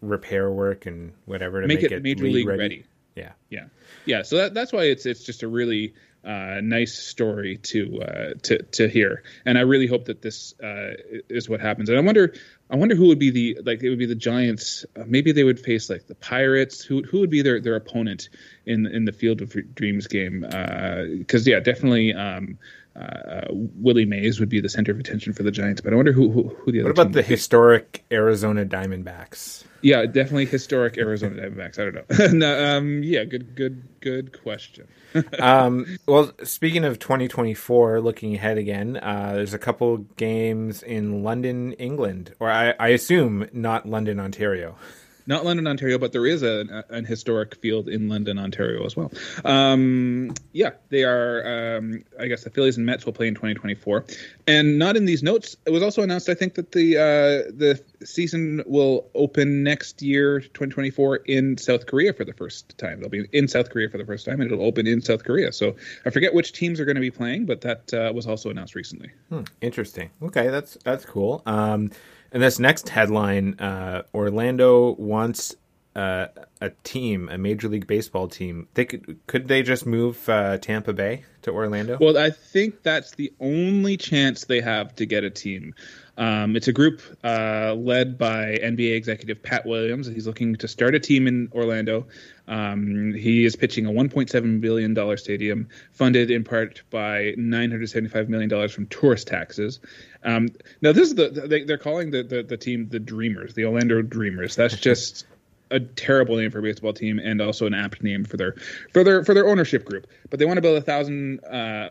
repair 0.00 0.50
work 0.50 0.86
and 0.86 1.12
whatever 1.24 1.60
to 1.60 1.66
make, 1.66 1.82
make 1.82 1.92
it, 1.92 1.92
it, 1.92 2.02
major 2.02 2.24
league, 2.24 2.34
league 2.34 2.46
ready. 2.46 2.60
ready. 2.60 2.84
Yeah, 3.16 3.32
yeah, 3.48 3.64
yeah. 4.06 4.22
So 4.22 4.36
that, 4.36 4.54
that's 4.54 4.72
why 4.72 4.84
it's 4.84 5.04
it's 5.04 5.24
just 5.24 5.42
a 5.42 5.48
really 5.48 5.94
uh, 6.24 6.60
nice 6.62 6.98
story 6.98 7.56
to 7.56 8.02
uh, 8.02 8.34
to 8.42 8.62
to 8.62 8.88
hear, 8.88 9.22
and 9.44 9.58
I 9.58 9.62
really 9.62 9.86
hope 9.86 10.04
that 10.06 10.22
this 10.22 10.54
uh, 10.62 10.92
is 11.28 11.48
what 11.48 11.60
happens. 11.60 11.88
And 11.88 11.98
I 11.98 12.02
wonder, 12.02 12.34
I 12.70 12.76
wonder 12.76 12.94
who 12.94 13.08
would 13.08 13.18
be 13.18 13.30
the 13.30 13.58
like 13.64 13.82
it 13.82 13.88
would 13.88 13.98
be 13.98 14.06
the 14.06 14.14
Giants. 14.14 14.84
Uh, 14.96 15.04
maybe 15.06 15.32
they 15.32 15.44
would 15.44 15.58
face 15.58 15.90
like 15.90 16.06
the 16.06 16.14
Pirates. 16.14 16.82
Who 16.82 17.02
who 17.02 17.20
would 17.20 17.30
be 17.30 17.42
their 17.42 17.60
their 17.60 17.76
opponent 17.76 18.28
in 18.66 18.86
in 18.86 19.06
the 19.06 19.12
Field 19.12 19.40
of 19.40 19.56
Dreams 19.74 20.06
game? 20.06 20.40
Because 20.40 21.46
uh, 21.46 21.50
yeah, 21.50 21.60
definitely. 21.60 22.14
Um, 22.14 22.58
uh, 22.96 23.42
Willie 23.50 24.04
Mays 24.04 24.40
would 24.40 24.48
be 24.48 24.60
the 24.60 24.68
center 24.68 24.92
of 24.92 24.98
attention 24.98 25.32
for 25.32 25.42
the 25.42 25.50
Giants, 25.50 25.80
but 25.80 25.92
I 25.92 25.96
wonder 25.96 26.12
who 26.12 26.30
who, 26.30 26.48
who 26.48 26.72
the 26.72 26.80
other. 26.80 26.88
What 26.88 26.98
about 26.98 27.12
the 27.12 27.22
historic 27.22 28.04
Arizona 28.10 28.64
Diamondbacks? 28.64 29.64
Yeah, 29.82 30.04
definitely 30.06 30.46
historic 30.46 30.98
Arizona 30.98 31.42
Diamondbacks. 31.42 31.78
I 31.78 31.84
don't 31.84 31.94
know. 31.94 32.26
no, 32.46 32.76
um, 32.76 33.02
yeah, 33.02 33.24
good, 33.24 33.54
good, 33.54 34.00
good 34.00 34.42
question. 34.42 34.88
um, 35.38 35.98
well, 36.06 36.32
speaking 36.42 36.84
of 36.84 36.98
2024, 36.98 38.00
looking 38.00 38.34
ahead 38.34 38.58
again, 38.58 38.98
uh, 38.98 39.32
there's 39.34 39.54
a 39.54 39.58
couple 39.58 39.98
games 40.16 40.82
in 40.82 41.22
London, 41.22 41.72
England, 41.74 42.34
or 42.40 42.50
I, 42.50 42.74
I 42.78 42.88
assume 42.88 43.48
not 43.52 43.88
London, 43.88 44.20
Ontario 44.20 44.76
not 45.26 45.44
London, 45.44 45.66
Ontario, 45.66 45.98
but 45.98 46.12
there 46.12 46.26
is 46.26 46.42
a, 46.42 46.84
an 46.90 47.04
historic 47.04 47.54
field 47.56 47.88
in 47.88 48.08
London, 48.08 48.38
Ontario 48.38 48.84
as 48.84 48.96
well. 48.96 49.12
Um, 49.44 50.34
yeah, 50.52 50.70
they 50.88 51.04
are. 51.04 51.76
Um, 51.76 52.04
I 52.18 52.26
guess 52.26 52.44
the 52.44 52.50
Phillies 52.50 52.76
and 52.76 52.86
Mets 52.86 53.06
will 53.06 53.12
play 53.12 53.28
in 53.28 53.34
2024, 53.34 54.04
and 54.46 54.78
not 54.78 54.96
in 54.96 55.04
these 55.04 55.22
notes. 55.22 55.56
It 55.66 55.70
was 55.70 55.82
also 55.82 56.02
announced, 56.02 56.28
I 56.28 56.34
think, 56.34 56.54
that 56.54 56.72
the 56.72 56.96
uh, 56.96 57.50
the 57.54 57.80
season 58.04 58.62
will 58.66 59.08
open 59.14 59.62
next 59.62 60.02
year, 60.02 60.40
2024, 60.40 61.16
in 61.16 61.58
South 61.58 61.86
Korea 61.86 62.12
for 62.12 62.24
the 62.24 62.34
first 62.34 62.76
time. 62.78 62.98
It'll 62.98 63.10
be 63.10 63.26
in 63.32 63.48
South 63.48 63.70
Korea 63.70 63.88
for 63.88 63.98
the 63.98 64.06
first 64.06 64.26
time, 64.26 64.40
and 64.40 64.50
it'll 64.50 64.64
open 64.64 64.86
in 64.86 65.00
South 65.00 65.24
Korea. 65.24 65.52
So 65.52 65.76
I 66.04 66.10
forget 66.10 66.34
which 66.34 66.52
teams 66.52 66.80
are 66.80 66.84
going 66.84 66.96
to 66.96 67.00
be 67.00 67.10
playing, 67.10 67.46
but 67.46 67.60
that 67.62 67.92
uh, 67.94 68.12
was 68.14 68.26
also 68.26 68.50
announced 68.50 68.74
recently. 68.74 69.10
Hmm, 69.28 69.42
interesting. 69.60 70.10
Okay, 70.22 70.48
that's 70.48 70.78
that's 70.84 71.04
cool. 71.04 71.42
Um, 71.46 71.90
and 72.32 72.42
this 72.42 72.58
next 72.58 72.88
headline 72.88 73.54
uh, 73.58 74.02
Orlando 74.14 74.94
wants 74.94 75.56
uh, 75.96 76.28
a 76.60 76.70
team, 76.84 77.28
a 77.28 77.36
Major 77.36 77.68
League 77.68 77.86
Baseball 77.86 78.28
team, 78.28 78.68
they 78.74 78.84
could 78.84 79.18
could 79.26 79.48
they 79.48 79.62
just 79.62 79.86
move 79.86 80.28
uh, 80.28 80.58
Tampa 80.58 80.92
Bay 80.92 81.24
to 81.42 81.50
Orlando? 81.50 81.98
Well, 82.00 82.16
I 82.16 82.30
think 82.30 82.82
that's 82.82 83.12
the 83.12 83.32
only 83.40 83.96
chance 83.96 84.44
they 84.44 84.60
have 84.60 84.94
to 84.96 85.06
get 85.06 85.24
a 85.24 85.30
team. 85.30 85.74
Um, 86.16 86.54
it's 86.54 86.68
a 86.68 86.72
group 86.72 87.00
uh, 87.24 87.74
led 87.74 88.18
by 88.18 88.58
NBA 88.62 88.94
executive 88.94 89.42
Pat 89.42 89.64
Williams. 89.66 90.06
He's 90.06 90.26
looking 90.26 90.54
to 90.56 90.68
start 90.68 90.94
a 90.94 91.00
team 91.00 91.26
in 91.26 91.48
Orlando. 91.52 92.06
Um, 92.46 93.14
he 93.14 93.44
is 93.44 93.56
pitching 93.56 93.86
a 93.86 93.90
1.7 93.90 94.60
billion 94.60 94.92
dollar 94.94 95.16
stadium, 95.16 95.68
funded 95.92 96.30
in 96.30 96.44
part 96.44 96.82
by 96.90 97.34
975 97.36 98.28
million 98.28 98.48
dollars 98.48 98.72
from 98.72 98.86
tourist 98.86 99.28
taxes. 99.28 99.80
Um, 100.22 100.48
now, 100.82 100.92
this 100.92 101.08
is 101.08 101.14
the 101.14 101.28
they, 101.28 101.72
are 101.72 101.78
calling 101.78 102.10
the, 102.10 102.22
the 102.22 102.42
the 102.42 102.56
team 102.56 102.88
the 102.88 102.98
Dreamers, 102.98 103.54
the 103.54 103.64
Orlando 103.64 104.02
Dreamers. 104.02 104.56
That's 104.56 104.76
just 104.80 105.26
a 105.70 105.80
terrible 105.80 106.36
name 106.36 106.50
for 106.50 106.58
a 106.58 106.62
baseball 106.62 106.92
team 106.92 107.20
and 107.20 107.40
also 107.40 107.66
an 107.66 107.74
apt 107.74 108.02
name 108.02 108.24
for 108.24 108.36
their 108.36 108.56
for 108.92 109.04
their 109.04 109.24
for 109.24 109.34
their 109.34 109.48
ownership 109.48 109.84
group. 109.84 110.06
But 110.28 110.38
they 110.38 110.44
want 110.44 110.58
to 110.58 110.62
build 110.62 110.78
a 110.78 110.82
thousand. 110.82 111.44
Uh, 111.44 111.90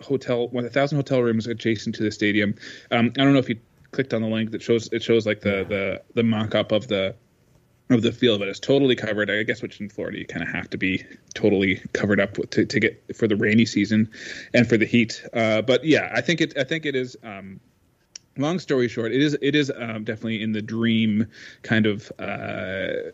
hotel, 0.00 0.48
one 0.48 0.68
thousand 0.68 0.96
hotel 0.96 1.20
rooms 1.20 1.46
adjacent 1.46 1.94
to 1.96 2.02
the 2.02 2.10
stadium. 2.10 2.54
Um, 2.90 3.12
I 3.16 3.24
don't 3.24 3.32
know 3.32 3.38
if 3.38 3.48
you 3.48 3.58
clicked 3.92 4.12
on 4.12 4.22
the 4.22 4.28
link 4.28 4.50
that 4.50 4.62
shows 4.62 4.88
it 4.92 5.02
shows 5.02 5.26
like 5.26 5.40
the 5.40 5.64
the 5.68 6.02
the 6.14 6.22
mock 6.22 6.54
up 6.54 6.72
of 6.72 6.88
the 6.88 7.14
of 7.90 8.02
the 8.02 8.12
field, 8.12 8.38
but 8.40 8.48
it's 8.48 8.60
totally 8.60 8.96
covered. 8.96 9.30
I 9.30 9.42
guess 9.42 9.62
which 9.62 9.80
in 9.80 9.88
Florida 9.88 10.18
you 10.18 10.26
kind 10.26 10.42
of 10.42 10.48
have 10.52 10.70
to 10.70 10.78
be 10.78 11.04
totally 11.34 11.82
covered 11.92 12.20
up 12.20 12.34
to, 12.50 12.64
to 12.64 12.80
get 12.80 13.16
for 13.16 13.28
the 13.28 13.36
rainy 13.36 13.66
season 13.66 14.10
and 14.54 14.68
for 14.68 14.76
the 14.76 14.86
heat. 14.86 15.22
Uh, 15.32 15.62
but 15.62 15.84
yeah, 15.84 16.10
I 16.14 16.20
think 16.20 16.40
it 16.40 16.56
I 16.56 16.64
think 16.64 16.86
it 16.86 16.96
is. 16.96 17.16
Um, 17.22 17.60
long 18.36 18.58
story 18.58 18.88
short, 18.88 19.12
it 19.12 19.20
is 19.20 19.36
it 19.40 19.54
is 19.54 19.70
um, 19.76 20.04
definitely 20.04 20.42
in 20.42 20.52
the 20.52 20.62
dream 20.62 21.26
kind 21.62 21.86
of 21.86 22.10
uh, 22.18 23.10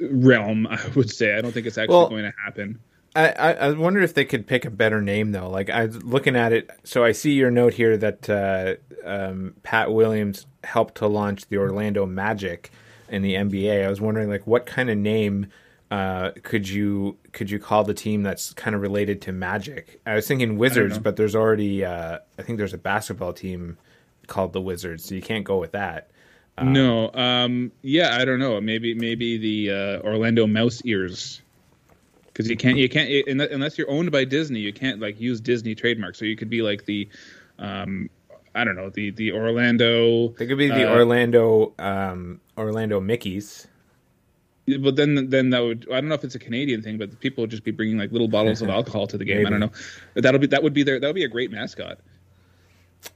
realm. 0.00 0.66
I 0.70 0.80
would 0.94 1.10
say 1.10 1.36
I 1.36 1.40
don't 1.40 1.52
think 1.52 1.66
it's 1.66 1.78
actually 1.78 1.96
well, 1.96 2.08
going 2.08 2.24
to 2.24 2.34
happen. 2.42 2.78
I, 3.16 3.54
I 3.54 3.70
wonder 3.70 4.00
if 4.00 4.14
they 4.14 4.24
could 4.24 4.44
pick 4.44 4.64
a 4.64 4.70
better 4.70 5.00
name 5.00 5.30
though. 5.30 5.48
Like 5.48 5.70
I 5.70 5.86
was 5.86 6.02
looking 6.02 6.34
at 6.34 6.52
it, 6.52 6.70
so 6.82 7.04
I 7.04 7.12
see 7.12 7.34
your 7.34 7.50
note 7.50 7.74
here 7.74 7.96
that 7.96 8.28
uh, 8.28 8.74
um, 9.04 9.54
Pat 9.62 9.92
Williams 9.92 10.46
helped 10.64 10.96
to 10.96 11.06
launch 11.06 11.46
the 11.46 11.58
Orlando 11.58 12.06
Magic 12.06 12.72
in 13.08 13.22
the 13.22 13.34
NBA. 13.34 13.84
I 13.84 13.88
was 13.88 14.00
wondering 14.00 14.28
like 14.28 14.46
what 14.46 14.66
kind 14.66 14.90
of 14.90 14.98
name 14.98 15.48
uh, 15.90 16.32
could 16.42 16.68
you 16.68 17.16
could 17.32 17.50
you 17.50 17.58
call 17.58 17.84
the 17.84 17.94
team 17.94 18.22
that's 18.22 18.52
kind 18.54 18.74
of 18.74 18.82
related 18.82 19.20
to 19.22 19.32
Magic? 19.32 20.00
I 20.06 20.14
was 20.14 20.26
thinking 20.26 20.58
Wizards, 20.58 20.98
but 20.98 21.16
there's 21.16 21.34
already 21.34 21.84
uh, 21.84 22.18
I 22.38 22.42
think 22.42 22.58
there's 22.58 22.74
a 22.74 22.78
basketball 22.78 23.32
team 23.32 23.76
called 24.26 24.52
the 24.52 24.60
Wizards, 24.60 25.04
so 25.04 25.14
you 25.14 25.22
can't 25.22 25.44
go 25.44 25.58
with 25.58 25.72
that. 25.72 26.10
Um, 26.56 26.72
no, 26.72 27.12
um, 27.12 27.72
yeah, 27.82 28.16
I 28.16 28.24
don't 28.24 28.38
know. 28.38 28.60
Maybe 28.60 28.94
maybe 28.94 29.38
the 29.38 29.70
uh, 29.70 30.06
Orlando 30.06 30.46
Mouse 30.46 30.82
Ears 30.84 31.42
because 32.34 32.50
you 32.50 32.56
can't 32.56 32.76
you 32.76 32.88
can't 32.88 33.08
unless 33.28 33.78
you're 33.78 33.90
owned 33.90 34.10
by 34.10 34.24
Disney, 34.24 34.58
you 34.58 34.72
can't 34.72 35.00
like 35.00 35.20
use 35.20 35.40
Disney 35.40 35.74
trademark. 35.74 36.16
So 36.16 36.24
you 36.24 36.36
could 36.36 36.50
be 36.50 36.62
like 36.62 36.84
the, 36.84 37.08
um, 37.58 38.10
I 38.54 38.64
don't 38.64 38.76
know, 38.76 38.90
the 38.90 39.10
the 39.10 39.32
Orlando. 39.32 40.28
They 40.28 40.46
could 40.46 40.58
be 40.58 40.68
the 40.68 40.88
uh, 40.88 40.94
Orlando 40.94 41.72
um, 41.78 42.40
Orlando 42.56 43.00
Mickeys. 43.00 43.66
But 44.80 44.96
then, 44.96 45.28
then 45.28 45.50
that 45.50 45.60
would 45.60 45.86
I 45.90 46.00
don't 46.00 46.08
know 46.08 46.14
if 46.14 46.24
it's 46.24 46.34
a 46.34 46.38
Canadian 46.38 46.80
thing, 46.80 46.96
but 46.96 47.20
people 47.20 47.42
would 47.42 47.50
just 47.50 47.64
be 47.64 47.70
bringing 47.70 47.98
like 47.98 48.12
little 48.12 48.28
bottles 48.28 48.62
of 48.62 48.68
alcohol 48.70 49.06
to 49.08 49.18
the 49.18 49.24
game. 49.24 49.46
I 49.46 49.50
don't 49.50 49.60
know. 49.60 49.72
That'll 50.14 50.40
be 50.40 50.46
that 50.48 50.62
would 50.62 50.72
be 50.72 50.82
their 50.82 50.98
that 51.00 51.06
would 51.06 51.16
be 51.16 51.24
a 51.24 51.28
great 51.28 51.50
mascot. 51.50 51.98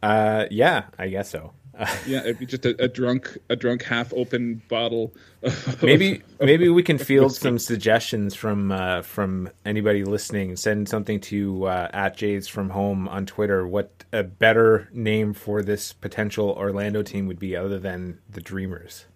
Uh, 0.02 0.44
yeah, 0.50 0.84
I 0.98 1.08
guess 1.08 1.30
so. 1.30 1.52
yeah, 2.06 2.20
it'd 2.20 2.38
be 2.38 2.46
just 2.46 2.66
a, 2.66 2.82
a, 2.82 2.88
drunk, 2.88 3.38
a 3.48 3.56
drunk 3.56 3.82
half 3.82 4.12
open 4.14 4.62
bottle. 4.68 5.14
Of, 5.42 5.82
maybe, 5.82 6.22
maybe 6.40 6.68
we 6.68 6.82
can 6.82 6.98
field 7.08 7.34
some 7.34 7.58
suggestions 7.58 8.34
from 8.34 8.72
uh, 8.72 9.02
from 9.02 9.50
anybody 9.64 10.04
listening. 10.04 10.56
Send 10.56 10.88
something 10.88 11.20
to 11.20 11.66
uh, 11.66 11.88
at 11.92 12.16
Jays 12.16 12.48
from 12.48 12.70
Home 12.70 13.08
on 13.08 13.26
Twitter. 13.26 13.66
What 13.66 14.04
a 14.12 14.22
better 14.24 14.88
name 14.92 15.34
for 15.34 15.62
this 15.62 15.92
potential 15.92 16.50
Orlando 16.50 17.02
team 17.02 17.26
would 17.26 17.38
be, 17.38 17.54
other 17.56 17.78
than 17.78 18.18
the 18.28 18.40
Dreamers 18.40 19.06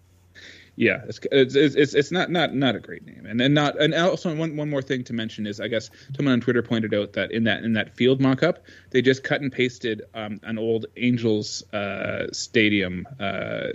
yeah, 0.75 1.01
it's, 1.07 1.19
it's 1.31 1.55
it's 1.55 1.93
it's 1.93 2.11
not 2.11 2.31
not 2.31 2.55
not 2.55 2.75
a 2.75 2.79
great 2.79 3.05
name, 3.05 3.27
and 3.27 3.39
and 3.39 3.53
not 3.53 3.79
and 3.79 3.93
also 3.93 4.35
one 4.35 4.57
one 4.57 4.69
more 4.69 4.81
thing 4.81 5.03
to 5.03 5.13
mention 5.13 5.45
is 5.45 5.59
I 5.59 5.67
guess 5.67 5.91
someone 6.15 6.33
on 6.33 6.41
Twitter 6.41 6.63
pointed 6.63 6.95
out 6.95 7.13
that 7.13 7.31
in 7.31 7.43
that 7.43 7.63
in 7.63 7.73
that 7.73 7.95
field 7.95 8.19
mock-up 8.19 8.65
they 8.89 9.01
just 9.01 9.23
cut 9.23 9.41
and 9.41 9.51
pasted 9.51 10.01
um, 10.15 10.39
an 10.41 10.57
old 10.57 10.87
Angels 10.97 11.63
uh, 11.73 12.27
stadium 12.31 13.07
uh, 13.19 13.67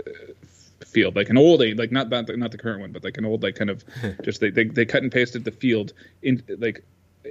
field, 0.84 1.14
like 1.14 1.30
an 1.30 1.38
old 1.38 1.60
like 1.76 1.92
not 1.92 2.08
not 2.08 2.26
the, 2.26 2.36
not 2.36 2.50
the 2.50 2.58
current 2.58 2.80
one, 2.80 2.90
but 2.90 3.04
like 3.04 3.16
an 3.16 3.24
old 3.24 3.44
like 3.44 3.54
kind 3.54 3.70
of 3.70 3.84
just 4.24 4.40
they, 4.40 4.50
they 4.50 4.64
they 4.64 4.84
cut 4.84 5.02
and 5.02 5.12
pasted 5.12 5.44
the 5.44 5.52
field 5.52 5.92
in 6.22 6.42
like 6.58 6.84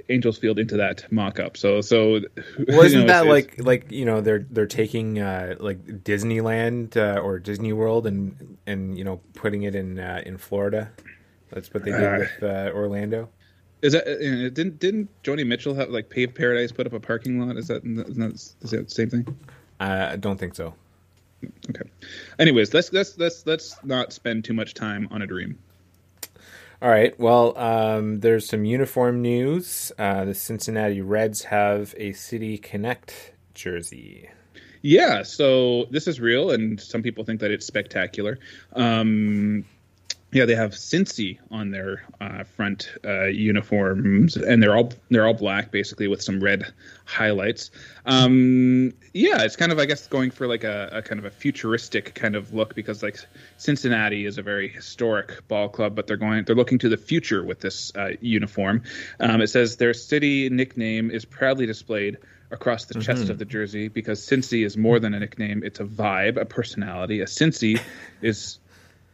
Angels 0.08 0.38
Field 0.38 0.58
into 0.58 0.76
that 0.76 1.10
mock-up. 1.10 1.56
So 1.56 1.80
so 1.80 2.20
wasn't 2.68 2.92
you 2.92 2.98
know, 3.00 3.06
that 3.06 3.26
like 3.26 3.54
like 3.58 3.90
you 3.90 4.04
know 4.04 4.20
they're 4.20 4.46
they're 4.50 4.66
taking 4.66 5.18
uh, 5.18 5.56
like 5.58 5.84
Disneyland 5.84 6.96
uh, 6.96 7.20
or 7.20 7.38
Disney 7.38 7.72
World 7.72 8.06
and 8.06 8.58
and 8.66 8.96
you 8.96 9.04
know 9.04 9.20
putting 9.34 9.62
it 9.62 9.74
in 9.74 9.98
uh, 9.98 10.22
in 10.24 10.38
Florida. 10.38 10.90
That's 11.50 11.72
what 11.72 11.84
they 11.84 11.92
did 11.92 12.02
uh, 12.02 12.18
with 12.18 12.42
uh, 12.42 12.70
Orlando. 12.74 13.28
Is 13.82 13.92
that 13.92 14.06
uh, 14.06 14.50
didn't 14.50 14.78
didn't 14.78 15.08
Joni 15.22 15.46
Mitchell 15.46 15.74
have 15.74 15.90
like 15.90 16.10
Paved 16.10 16.34
Paradise 16.34 16.72
put 16.72 16.86
up 16.86 16.92
a 16.92 17.00
parking 17.00 17.40
lot? 17.40 17.56
Is 17.56 17.68
that 17.68 17.84
is 17.84 18.16
that, 18.16 18.32
is 18.32 18.70
that 18.70 18.88
the 18.88 18.94
same 18.94 19.10
thing? 19.10 19.36
I 19.80 20.16
don't 20.16 20.38
think 20.38 20.54
so. 20.54 20.74
Okay. 21.70 21.88
Anyways, 22.38 22.74
let's 22.74 22.92
let's 22.92 23.16
let's 23.18 23.46
let's 23.46 23.76
not 23.84 24.12
spend 24.12 24.44
too 24.44 24.54
much 24.54 24.74
time 24.74 25.08
on 25.10 25.22
a 25.22 25.26
dream. 25.26 25.58
All 26.80 26.88
right. 26.88 27.18
Well, 27.18 27.58
um, 27.58 28.20
there's 28.20 28.48
some 28.48 28.64
uniform 28.64 29.20
news. 29.20 29.90
Uh, 29.98 30.24
the 30.26 30.34
Cincinnati 30.34 31.00
Reds 31.00 31.44
have 31.44 31.92
a 31.96 32.12
City 32.12 32.56
Connect 32.56 33.32
jersey. 33.54 34.30
Yeah, 34.82 35.24
so 35.24 35.86
this 35.90 36.06
is 36.06 36.20
real, 36.20 36.52
and 36.52 36.80
some 36.80 37.02
people 37.02 37.24
think 37.24 37.40
that 37.40 37.50
it's 37.50 37.66
spectacular. 37.66 38.38
Um, 38.74 39.64
yeah, 40.30 40.44
they 40.44 40.54
have 40.54 40.72
Cincy 40.72 41.38
on 41.50 41.70
their 41.70 42.02
uh, 42.20 42.44
front 42.44 42.92
uh, 43.02 43.24
uniforms, 43.24 44.36
and 44.36 44.62
they're 44.62 44.76
all 44.76 44.92
they're 45.10 45.26
all 45.26 45.32
black, 45.32 45.70
basically 45.70 46.06
with 46.06 46.22
some 46.22 46.38
red 46.38 46.70
highlights. 47.06 47.70
Um, 48.04 48.92
yeah, 49.14 49.42
it's 49.42 49.56
kind 49.56 49.72
of 49.72 49.78
I 49.78 49.86
guess 49.86 50.06
going 50.06 50.30
for 50.30 50.46
like 50.46 50.64
a, 50.64 50.90
a, 50.92 51.02
kind 51.02 51.18
of 51.18 51.24
a 51.24 51.30
futuristic 51.30 52.14
kind 52.14 52.36
of 52.36 52.52
look 52.52 52.74
because 52.74 53.02
like 53.02 53.18
Cincinnati 53.56 54.26
is 54.26 54.36
a 54.36 54.42
very 54.42 54.68
historic 54.68 55.48
ball 55.48 55.70
club, 55.70 55.94
but 55.94 56.06
they're 56.06 56.18
going 56.18 56.44
they're 56.44 56.56
looking 56.56 56.78
to 56.80 56.90
the 56.90 56.98
future 56.98 57.42
with 57.42 57.60
this 57.60 57.90
uh, 57.96 58.10
uniform. 58.20 58.82
Um, 59.20 59.40
it 59.40 59.46
says 59.48 59.76
their 59.76 59.94
city 59.94 60.50
nickname 60.50 61.10
is 61.10 61.24
proudly 61.24 61.64
displayed 61.64 62.18
across 62.50 62.84
the 62.84 63.00
chest 63.00 63.22
mm-hmm. 63.22 63.30
of 63.30 63.38
the 63.38 63.44
jersey 63.46 63.88
because 63.88 64.20
Cincy 64.20 64.64
is 64.64 64.76
more 64.76 65.00
than 65.00 65.14
a 65.14 65.20
nickname; 65.20 65.62
it's 65.64 65.80
a 65.80 65.84
vibe, 65.84 66.36
a 66.36 66.44
personality. 66.44 67.22
A 67.22 67.26
Cincy 67.26 67.80
is 68.20 68.58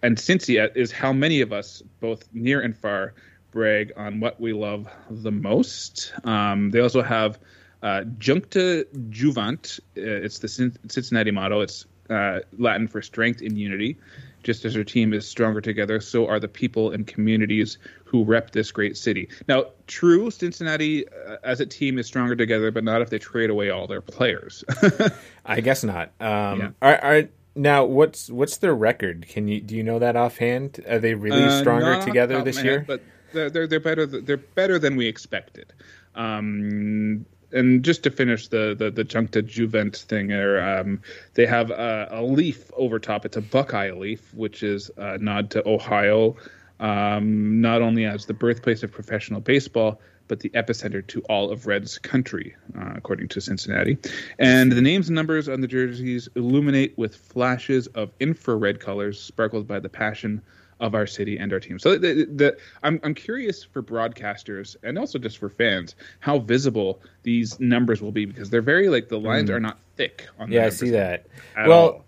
and 0.05 0.19
Cincy 0.19 0.71
is 0.77 0.93
how 0.93 1.15
many 1.15 1.41
of 1.41 1.51
us, 1.51 1.83
both 2.01 2.29
near 2.35 2.61
and 2.61 2.77
far, 2.77 3.15
brag 3.51 3.93
on 3.97 4.21
what 4.21 4.39
we 4.39 4.53
love 4.53 4.87
the 5.09 5.31
most. 5.31 6.13
Um, 6.25 6.71
they 6.73 6.81
also 6.81 7.01
have 7.01 7.39
uh, 7.83 8.03
Juncta 8.19 8.85
Juvant. 9.09 9.81
Uh, 9.97 10.25
it's 10.27 10.41
the 10.41 10.49
Cincinnati 10.49 11.31
motto. 11.31 11.63
It's 11.63 11.87
uh, 12.11 12.41
Latin 12.59 12.87
for 12.87 13.01
strength 13.01 13.41
in 13.41 13.57
unity. 13.57 13.97
Just 14.43 14.67
as 14.67 14.77
our 14.77 14.85
team 14.85 15.15
is 15.15 15.27
stronger 15.27 15.63
together, 15.63 16.01
so 16.01 16.29
are 16.29 16.39
the 16.39 16.49
people 16.49 16.91
and 16.91 17.07
communities 17.07 17.79
who 18.05 18.25
rep 18.25 18.51
this 18.51 18.73
great 18.73 18.99
city. 18.99 19.31
Now, 19.49 19.69
true, 19.87 20.31
Cincinnati 20.31 21.09
uh, 21.09 21.39
as 21.43 21.61
a 21.61 21.67
team 21.67 21.99
is 21.99 22.07
stronger 22.07 22.37
together, 22.37 22.71
but 22.71 22.85
not 22.85 23.01
if 23.01 23.09
they 23.09 23.19
trade 23.19 23.49
away 23.49 23.71
all 23.71 23.87
their 23.87 24.03
players. 24.03 24.63
I 25.47 25.63
guess 25.63 25.83
not. 25.83 26.13
Um, 26.21 26.61
yeah. 26.61 26.71
are, 26.83 26.97
are 27.03 27.23
now, 27.55 27.85
what's 27.85 28.31
what's 28.31 28.57
their 28.59 28.75
record? 28.75 29.27
Can 29.29 29.49
you 29.49 29.61
do 29.61 29.77
you 29.77 29.83
know 29.83 29.99
that 29.99 30.17
offhand? 30.17 30.85
Are 30.89 30.99
they 30.99 31.15
really 31.15 31.45
uh, 31.45 31.61
stronger 31.61 32.01
together 32.03 32.43
this 32.43 32.63
year? 32.63 32.79
Head, 32.79 32.87
but 32.87 33.03
they're, 33.33 33.51
they're, 33.51 33.67
they're 33.67 33.81
better. 33.81 34.07
They're 34.07 34.37
better 34.37 34.79
than 34.79 34.97
we 34.97 35.07
expected. 35.07 35.73
Um, 36.15 37.27
and 37.53 37.85
just 37.85 38.03
to 38.03 38.11
finish 38.11 38.49
the 38.49 38.75
the, 38.77 38.91
the 38.91 39.05
Juncta 39.05 39.43
Juvant 39.43 39.97
thing, 39.97 40.29
there, 40.29 40.79
um, 40.79 41.01
they 41.35 41.47
have 41.47 41.71
a, 41.71 42.09
a, 42.11 42.23
leaf 42.23 42.71
over 42.77 42.99
top. 42.99 43.25
It's 43.25 43.37
a 43.37 43.43
Buckeye 43.43 43.93
leaf, 43.93 44.35
which 44.35 44.63
is 44.63 44.91
a 44.97 45.19
nod 45.19 45.51
to 45.53 45.67
Ohio, 45.69 46.37
um, 46.81 47.61
not 47.61 47.83
only 47.83 48.05
as 48.05 48.27
the 48.27 48.35
birthplace 48.35 48.83
of 48.83 48.91
professional 48.91 49.41
baseball, 49.41 50.01
but 50.29 50.41
the 50.41 50.51
epicenter 50.51 51.07
to 51.09 51.21
all 51.23 51.51
of 51.51 51.67
Reds 51.67 51.99
country, 51.99 52.55
uh, 52.79 52.93
according 52.97 53.29
to 53.29 53.41
Cincinnati. 53.41 53.99
And 54.39 54.73
the 54.73 54.81
names 54.81 55.09
and 55.09 55.15
numbers 55.15 55.49
on 55.49 55.61
the 55.61 55.67
jerseys 55.67 56.29
illuminate 56.35 56.97
with 56.97 57.17
flashes 57.17 57.87
of 57.89 58.11
infrared 58.21 58.81
colors 58.81 59.21
sparkled 59.21 59.67
by 59.67 59.81
the 59.81 59.89
passion 59.89 60.43
of 60.81 60.95
our 60.95 61.07
city 61.07 61.39
and 61.39 61.53
our 61.53 61.61
team. 61.61 61.79
So 61.79 61.97
the, 61.97 62.25
the, 62.25 62.57
I'm, 62.83 63.01
I'm 63.03 63.15
curious 63.15 63.65
for 63.65 63.83
broadcasters 63.83 64.77
and 64.83 64.99
also 64.99 65.19
just 65.19 65.39
for 65.39 65.49
fans 65.49 65.95
how 66.21 66.39
visible 66.39 67.01
these 67.23 67.59
numbers 67.61 68.03
will 68.03 68.13
be 68.13 68.25
because 68.25 68.51
they're 68.51 68.63
very 68.63 68.89
like 68.89 69.09
the 69.09 69.21
lines 69.21 69.51
mm. 69.51 69.55
are 69.55 69.61
not 69.61 69.79
thick 69.97 70.27
on 70.39 70.51
Yeah, 70.51 70.67
I 70.67 70.71
see 70.71 70.91
that. 70.91 71.27
Well, 71.57 71.81
all. 71.81 72.05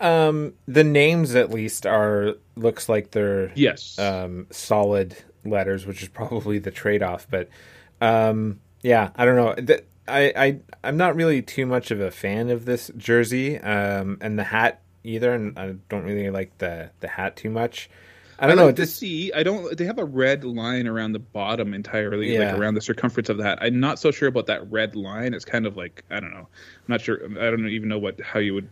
Um, 0.00 0.54
the 0.66 0.84
names 0.84 1.34
at 1.34 1.50
least 1.50 1.86
are 1.86 2.34
looks 2.56 2.88
like 2.88 3.10
they're 3.10 3.52
Yes. 3.54 3.98
um, 3.98 4.46
solid 4.50 5.16
letters, 5.46 5.86
which 5.86 6.02
is 6.02 6.08
probably 6.08 6.58
the 6.58 6.70
trade 6.70 7.02
off. 7.02 7.26
But 7.30 7.48
um, 8.00 8.60
yeah, 8.82 9.10
I 9.16 9.24
don't 9.24 9.36
know. 9.36 9.76
I, 10.08 10.32
I 10.36 10.60
I'm 10.84 10.96
not 10.96 11.16
really 11.16 11.42
too 11.42 11.66
much 11.66 11.90
of 11.90 12.00
a 12.00 12.10
fan 12.10 12.50
of 12.50 12.64
this 12.64 12.90
jersey 12.96 13.58
um, 13.58 14.18
and 14.20 14.38
the 14.38 14.44
hat 14.44 14.82
either, 15.02 15.32
and 15.34 15.58
I 15.58 15.74
don't 15.88 16.04
really 16.04 16.30
like 16.30 16.56
the 16.58 16.90
the 17.00 17.08
hat 17.08 17.36
too 17.36 17.50
much. 17.50 17.90
I 18.38 18.46
don't 18.46 18.58
I 18.58 18.60
know. 18.60 18.66
like 18.66 18.76
to 18.76 18.82
Just 18.82 18.98
see. 18.98 19.32
I 19.32 19.42
don't. 19.42 19.76
They 19.78 19.86
have 19.86 19.98
a 19.98 20.04
red 20.04 20.44
line 20.44 20.86
around 20.86 21.12
the 21.12 21.18
bottom 21.18 21.72
entirely, 21.72 22.34
Yeah. 22.34 22.50
like 22.52 22.60
around 22.60 22.74
the 22.74 22.82
circumference 22.82 23.30
of 23.30 23.38
that. 23.38 23.58
I'm 23.62 23.80
not 23.80 23.98
so 23.98 24.10
sure 24.10 24.28
about 24.28 24.46
that 24.46 24.70
red 24.70 24.94
line. 24.94 25.32
It's 25.32 25.46
kind 25.46 25.66
of 25.66 25.76
like 25.78 26.04
I 26.10 26.20
don't 26.20 26.32
know. 26.32 26.46
I'm 26.46 26.86
not 26.86 27.00
sure. 27.00 27.24
I 27.24 27.50
don't 27.50 27.66
even 27.68 27.88
know 27.88 27.98
what 27.98 28.20
how 28.20 28.38
you 28.38 28.52
would 28.52 28.68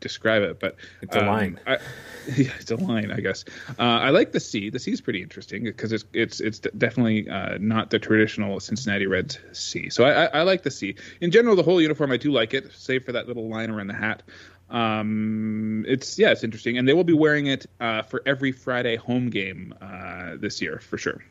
describe 0.00 0.42
it, 0.42 0.60
but 0.60 0.76
It's 1.02 1.16
a 1.16 1.20
um, 1.20 1.26
line. 1.26 1.60
I, 1.66 1.78
yeah, 2.36 2.52
it's 2.58 2.70
a 2.70 2.76
line, 2.76 3.10
I 3.10 3.20
guess. 3.20 3.44
Uh, 3.78 3.82
I 3.82 4.10
like 4.10 4.32
the 4.32 4.40
C. 4.40 4.70
The 4.70 4.78
C 4.78 4.92
is 4.92 5.00
pretty 5.00 5.22
interesting 5.22 5.64
because 5.64 5.92
it's 5.92 6.04
it's 6.12 6.40
it's 6.40 6.58
definitely 6.60 7.28
uh, 7.28 7.58
not 7.60 7.90
the 7.90 7.98
traditional 7.98 8.60
Cincinnati 8.60 9.06
Reds 9.06 9.38
C. 9.52 9.90
So 9.90 10.04
I, 10.04 10.24
I, 10.24 10.24
I 10.26 10.42
like 10.42 10.62
the 10.62 10.70
C. 10.70 10.96
In 11.20 11.30
general, 11.30 11.56
the 11.56 11.62
whole 11.62 11.80
uniform 11.80 12.12
I 12.12 12.16
do 12.16 12.32
like 12.32 12.54
it, 12.54 12.72
save 12.72 13.04
for 13.04 13.12
that 13.12 13.26
little 13.28 13.48
line 13.48 13.70
around 13.70 13.88
the 13.88 13.94
hat. 13.94 14.22
Um, 14.70 15.84
it's 15.88 16.18
yeah, 16.18 16.30
it's 16.30 16.44
interesting, 16.44 16.76
and 16.78 16.86
they 16.86 16.92
will 16.92 17.04
be 17.04 17.14
wearing 17.14 17.46
it 17.46 17.66
uh, 17.80 18.02
for 18.02 18.22
every 18.26 18.52
Friday 18.52 18.96
home 18.96 19.30
game 19.30 19.74
uh, 19.80 20.36
this 20.36 20.60
year 20.60 20.78
for 20.78 20.98
sure. 20.98 21.24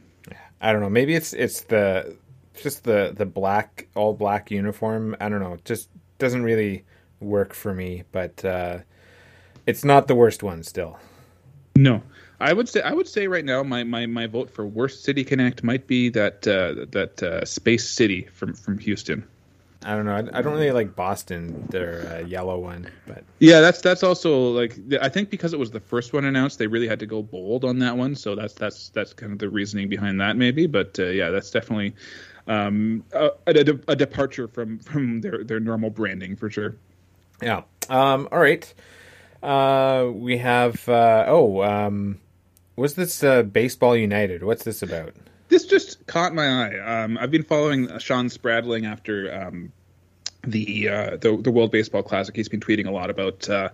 I 0.59 0.71
don't 0.71 0.81
know. 0.81 0.89
Maybe 0.89 1.13
it's 1.13 1.33
it's 1.33 1.61
the 1.61 2.17
just 2.55 2.83
the 2.83 3.13
the 3.15 3.25
black 3.25 3.87
all 3.95 4.13
black 4.13 4.49
uniform. 4.49 5.15
I 5.19 5.29
don't 5.29 5.39
know. 5.39 5.53
It 5.53 5.65
just 5.65 5.89
doesn't 6.17 6.43
really 6.43 6.85
work 7.19 7.53
for 7.53 7.73
me. 7.73 8.03
But 8.11 8.43
uh, 8.43 8.79
it's 9.65 9.83
not 9.83 10.07
the 10.07 10.15
worst 10.15 10.43
one 10.43 10.63
still. 10.63 10.97
No, 11.75 12.01
I 12.39 12.53
would 12.53 12.69
say 12.69 12.81
I 12.81 12.93
would 12.93 13.07
say 13.07 13.27
right 13.27 13.45
now 13.45 13.63
my, 13.63 13.83
my, 13.83 14.05
my 14.05 14.27
vote 14.27 14.49
for 14.49 14.65
worst 14.65 15.03
city 15.03 15.23
connect 15.23 15.63
might 15.63 15.87
be 15.87 16.09
that 16.09 16.47
uh, 16.47 16.85
that 16.91 17.21
uh, 17.23 17.45
Space 17.45 17.87
City 17.89 18.23
from 18.33 18.53
from 18.53 18.77
Houston. 18.79 19.27
I 19.83 19.95
don't 19.95 20.05
know. 20.05 20.15
I, 20.15 20.39
I 20.39 20.41
don't 20.41 20.53
really 20.53 20.71
like 20.71 20.95
Boston, 20.95 21.65
their 21.69 22.07
uh, 22.11 22.25
yellow 22.25 22.59
one, 22.59 22.89
but 23.05 23.23
Yeah, 23.39 23.61
that's 23.61 23.81
that's 23.81 24.03
also 24.03 24.49
like 24.49 24.77
I 25.01 25.09
think 25.09 25.29
because 25.29 25.53
it 25.53 25.59
was 25.59 25.71
the 25.71 25.79
first 25.79 26.13
one 26.13 26.25
announced, 26.25 26.59
they 26.59 26.67
really 26.67 26.87
had 26.87 26.99
to 26.99 27.05
go 27.05 27.21
bold 27.21 27.63
on 27.63 27.79
that 27.79 27.95
one. 27.95 28.15
So 28.15 28.35
that's 28.35 28.53
that's 28.53 28.89
that's 28.89 29.13
kind 29.13 29.31
of 29.31 29.39
the 29.39 29.49
reasoning 29.49 29.87
behind 29.87 30.19
that, 30.19 30.35
maybe. 30.35 30.67
But 30.67 30.97
uh, 30.99 31.05
yeah, 31.05 31.29
that's 31.29 31.51
definitely 31.51 31.93
um, 32.47 33.03
a, 33.13 33.31
a, 33.47 33.79
a 33.87 33.95
departure 33.95 34.47
from 34.47 34.79
from 34.79 35.21
their 35.21 35.43
their 35.43 35.59
normal 35.59 35.89
branding 35.89 36.35
for 36.35 36.49
sure. 36.49 36.75
Yeah. 37.41 37.63
Um, 37.89 38.27
all 38.31 38.39
right. 38.39 38.73
Uh, 39.41 40.09
we 40.11 40.37
have 40.37 40.87
uh, 40.89 41.25
oh, 41.27 41.61
um, 41.63 42.19
what's 42.75 42.93
this? 42.93 43.23
Uh, 43.23 43.43
Baseball 43.43 43.95
United. 43.95 44.43
What's 44.43 44.63
this 44.63 44.81
about? 44.81 45.13
this 45.49 45.65
just 45.65 46.05
caught 46.07 46.33
my 46.33 46.47
eye. 46.47 47.03
Um, 47.03 47.17
I've 47.17 47.31
been 47.31 47.43
following 47.43 47.97
Sean 47.99 48.29
Spradling 48.29 48.85
after 48.85 49.33
um, 49.33 49.71
the, 50.43 50.89
uh, 50.89 51.17
the 51.17 51.37
the 51.37 51.51
World 51.51 51.71
Baseball 51.71 52.03
Classic. 52.03 52.35
He's 52.35 52.49
been 52.49 52.59
tweeting 52.59 52.87
a 52.87 52.91
lot 52.91 53.09
about. 53.09 53.49
Uh, 53.49 53.69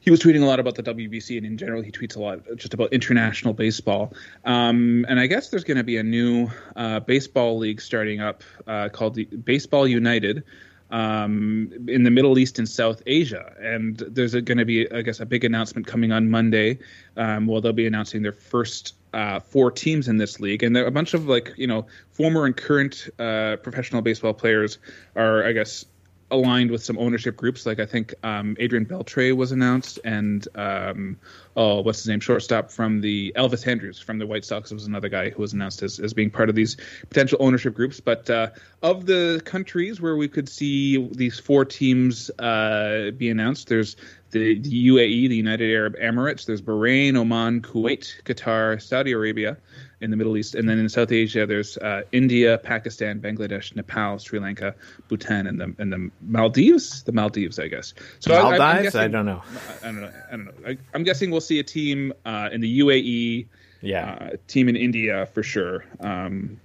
he 0.00 0.10
was 0.10 0.20
tweeting 0.20 0.42
a 0.42 0.46
lot 0.46 0.60
about 0.60 0.74
the 0.76 0.82
WBC, 0.82 1.38
and 1.38 1.46
in 1.46 1.58
general, 1.58 1.82
he 1.82 1.90
tweets 1.90 2.16
a 2.16 2.20
lot 2.20 2.40
just 2.56 2.72
about 2.72 2.92
international 2.92 3.52
baseball. 3.52 4.12
Um, 4.44 5.04
and 5.08 5.18
I 5.18 5.26
guess 5.26 5.48
there's 5.48 5.64
going 5.64 5.78
to 5.78 5.84
be 5.84 5.96
a 5.96 6.02
new 6.02 6.50
uh, 6.76 7.00
baseball 7.00 7.58
league 7.58 7.80
starting 7.80 8.20
up 8.20 8.42
uh, 8.66 8.90
called 8.90 9.14
the 9.14 9.24
Baseball 9.24 9.88
United 9.88 10.44
um, 10.90 11.72
in 11.86 12.04
the 12.04 12.10
Middle 12.10 12.38
East 12.38 12.58
and 12.58 12.68
South 12.68 13.02
Asia. 13.06 13.54
And 13.60 13.98
there's 13.98 14.34
going 14.34 14.58
to 14.58 14.64
be, 14.64 14.90
I 14.90 15.02
guess, 15.02 15.20
a 15.20 15.26
big 15.26 15.44
announcement 15.44 15.86
coming 15.86 16.12
on 16.12 16.30
Monday. 16.30 16.78
Um, 17.16 17.46
well, 17.46 17.60
they'll 17.60 17.72
be 17.72 17.86
announcing 17.86 18.22
their 18.22 18.32
first 18.32 18.94
uh, 19.12 19.40
four 19.40 19.70
teams 19.70 20.08
in 20.08 20.16
this 20.18 20.40
league, 20.40 20.62
and 20.62 20.76
a 20.76 20.90
bunch 20.90 21.14
of 21.14 21.26
like 21.28 21.52
you 21.56 21.66
know 21.66 21.86
former 22.10 22.44
and 22.44 22.56
current 22.56 23.08
uh, 23.18 23.56
professional 23.56 24.02
baseball 24.02 24.34
players 24.34 24.78
are, 25.16 25.44
I 25.44 25.52
guess. 25.52 25.84
Aligned 26.30 26.70
with 26.70 26.84
some 26.84 26.98
ownership 26.98 27.36
groups, 27.36 27.64
like 27.64 27.80
I 27.80 27.86
think 27.86 28.14
um, 28.22 28.54
Adrian 28.58 28.84
Beltre 28.84 29.34
was 29.34 29.50
announced, 29.50 29.98
and 30.04 30.46
um, 30.54 31.16
oh, 31.56 31.80
what's 31.80 32.00
his 32.00 32.08
name, 32.08 32.20
shortstop 32.20 32.70
from 32.70 33.00
the 33.00 33.32
Elvis 33.34 33.66
Andrus 33.66 33.98
from 33.98 34.18
the 34.18 34.26
White 34.26 34.44
Sox 34.44 34.70
was 34.70 34.86
another 34.86 35.08
guy 35.08 35.30
who 35.30 35.40
was 35.40 35.54
announced 35.54 35.82
as, 35.82 35.98
as 35.98 36.12
being 36.12 36.30
part 36.30 36.50
of 36.50 36.54
these 36.54 36.76
potential 37.08 37.38
ownership 37.40 37.74
groups. 37.74 38.00
But 38.00 38.28
uh, 38.28 38.50
of 38.82 39.06
the 39.06 39.40
countries 39.44 40.02
where 40.02 40.16
we 40.16 40.28
could 40.28 40.50
see 40.50 41.08
these 41.12 41.40
four 41.40 41.64
teams 41.64 42.30
uh, 42.38 43.10
be 43.16 43.30
announced, 43.30 43.68
there's 43.68 43.96
the, 44.30 44.58
the 44.58 44.88
UAE, 44.88 45.28
the 45.30 45.36
United 45.36 45.72
Arab 45.72 45.96
Emirates, 45.96 46.44
there's 46.44 46.60
Bahrain, 46.60 47.16
Oman, 47.16 47.62
Kuwait, 47.62 48.22
Qatar, 48.24 48.82
Saudi 48.82 49.12
Arabia 49.12 49.56
in 50.00 50.10
the 50.10 50.16
Middle 50.16 50.36
East, 50.36 50.54
and 50.54 50.68
then 50.68 50.78
in 50.78 50.88
South 50.88 51.10
Asia, 51.10 51.44
there's 51.46 51.76
uh, 51.78 52.02
India, 52.12 52.58
Pakistan, 52.58 53.20
Bangladesh, 53.20 53.74
Nepal, 53.74 54.18
Sri 54.18 54.38
Lanka, 54.38 54.74
Bhutan, 55.08 55.46
and 55.46 55.60
the 55.60 55.74
and 55.78 55.92
the 55.92 56.10
Maldives. 56.22 57.02
The 57.02 57.12
Maldives, 57.12 57.58
I 57.58 57.68
guess. 57.68 57.94
So 58.20 58.32
I- 58.34 58.54
I, 58.54 58.58
Maldives? 58.58 58.82
guessing- 58.84 59.00
I 59.00 59.08
don't 59.08 59.26
know. 59.26 59.42
I 59.82 59.86
don't 59.86 60.00
know. 60.00 60.12
I 60.28 60.30
don't 60.30 60.44
know. 60.46 60.52
I, 60.68 60.78
I'm 60.94 61.02
guessing 61.02 61.30
we'll 61.30 61.40
see 61.40 61.58
a 61.58 61.64
team 61.64 62.12
uh, 62.24 62.48
in 62.52 62.60
the 62.60 62.78
UAE, 62.80 63.46
Yeah. 63.80 64.12
uh, 64.20 64.36
team 64.46 64.68
in 64.68 64.76
India 64.76 65.26
for 65.34 65.42
sure. 65.42 65.84
Um, 66.00 66.60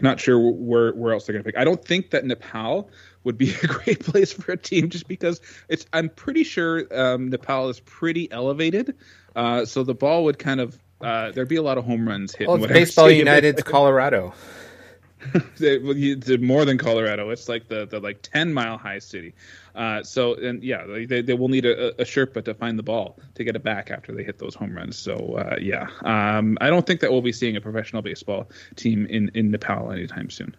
not 0.00 0.20
sure 0.20 0.38
where 0.38 0.92
where 0.92 1.12
else 1.12 1.26
they're 1.26 1.32
going 1.32 1.42
to 1.42 1.48
pick. 1.48 1.58
I 1.58 1.64
don't 1.64 1.84
think 1.84 2.10
that 2.10 2.24
Nepal 2.24 2.88
would 3.24 3.36
be 3.36 3.52
a 3.62 3.66
great 3.66 3.98
place 4.04 4.32
for 4.32 4.52
a 4.52 4.56
team, 4.56 4.88
just 4.90 5.08
because 5.08 5.40
it's. 5.68 5.84
I'm 5.92 6.08
pretty 6.10 6.44
sure 6.44 6.86
um, 6.96 7.30
Nepal 7.30 7.68
is 7.68 7.80
pretty 7.80 8.30
elevated, 8.30 8.94
uh, 9.34 9.64
so 9.64 9.82
the 9.82 9.94
ball 9.94 10.22
would 10.24 10.38
kind 10.38 10.60
of. 10.60 10.78
Uh, 11.00 11.30
there'd 11.32 11.48
be 11.48 11.56
a 11.56 11.62
lot 11.62 11.78
of 11.78 11.84
home 11.84 12.08
runs 12.08 12.34
hit. 12.34 12.48
well, 12.48 12.58
Baseball. 12.58 13.10
United's 13.10 13.62
Colorado. 13.62 14.32
They- 15.58 15.78
well, 15.78 15.96
you- 15.96 16.16
it's 16.16 16.28
more 16.40 16.64
than 16.64 16.78
Colorado. 16.78 17.30
It's 17.30 17.48
like 17.48 17.66
the, 17.66 17.86
the 17.86 17.98
like 17.98 18.22
ten 18.22 18.54
mile 18.54 18.78
high 18.78 19.00
city. 19.00 19.34
Uh, 19.74 20.02
so 20.04 20.34
and 20.34 20.62
yeah, 20.62 20.86
they, 20.86 21.06
they, 21.06 21.22
they 21.22 21.34
will 21.34 21.48
need 21.48 21.66
a, 21.66 21.88
a 22.00 22.04
Sherpa 22.04 22.44
to 22.44 22.54
find 22.54 22.78
the 22.78 22.84
ball 22.84 23.18
to 23.34 23.42
get 23.42 23.56
it 23.56 23.64
back 23.64 23.90
after 23.90 24.12
they 24.12 24.22
hit 24.22 24.38
those 24.38 24.54
home 24.54 24.76
runs. 24.76 24.96
So 24.96 25.34
uh, 25.36 25.56
yeah, 25.60 25.88
um, 26.02 26.56
I 26.60 26.70
don't 26.70 26.86
think 26.86 27.00
that 27.00 27.10
we'll 27.10 27.20
be 27.20 27.32
seeing 27.32 27.56
a 27.56 27.60
professional 27.60 28.00
baseball 28.00 28.48
team 28.76 29.06
in, 29.06 29.28
in 29.34 29.50
Nepal 29.50 29.90
anytime 29.90 30.30
soon. 30.30 30.54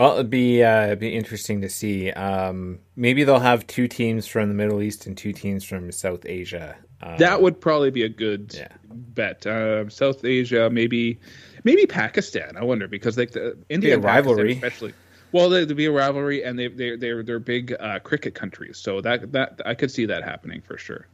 Well, 0.00 0.14
it'd 0.14 0.30
be 0.30 0.62
uh, 0.64 0.86
it'd 0.86 0.98
be 0.98 1.14
interesting 1.14 1.60
to 1.60 1.68
see. 1.68 2.10
Um, 2.10 2.78
maybe 2.96 3.22
they'll 3.24 3.38
have 3.38 3.66
two 3.66 3.86
teams 3.86 4.26
from 4.26 4.48
the 4.48 4.54
Middle 4.54 4.80
East 4.80 5.06
and 5.06 5.14
two 5.14 5.34
teams 5.34 5.62
from 5.62 5.92
South 5.92 6.24
Asia. 6.24 6.74
Uh, 7.02 7.18
That 7.18 7.42
would 7.42 7.60
probably 7.60 7.90
be 7.90 8.02
a 8.04 8.08
good 8.08 8.54
Yeah. 8.56 8.68
bet. 8.88 9.46
Uh, 9.46 9.90
South 9.90 10.24
Asia, 10.24 10.70
maybe 10.70 11.18
maybe 11.64 11.84
Pakistan. 11.84 12.56
I 12.56 12.64
wonder 12.64 12.88
because 12.88 13.18
like 13.18 13.32
the 13.32 13.58
India 13.68 13.92
and 13.92 14.02
Pakistan 14.02 14.26
rivalry. 14.36 14.52
especially. 14.54 14.94
Well, 15.32 15.50
there- 15.50 15.66
there'd 15.66 15.76
be 15.76 15.84
a 15.86 15.92
rivalry, 15.92 16.42
and 16.44 16.58
they 16.58 16.68
they 16.68 16.96
they're 16.96 17.22
they're 17.22 17.38
big 17.38 17.74
uh, 17.78 17.98
cricket 17.98 18.34
countries, 18.34 18.78
so 18.78 19.02
that 19.02 19.32
that 19.32 19.60
I 19.66 19.74
could 19.74 19.90
see 19.90 20.06
that 20.06 20.24
happening 20.24 20.62
for 20.62 20.78
sure. 20.78 21.06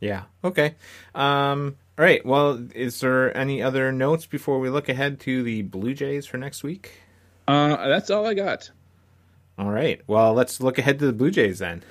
yeah. 0.00 0.22
Okay. 0.42 0.74
Um, 1.14 1.76
all 1.96 2.04
right. 2.04 2.26
Well, 2.26 2.66
is 2.74 2.98
there 2.98 3.36
any 3.36 3.62
other 3.62 3.92
notes 3.92 4.26
before 4.26 4.58
we 4.58 4.68
look 4.68 4.88
ahead 4.88 5.20
to 5.20 5.44
the 5.44 5.62
Blue 5.62 5.94
Jays 5.94 6.26
for 6.26 6.38
next 6.38 6.64
week? 6.64 7.01
Uh, 7.46 7.88
that's 7.88 8.10
all 8.10 8.26
I 8.26 8.34
got. 8.34 8.70
All 9.58 9.70
right. 9.70 10.00
Well, 10.06 10.32
let's 10.34 10.60
look 10.60 10.78
ahead 10.78 10.98
to 11.00 11.06
the 11.06 11.12
Blue 11.12 11.30
Jays 11.30 11.58
then. 11.58 11.82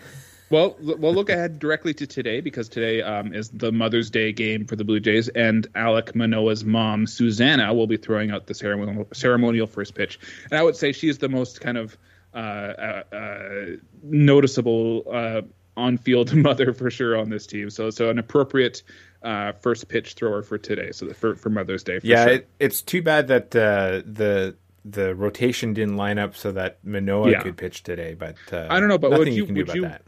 Well, 0.50 0.76
we'll 0.82 1.14
look 1.14 1.30
ahead 1.30 1.60
directly 1.60 1.94
to 1.94 2.06
today 2.06 2.42
because 2.42 2.68
today 2.68 3.02
um, 3.02 3.34
is 3.34 3.50
the 3.50 3.72
Mother's 3.72 4.10
Day 4.10 4.34
game 4.34 4.66
for 4.66 4.76
the 4.76 4.84
Blue 4.84 5.00
Jays, 5.00 5.30
and 5.30 5.66
Alec 5.76 6.14
Manoah's 6.14 6.66
mom, 6.66 7.08
Susanna, 7.08 7.74
will 7.74 7.88
be 7.88 7.96
throwing 7.96 8.32
out 8.32 8.48
the 8.48 8.54
ceremonial, 8.54 9.08
ceremonial 9.14 9.66
first 9.66 9.96
pitch. 9.96 10.20
And 10.50 10.60
I 10.60 10.64
would 10.64 10.76
say 10.76 10.92
she's 10.92 11.20
the 11.20 11.30
most 11.30 11.62
kind 11.62 11.78
of 11.78 11.98
uh, 12.34 12.38
uh, 12.38 13.04
uh, 13.16 13.66
noticeable 14.04 15.04
uh, 15.10 15.42
on-field 15.78 16.34
mother 16.36 16.74
for 16.74 16.92
sure 16.92 17.18
on 17.18 17.30
this 17.30 17.48
team. 17.48 17.70
So, 17.70 17.90
so 17.90 18.10
an 18.10 18.20
appropriate 18.20 18.84
uh, 19.24 19.54
first 19.54 19.88
pitch 19.88 20.14
thrower 20.14 20.42
for 20.42 20.58
today. 20.58 20.92
So 20.92 21.06
the, 21.06 21.14
for 21.14 21.36
for 21.36 21.50
Mother's 21.50 21.84
Day. 21.84 22.00
Yeah, 22.04 22.26
sure. 22.26 22.34
it, 22.34 22.50
it's 22.60 22.82
too 22.82 23.02
bad 23.02 23.28
that 23.28 23.56
uh, 23.56 24.02
the 24.06 24.56
the 24.86 25.14
rotation 25.16 25.74
didn't 25.74 25.98
line 25.98 26.18
up 26.18 26.36
so 26.36 26.52
that 26.54 26.80
Manoah 26.84 27.32
Yeah. 27.32 27.42
could 27.42 27.58
pitch 27.58 27.84
today. 27.84 28.16
But 28.16 28.36
uh, 28.52 28.68
I 28.70 28.80
don't 28.80 28.90
know, 28.90 28.98
but 28.98 29.12
nothing 29.12 29.26
would 29.26 29.34
you, 29.34 29.36
you- 29.36 29.46
can 29.46 29.56
do 29.56 29.62
about 29.62 29.76
you- 29.76 29.82
that. 29.84 30.02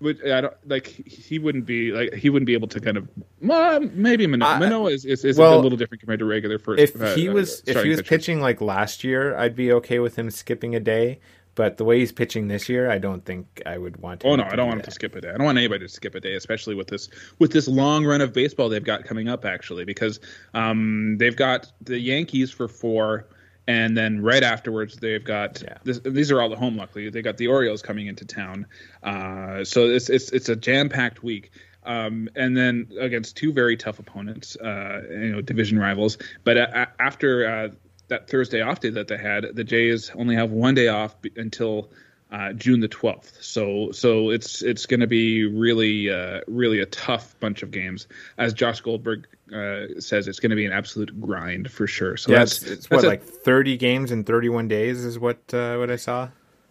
Would, 0.00 0.30
I 0.30 0.40
don't 0.42 0.54
like 0.64 0.86
he 0.86 1.40
wouldn't 1.40 1.66
be 1.66 1.90
like 1.90 2.14
he 2.14 2.30
wouldn't 2.30 2.46
be 2.46 2.52
able 2.52 2.68
to 2.68 2.78
kind 2.78 2.96
of 2.96 3.08
well, 3.42 3.80
maybe 3.80 4.28
Manoah, 4.28 4.48
I- 4.48 4.58
Manoah 4.60 4.90
is, 4.92 5.04
is, 5.04 5.24
is 5.24 5.36
well, 5.38 5.58
a 5.58 5.60
little 5.60 5.76
different 5.76 6.00
compared 6.00 6.20
to 6.20 6.24
regular 6.24 6.60
first. 6.60 6.80
If 6.80 7.02
uh, 7.02 7.16
he 7.16 7.28
uh, 7.28 7.32
was 7.32 7.64
if 7.66 7.82
he 7.82 7.88
was 7.88 7.98
pitchers. 7.98 8.08
pitching 8.08 8.40
like 8.40 8.60
last 8.60 9.02
year, 9.02 9.36
I'd 9.36 9.56
be 9.56 9.72
okay 9.72 9.98
with 9.98 10.16
him 10.16 10.30
skipping 10.30 10.76
a 10.76 10.80
day. 10.80 11.18
But 11.56 11.76
the 11.78 11.84
way 11.84 11.98
he's 11.98 12.12
pitching 12.12 12.46
this 12.46 12.68
year, 12.68 12.88
I 12.88 12.98
don't 12.98 13.24
think 13.24 13.60
I 13.66 13.76
would 13.76 13.96
want. 13.96 14.20
To 14.20 14.28
Oh 14.28 14.36
no, 14.36 14.44
I 14.44 14.50
don't 14.50 14.58
do 14.58 14.64
want 14.66 14.78
him 14.78 14.84
to 14.84 14.90
skip 14.92 15.16
a 15.16 15.20
day. 15.20 15.30
I 15.30 15.32
don't 15.32 15.46
want 15.46 15.58
anybody 15.58 15.84
to 15.84 15.92
skip 15.92 16.14
a 16.14 16.20
day, 16.20 16.34
especially 16.36 16.76
with 16.76 16.86
this 16.86 17.08
with 17.40 17.50
this 17.50 17.66
long 17.66 18.04
run 18.06 18.20
of 18.20 18.32
baseball 18.32 18.68
they've 18.68 18.84
got 18.84 19.02
coming 19.02 19.26
up. 19.28 19.44
Actually, 19.44 19.84
because 19.84 20.20
um, 20.54 21.16
they've 21.18 21.34
got 21.34 21.72
the 21.80 21.98
Yankees 21.98 22.52
for 22.52 22.68
four, 22.68 23.26
and 23.68 23.96
then 23.96 24.22
right 24.22 24.42
afterwards 24.42 24.96
they've 24.96 25.22
got 25.22 25.62
Yeah. 25.62 25.76
this, 25.84 26.00
these 26.00 26.32
are 26.32 26.40
all 26.40 26.48
the 26.48 26.56
home. 26.56 26.76
Luckily, 26.76 27.10
they 27.10 27.22
got 27.22 27.36
the 27.36 27.46
Orioles 27.46 27.82
coming 27.82 28.08
into 28.08 28.24
town. 28.24 28.66
Uh, 29.04 29.62
so 29.62 29.86
it's 29.86 30.08
it's 30.10 30.32
it's 30.32 30.48
a 30.48 30.56
jam 30.56 30.88
packed 30.88 31.22
week. 31.22 31.52
Um, 31.84 32.28
and 32.34 32.56
then 32.56 32.90
against 32.98 33.36
two 33.36 33.52
very 33.52 33.76
tough 33.76 33.98
opponents, 33.98 34.56
uh, 34.56 35.02
you 35.10 35.32
know, 35.32 35.40
division 35.40 35.78
rivals. 35.78 36.18
But 36.44 36.58
uh, 36.58 36.86
after 36.98 37.46
uh, 37.46 37.68
that 38.08 38.28
Thursday 38.28 38.60
off 38.60 38.80
day 38.80 38.90
that 38.90 39.08
they 39.08 39.16
had, 39.16 39.46
the 39.54 39.64
Jays 39.64 40.10
only 40.14 40.34
have 40.34 40.50
one 40.50 40.74
day 40.74 40.88
off 40.88 41.14
until 41.36 41.90
uh, 42.30 42.52
June 42.52 42.80
the 42.80 42.88
12th. 42.88 43.42
So 43.42 43.90
so 43.92 44.30
it's 44.30 44.62
it's 44.62 44.86
going 44.86 45.00
to 45.00 45.06
be 45.06 45.46
really 45.46 46.10
uh, 46.10 46.40
really 46.46 46.80
a 46.80 46.86
tough 46.86 47.38
bunch 47.40 47.62
of 47.62 47.70
games. 47.70 48.06
As 48.36 48.52
Josh 48.52 48.80
Goldberg 48.80 49.26
uh, 49.52 50.00
says, 50.00 50.28
it's 50.28 50.40
going 50.40 50.50
to 50.50 50.56
be 50.56 50.66
an 50.66 50.72
absolute 50.72 51.20
grind 51.20 51.70
for 51.70 51.86
sure. 51.86 52.16
So 52.16 52.32
yeah, 52.32 52.40
that's, 52.40 52.62
it's, 52.62 52.70
it's 52.70 52.86
that's 52.88 53.02
what 53.02 53.04
a- 53.04 53.08
like 53.08 53.22
30 53.22 53.76
games 53.76 54.10
in 54.10 54.24
31 54.24 54.68
days 54.68 55.04
is 55.04 55.18
what 55.18 55.38
uh, 55.52 55.76
what 55.76 55.90
I 55.90 55.96
saw. 55.96 56.28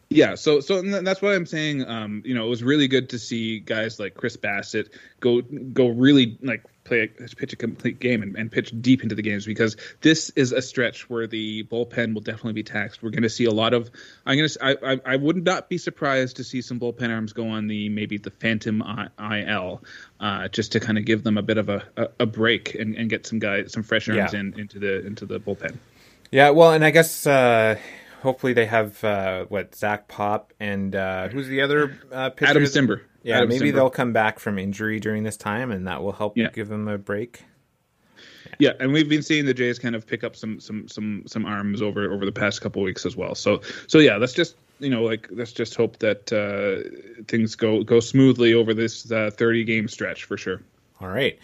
Yeah, 0.10 0.36
so 0.36 0.62
so 0.62 0.82
that's 0.82 1.22
why 1.22 1.36
I'm 1.36 1.45
saying, 1.45 1.86
um, 1.86 2.22
you 2.24 2.34
know, 2.34 2.45
it 2.45 2.49
was 2.49 2.64
really 2.64 2.88
good 2.88 3.10
to 3.10 3.20
see 3.20 3.60
guys 3.60 3.99
like 3.99 4.14
Chris 4.14 4.38
Bassitt 4.38 4.89
go 5.20 5.41
go 5.41 5.89
really 5.89 6.38
like 6.41 6.64
play 6.88 7.02
a, 7.20 7.28
pitch 7.36 7.54
a 7.54 7.56
complete 7.56 8.00
game 8.00 8.24
and, 8.24 8.36
and 8.36 8.52
pitch 8.52 8.74
deep 8.82 9.04
into 9.04 9.14
the 9.16 9.22
games 9.22 9.46
because 9.46 9.76
this 10.02 10.30
is 10.32 10.52
a 10.52 10.62
stretch 10.62 11.10
where 11.10 11.28
the 11.28 11.64
bullpen 11.66 12.14
will 12.14 12.22
definitely 12.22 12.54
be 12.54 12.64
taxed. 12.64 13.04
We're 13.04 13.10
going 13.12 13.24
to 13.24 13.30
see 13.30 13.46
a 13.46 13.52
lot 13.52 13.74
of. 13.74 13.92
I'm 14.26 14.38
going 14.38 14.50
to. 14.50 14.66
I, 14.66 14.94
I 14.94 15.00
I 15.06 15.16
would 15.18 15.44
not 15.44 15.70
be 15.70 15.78
surprised 15.78 16.38
to 16.38 16.44
see 16.44 16.62
some 16.62 16.80
bullpen 16.80 17.14
arms 17.14 17.34
go 17.34 17.50
on 17.50 17.68
the 17.68 17.90
maybe 17.90 18.18
the 18.18 18.32
Phantom 18.32 18.82
IL, 19.20 19.84
uh, 20.20 20.48
just 20.48 20.72
to 20.72 20.80
kind 20.80 20.98
of 20.98 21.06
give 21.06 21.24
them 21.24 21.38
a 21.38 21.42
bit 21.42 21.58
of 21.58 21.70
a, 21.70 21.84
a, 21.98 22.08
a 22.22 22.26
break 22.26 22.76
and, 22.76 22.96
and 22.96 23.10
get 23.10 23.28
some 23.28 23.40
guys 23.40 23.72
some 23.74 23.84
fresh 23.84 24.08
arms 24.10 24.34
Yeah. 24.34 24.40
in 24.40 24.60
into 24.60 24.80
the 24.80 25.06
into 25.06 25.26
the 25.26 25.40
bullpen. 25.40 25.78
Yeah, 26.32 26.50
well, 26.52 26.74
and 26.74 26.84
I 26.84 26.92
guess 26.92 27.26
uh, 27.28 27.78
hopefully 28.22 28.54
they 28.54 28.66
have 28.66 29.04
uh, 29.04 29.46
what 29.46 29.76
Zach 29.76 30.08
Pop 30.08 30.54
and 30.60 30.96
uh, 30.96 31.30
who's 31.30 31.48
the 31.48 31.62
other 31.62 31.98
uh, 32.12 32.30
pitcher? 32.32 32.50
Adam 32.52 32.64
Cimber. 32.64 33.02
Yeah, 33.28 33.38
Adam 33.38 33.49
maybe 33.49 33.71
Cimber. 33.71 33.75
they'll 33.75 33.89
come 33.89 34.13
back 34.13 34.39
from 34.39 34.57
injury 34.57 34.99
during 34.99 35.23
this 35.23 35.38
time, 35.38 35.71
and 35.71 35.86
that 35.88 36.01
will 36.01 36.13
help 36.13 36.38
Yeah. 36.38 36.49
give 36.53 36.67
them 36.69 36.88
a 36.88 36.97
break. 36.97 37.41
Yeah, 38.59 38.71
and 38.80 38.91
we've 38.93 39.09
been 39.09 39.21
seeing 39.21 39.45
the 39.45 39.53
Jays 39.53 39.78
kind 39.78 39.95
of 39.95 40.07
pick 40.07 40.23
up 40.23 40.36
some 40.36 40.59
some 40.59 40.88
some 40.88 41.23
some 41.28 41.45
arms 41.45 41.82
over 41.82 42.11
over 42.11 42.25
the 42.25 42.32
past 42.32 42.61
couple 42.61 42.82
weeks 42.82 43.05
as 43.05 43.15
well. 43.15 43.36
So 43.36 43.61
so 43.88 43.99
yeah, 43.99 44.17
let's 44.17 44.34
just 44.34 44.55
you 44.80 44.89
know 44.89 45.03
like 45.03 45.28
let's 45.32 45.51
just 45.51 45.75
hope 45.75 45.99
that 45.99 46.32
uh, 46.34 47.23
things 47.28 47.55
go 47.55 47.84
go 47.84 47.99
smoothly 47.99 48.53
over 48.53 48.73
this 48.73 49.11
uh, 49.11 49.30
30 49.34 49.63
game 49.65 49.88
stretch 49.88 50.23
for 50.23 50.38
sure. 50.38 50.61
All 51.01 51.09
right. 51.09 51.38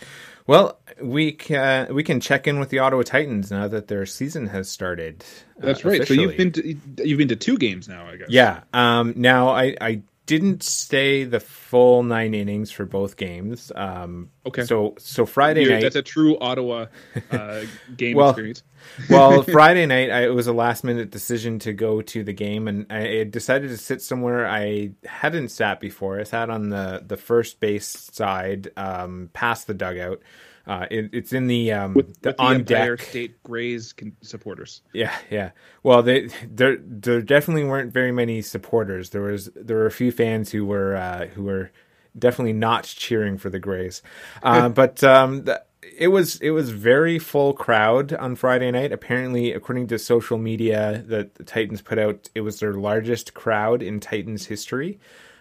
Well, 0.47 0.79
we 1.01 1.31
can 1.34 1.93
we 1.93 2.03
can 2.03 2.19
check 2.19 2.47
in 2.47 2.59
with 2.59 2.69
the 2.69 2.79
Ottawa 2.79 3.03
Titans 3.03 3.51
now 3.51 3.67
that 3.67 3.88
their 3.89 4.05
season 4.05 4.47
has 4.47 4.69
started. 4.69 5.23
uh, 5.61 5.65
That's 5.67 5.86
right. 5.86 6.07
So 6.07 6.13
you've 6.13 6.36
been 6.38 6.51
to, 6.53 6.75
you've 7.03 7.17
been 7.17 7.27
to 7.27 7.36
two 7.36 7.57
games 7.57 7.88
now, 7.88 8.07
I 8.07 8.15
guess. 8.17 8.29
Yeah. 8.29 8.61
Um, 8.73 9.13
now 9.15 9.49
I, 9.49 9.75
I 9.79 10.01
didn't 10.26 10.63
stay 10.63 11.24
the 11.26 11.39
full 11.39 12.03
nine 12.03 12.34
innings 12.34 12.71
for 12.71 12.86
both 12.86 13.17
games. 13.17 13.71
Um, 13.76 14.30
Okay. 14.45 14.63
So 14.65 14.95
so 14.97 15.26
Friday 15.26 15.65
night. 15.65 15.82
that's 15.82 15.95
a 15.95 16.01
true 16.01 16.38
Ottawa 16.39 16.88
uh, 17.32 17.61
game 17.97 18.17
Well, 18.17 18.30
experience. 18.32 18.63
well, 19.09 19.41
Friday 19.57 19.86
night, 19.86 20.09
I, 20.11 20.26
it 20.26 20.34
was 20.34 20.47
a 20.47 20.53
last 20.53 20.84
minute 20.84 21.11
decision 21.11 21.59
to 21.59 21.71
go 21.74 22.01
to 22.01 22.24
the 22.24 22.34
game, 22.34 22.67
and 22.67 22.86
I 22.91 23.24
decided 23.24 23.69
to 23.69 23.78
sit 23.78 24.01
somewhere 24.01 24.45
I 24.47 24.91
hadn't 25.05 25.49
sat 25.49 25.80
before. 25.80 26.19
I 26.19 26.24
sat 26.24 26.49
on 26.49 26.69
the, 26.69 27.01
the 27.05 27.15
first 27.15 27.61
base 27.61 27.88
side, 27.88 28.71
um, 28.76 29.30
past 29.34 29.67
the 29.67 29.74
dugout. 29.74 30.21
Uh, 30.66 30.86
it, 30.89 31.09
it's 31.11 31.34
in 31.34 31.47
the 31.47 31.74
um, 31.74 31.93
With, 31.93 32.22
the 32.22 32.30
with 32.30 32.38
the 32.38 32.43
on 32.43 32.55
Empire 32.55 32.95
deck. 32.95 33.05
State 33.05 33.43
Grays 33.43 33.93
con- 33.93 34.16
supporters. 34.22 34.82
Yeah, 34.93 35.14
yeah. 35.30 35.51
Well, 35.84 36.03
they 36.03 36.30
there 36.49 36.78
there 36.82 37.22
definitely 37.22 37.66
weren't 37.66 37.91
very 37.91 38.11
many 38.11 38.41
supporters. 38.41 39.09
There 39.09 39.24
was 39.24 39.49
there 39.55 39.78
were 39.78 39.86
a 39.86 39.91
few 39.91 40.11
fans 40.11 40.51
who 40.51 40.66
were 40.66 40.95
uh, 40.95 41.28
who 41.28 41.43
were 41.43 41.72
definitely 42.18 42.53
not 42.53 42.86
cheering 42.86 43.38
for 43.38 43.49
the 43.49 43.59
Grays, 43.59 44.01
uh, 44.43 44.70
but 44.70 45.03
um, 45.03 45.43
the, 45.43 45.64
it 45.97 46.07
was 46.07 46.38
it 46.38 46.51
was 46.51 46.70
very 46.70 47.20
full 47.20 47.53
crowd 47.53 48.14
on 48.14 48.36
Friday 48.36 48.72
night. 48.72 48.93
Apparently, 48.93 49.51
according 49.51 49.88
to 49.88 49.99
social 49.99 50.38
media 50.38 51.03
that 51.07 51.36
the 51.36 51.43
Titans 51.43 51.82
put 51.82 51.99
out, 51.99 52.30
it 52.36 52.41
was 52.41 52.59
their 52.59 52.74
largest 52.74 53.34
crowd 53.34 53.82
in 53.84 53.99
Titans 53.99 54.45
history. 54.45 54.99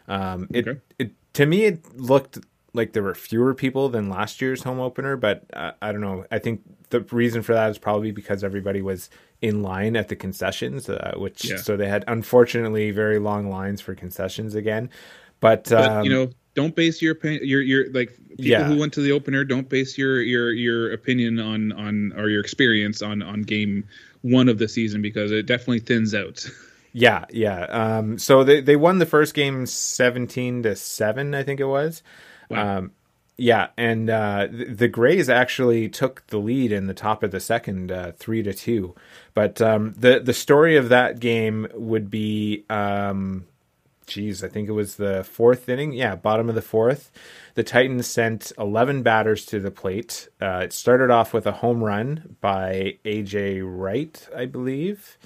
Um, 0.09 0.49
it, 0.51 0.83
it 0.99 1.13
to 1.35 1.47
me 1.47 1.65
it 1.65 1.97
looked 1.97 2.39
like 2.75 2.93
there 2.93 3.03
were 3.03 3.15
fewer 3.15 3.55
people 3.55 3.89
than 3.89 4.09
last 4.09 4.41
year's 4.41 4.63
home 4.63 4.81
opener, 4.81 5.17
but 5.17 5.45
uh, 5.53 5.73
I 5.83 5.93
don't 5.93 6.01
know. 6.01 6.25
I 6.31 6.39
think 6.39 6.63
the 6.91 7.01
reason 7.11 7.43
for 7.43 7.53
that 7.55 7.71
is 7.71 7.79
probably 7.79 8.13
because 8.13 8.43
everybody 8.43 8.81
was 8.83 9.11
in 9.41 9.63
line 9.63 9.97
at 9.97 10.09
the 10.09 10.17
concessions, 10.17 10.89
uh, 10.89 11.13
which 11.17 11.45
Yeah. 11.45 11.57
so 11.57 11.77
they 11.77 11.89
had 11.89 12.05
unfortunately 12.09 12.91
very 12.91 13.19
long 13.19 13.51
lines 13.51 13.81
for 13.81 13.95
concessions 13.95 14.55
again. 14.55 14.89
But, 15.41 15.69
But 15.71 15.85
um, 15.91 16.05
you 16.05 16.11
know, 16.11 16.31
don't 16.55 16.75
base 16.77 17.03
your 17.03 17.13
opinion. 17.13 17.47
Your 17.47 17.61
your 17.63 17.91
like 17.93 18.11
people 18.29 18.45
Yeah. 18.45 18.65
who 18.65 18.79
went 18.79 18.93
to 18.95 19.01
the 19.01 19.13
opener. 19.13 19.45
Don't 19.45 19.69
base 19.69 19.99
your 19.99 20.21
your 20.23 20.53
your 20.53 20.93
opinion 20.93 21.41
on 21.41 21.73
on 21.73 22.13
or 22.17 22.29
your 22.29 22.41
experience 22.41 23.03
on 23.03 23.23
on 23.23 23.43
game 23.43 23.85
one 24.23 24.49
of 24.49 24.59
the 24.59 24.69
season 24.69 25.03
because 25.03 25.33
it 25.33 25.47
definitely 25.47 25.81
thins 25.81 26.15
out. 26.15 26.47
Yeah, 26.95 27.25
yeah. 27.31 27.63
Um, 27.71 28.19
so 28.19 28.45
they 28.45 28.61
they 28.61 28.77
won 28.77 28.99
the 28.99 29.07
first 29.07 29.33
game 29.33 29.65
seventeen 29.65 30.63
to 30.65 30.77
seven, 30.77 31.35
I 31.35 31.43
think 31.43 31.59
it 31.59 31.65
was. 31.65 32.03
Wow. 32.53 32.79
Um, 32.79 32.93
yeah, 33.39 33.69
and 33.77 34.11
uh, 34.11 34.47
the, 34.51 34.89
Grays 34.89 35.29
actually 35.29 35.89
took 35.89 36.27
the 36.29 36.39
lead 36.39 36.71
in 36.71 36.87
the 36.87 36.95
top 36.95 37.23
of 37.23 37.31
the 37.31 37.41
second, 37.41 37.91
uh, 37.91 38.13
three 38.13 38.43
to 38.43 38.53
two. 38.53 38.95
But 39.35 39.61
um, 39.61 39.95
the 39.99 40.21
the 40.21 40.35
story 40.35 40.77
of 40.77 40.91
that 40.91 41.19
game 41.19 41.67
would 41.75 42.11
be, 42.11 42.65
um, 42.69 43.47
geez, 44.07 44.45
I 44.45 44.49
think 44.49 44.69
it 44.69 44.73
was 44.73 44.97
the 44.97 45.25
fourth 45.25 45.69
inning. 45.69 45.93
Yeah, 45.93 46.15
bottom 46.15 46.49
of 46.51 46.55
the 46.55 46.63
fourth. 46.63 47.11
The 47.55 47.65
Titans 47.65 48.07
sent 48.07 48.53
eleven 48.59 49.03
batters 49.03 49.47
to 49.47 49.59
the 49.59 49.71
plate. 49.71 50.29
Uh, 50.41 50.61
it 50.65 50.73
started 50.73 51.11
off 51.11 51.33
with 51.33 51.47
a 51.47 51.53
home 51.53 51.83
run 51.83 52.37
by 52.41 52.99
AJ 53.05 53.63
Wright, 53.65 54.29
I 54.37 54.45
believe. 54.45 55.17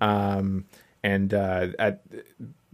Um, 0.00 0.66
and 1.02 1.34
uh, 1.34 1.68
at 1.78 2.02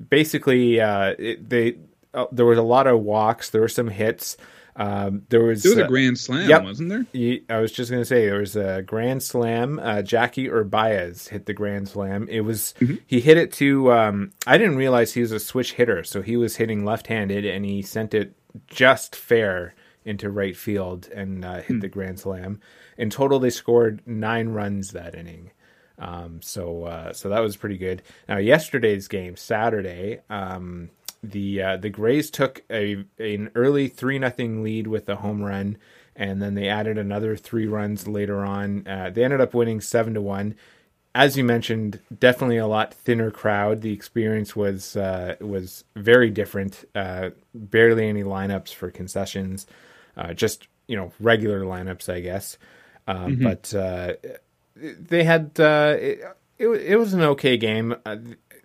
basically 0.08 0.80
uh, 0.80 1.14
it, 1.18 1.48
they 1.48 1.78
uh, 2.14 2.26
there 2.32 2.46
was 2.46 2.58
a 2.58 2.62
lot 2.62 2.86
of 2.86 3.00
walks. 3.00 3.50
There 3.50 3.60
were 3.60 3.68
some 3.68 3.88
hits. 3.88 4.36
Um, 4.76 5.22
there 5.28 5.42
was 5.44 5.62
There 5.62 5.70
was 5.72 5.78
a 5.78 5.84
uh, 5.84 5.88
grand 5.88 6.18
slam, 6.18 6.48
yep. 6.48 6.64
wasn't 6.64 6.88
there? 6.88 7.06
Ye- 7.12 7.44
I 7.48 7.58
was 7.58 7.70
just 7.70 7.90
going 7.90 8.02
to 8.02 8.06
say 8.06 8.26
there 8.26 8.40
was 8.40 8.56
a 8.56 8.82
grand 8.82 9.22
slam. 9.22 9.78
Uh, 9.78 10.02
Jackie 10.02 10.48
Urbaez 10.48 11.28
hit 11.28 11.46
the 11.46 11.52
grand 11.52 11.88
slam. 11.88 12.26
It 12.28 12.40
was 12.40 12.74
he 13.06 13.20
hit 13.20 13.36
it 13.36 13.52
to. 13.54 13.92
Um, 13.92 14.32
I 14.46 14.58
didn't 14.58 14.76
realize 14.76 15.12
he 15.12 15.20
was 15.20 15.32
a 15.32 15.38
switch 15.38 15.74
hitter, 15.74 16.02
so 16.02 16.22
he 16.22 16.36
was 16.36 16.56
hitting 16.56 16.84
left-handed, 16.84 17.44
and 17.44 17.64
he 17.64 17.82
sent 17.82 18.14
it 18.14 18.34
just 18.66 19.14
fair 19.14 19.74
into 20.04 20.28
right 20.28 20.56
field 20.56 21.08
and 21.14 21.44
uh, 21.44 21.60
hit 21.62 21.80
the 21.80 21.88
grand 21.88 22.18
slam. 22.20 22.60
In 22.98 23.10
total, 23.10 23.38
they 23.38 23.50
scored 23.50 24.02
nine 24.06 24.48
runs 24.50 24.90
that 24.92 25.14
inning. 25.14 25.50
Um, 25.98 26.42
so 26.42 26.84
uh, 26.84 27.12
so 27.12 27.28
that 27.28 27.40
was 27.40 27.56
pretty 27.56 27.78
good. 27.78 28.02
Now 28.28 28.38
yesterday's 28.38 29.06
game, 29.06 29.36
Saturday, 29.36 30.20
um, 30.28 30.90
the 31.30 31.62
uh, 31.62 31.76
the 31.76 31.90
Grays 31.90 32.30
took 32.30 32.62
a 32.70 33.04
an 33.18 33.50
early 33.54 33.88
three 33.88 34.18
nothing 34.18 34.62
lead 34.62 34.86
with 34.86 35.08
a 35.08 35.16
home 35.16 35.42
run, 35.42 35.76
and 36.14 36.40
then 36.40 36.54
they 36.54 36.68
added 36.68 36.98
another 36.98 37.36
three 37.36 37.66
runs 37.66 38.06
later 38.06 38.44
on. 38.44 38.86
Uh, 38.86 39.10
they 39.10 39.24
ended 39.24 39.40
up 39.40 39.54
winning 39.54 39.80
seven 39.80 40.14
to 40.14 40.20
one. 40.20 40.54
As 41.16 41.36
you 41.36 41.44
mentioned, 41.44 42.00
definitely 42.18 42.56
a 42.56 42.66
lot 42.66 42.92
thinner 42.92 43.30
crowd. 43.30 43.82
The 43.82 43.92
experience 43.92 44.56
was 44.56 44.96
uh, 44.96 45.36
was 45.40 45.84
very 45.94 46.30
different. 46.30 46.84
Uh, 46.94 47.30
barely 47.54 48.08
any 48.08 48.24
lineups 48.24 48.74
for 48.74 48.90
concessions, 48.90 49.66
uh, 50.16 50.34
just 50.34 50.66
you 50.88 50.96
know 50.96 51.12
regular 51.20 51.62
lineups, 51.62 52.12
I 52.12 52.20
guess. 52.20 52.58
Um, 53.06 53.38
But 53.40 53.74
uh, 53.74 54.14
they 54.76 55.24
had 55.24 55.52
uh, 55.60 55.96
it, 55.98 56.20
it. 56.58 56.68
It 56.68 56.96
was 56.96 57.14
an 57.14 57.20
okay 57.22 57.56
game. 57.56 57.94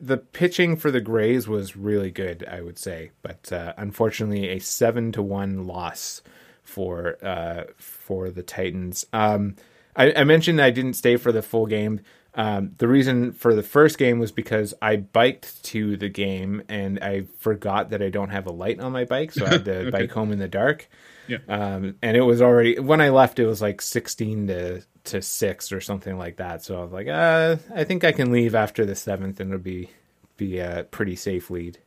The 0.01 0.17
pitching 0.17 0.75
for 0.75 0.91
the 0.91 1.01
Grays 1.01 1.47
was 1.47 1.75
really 1.75 2.11
good, 2.11 2.45
I 2.49 2.61
would 2.61 2.79
say, 2.79 3.11
but 3.21 3.51
uh, 3.51 3.73
unfortunately, 3.77 4.49
a 4.49 4.59
seven 4.59 5.11
to 5.13 5.21
one 5.21 5.67
loss 5.67 6.21
for 6.63 7.17
uh, 7.23 7.65
for 7.77 8.29
the 8.29 8.43
Titans. 8.43 9.05
Um, 9.11 9.55
I, 9.95 10.13
I 10.13 10.23
mentioned 10.23 10.61
I 10.61 10.69
didn't 10.69 10.93
stay 10.93 11.17
for 11.17 11.31
the 11.31 11.41
full 11.41 11.65
game. 11.65 12.01
Um, 12.35 12.73
the 12.77 12.87
reason 12.87 13.31
for 13.33 13.55
the 13.55 13.63
first 13.63 13.97
game 13.97 14.19
was 14.19 14.31
because 14.31 14.73
I 14.81 14.97
biked 14.97 15.63
to 15.65 15.97
the 15.97 16.09
game 16.09 16.61
and 16.69 16.99
I 16.99 17.23
forgot 17.39 17.89
that 17.89 18.01
I 18.01 18.09
don't 18.09 18.29
have 18.29 18.45
a 18.45 18.51
light 18.51 18.79
on 18.79 18.91
my 18.91 19.05
bike, 19.05 19.31
so 19.31 19.45
I 19.45 19.49
had 19.49 19.65
to 19.65 19.91
bike 19.91 20.11
home 20.11 20.31
in 20.31 20.39
the 20.39 20.47
dark. 20.47 20.87
Yeah. 21.27 21.39
Um, 21.47 21.95
and 22.01 22.15
it 22.15 22.21
was 22.21 22.41
already 22.41 22.79
when 22.79 23.01
I 23.01 23.09
left, 23.09 23.39
it 23.39 23.45
was 23.45 23.61
like 23.61 23.81
sixteen 23.81 24.47
to 24.47 24.81
to 25.05 25.21
six 25.21 25.71
or 25.71 25.81
something 25.81 26.17
like 26.17 26.37
that. 26.37 26.63
So 26.63 26.79
I 26.79 26.83
was 26.83 26.91
like, 26.91 27.07
uh, 27.07 27.57
I 27.73 27.83
think 27.83 28.03
I 28.03 28.11
can 28.11 28.31
leave 28.31 28.53
after 28.55 28.85
the 28.85 28.95
seventh, 28.95 29.39
and 29.39 29.51
it'll 29.51 29.61
be 29.63 29.89
be 30.37 30.59
a 30.59 30.85
pretty 30.91 31.15
safe 31.15 31.49
lead. 31.49 31.77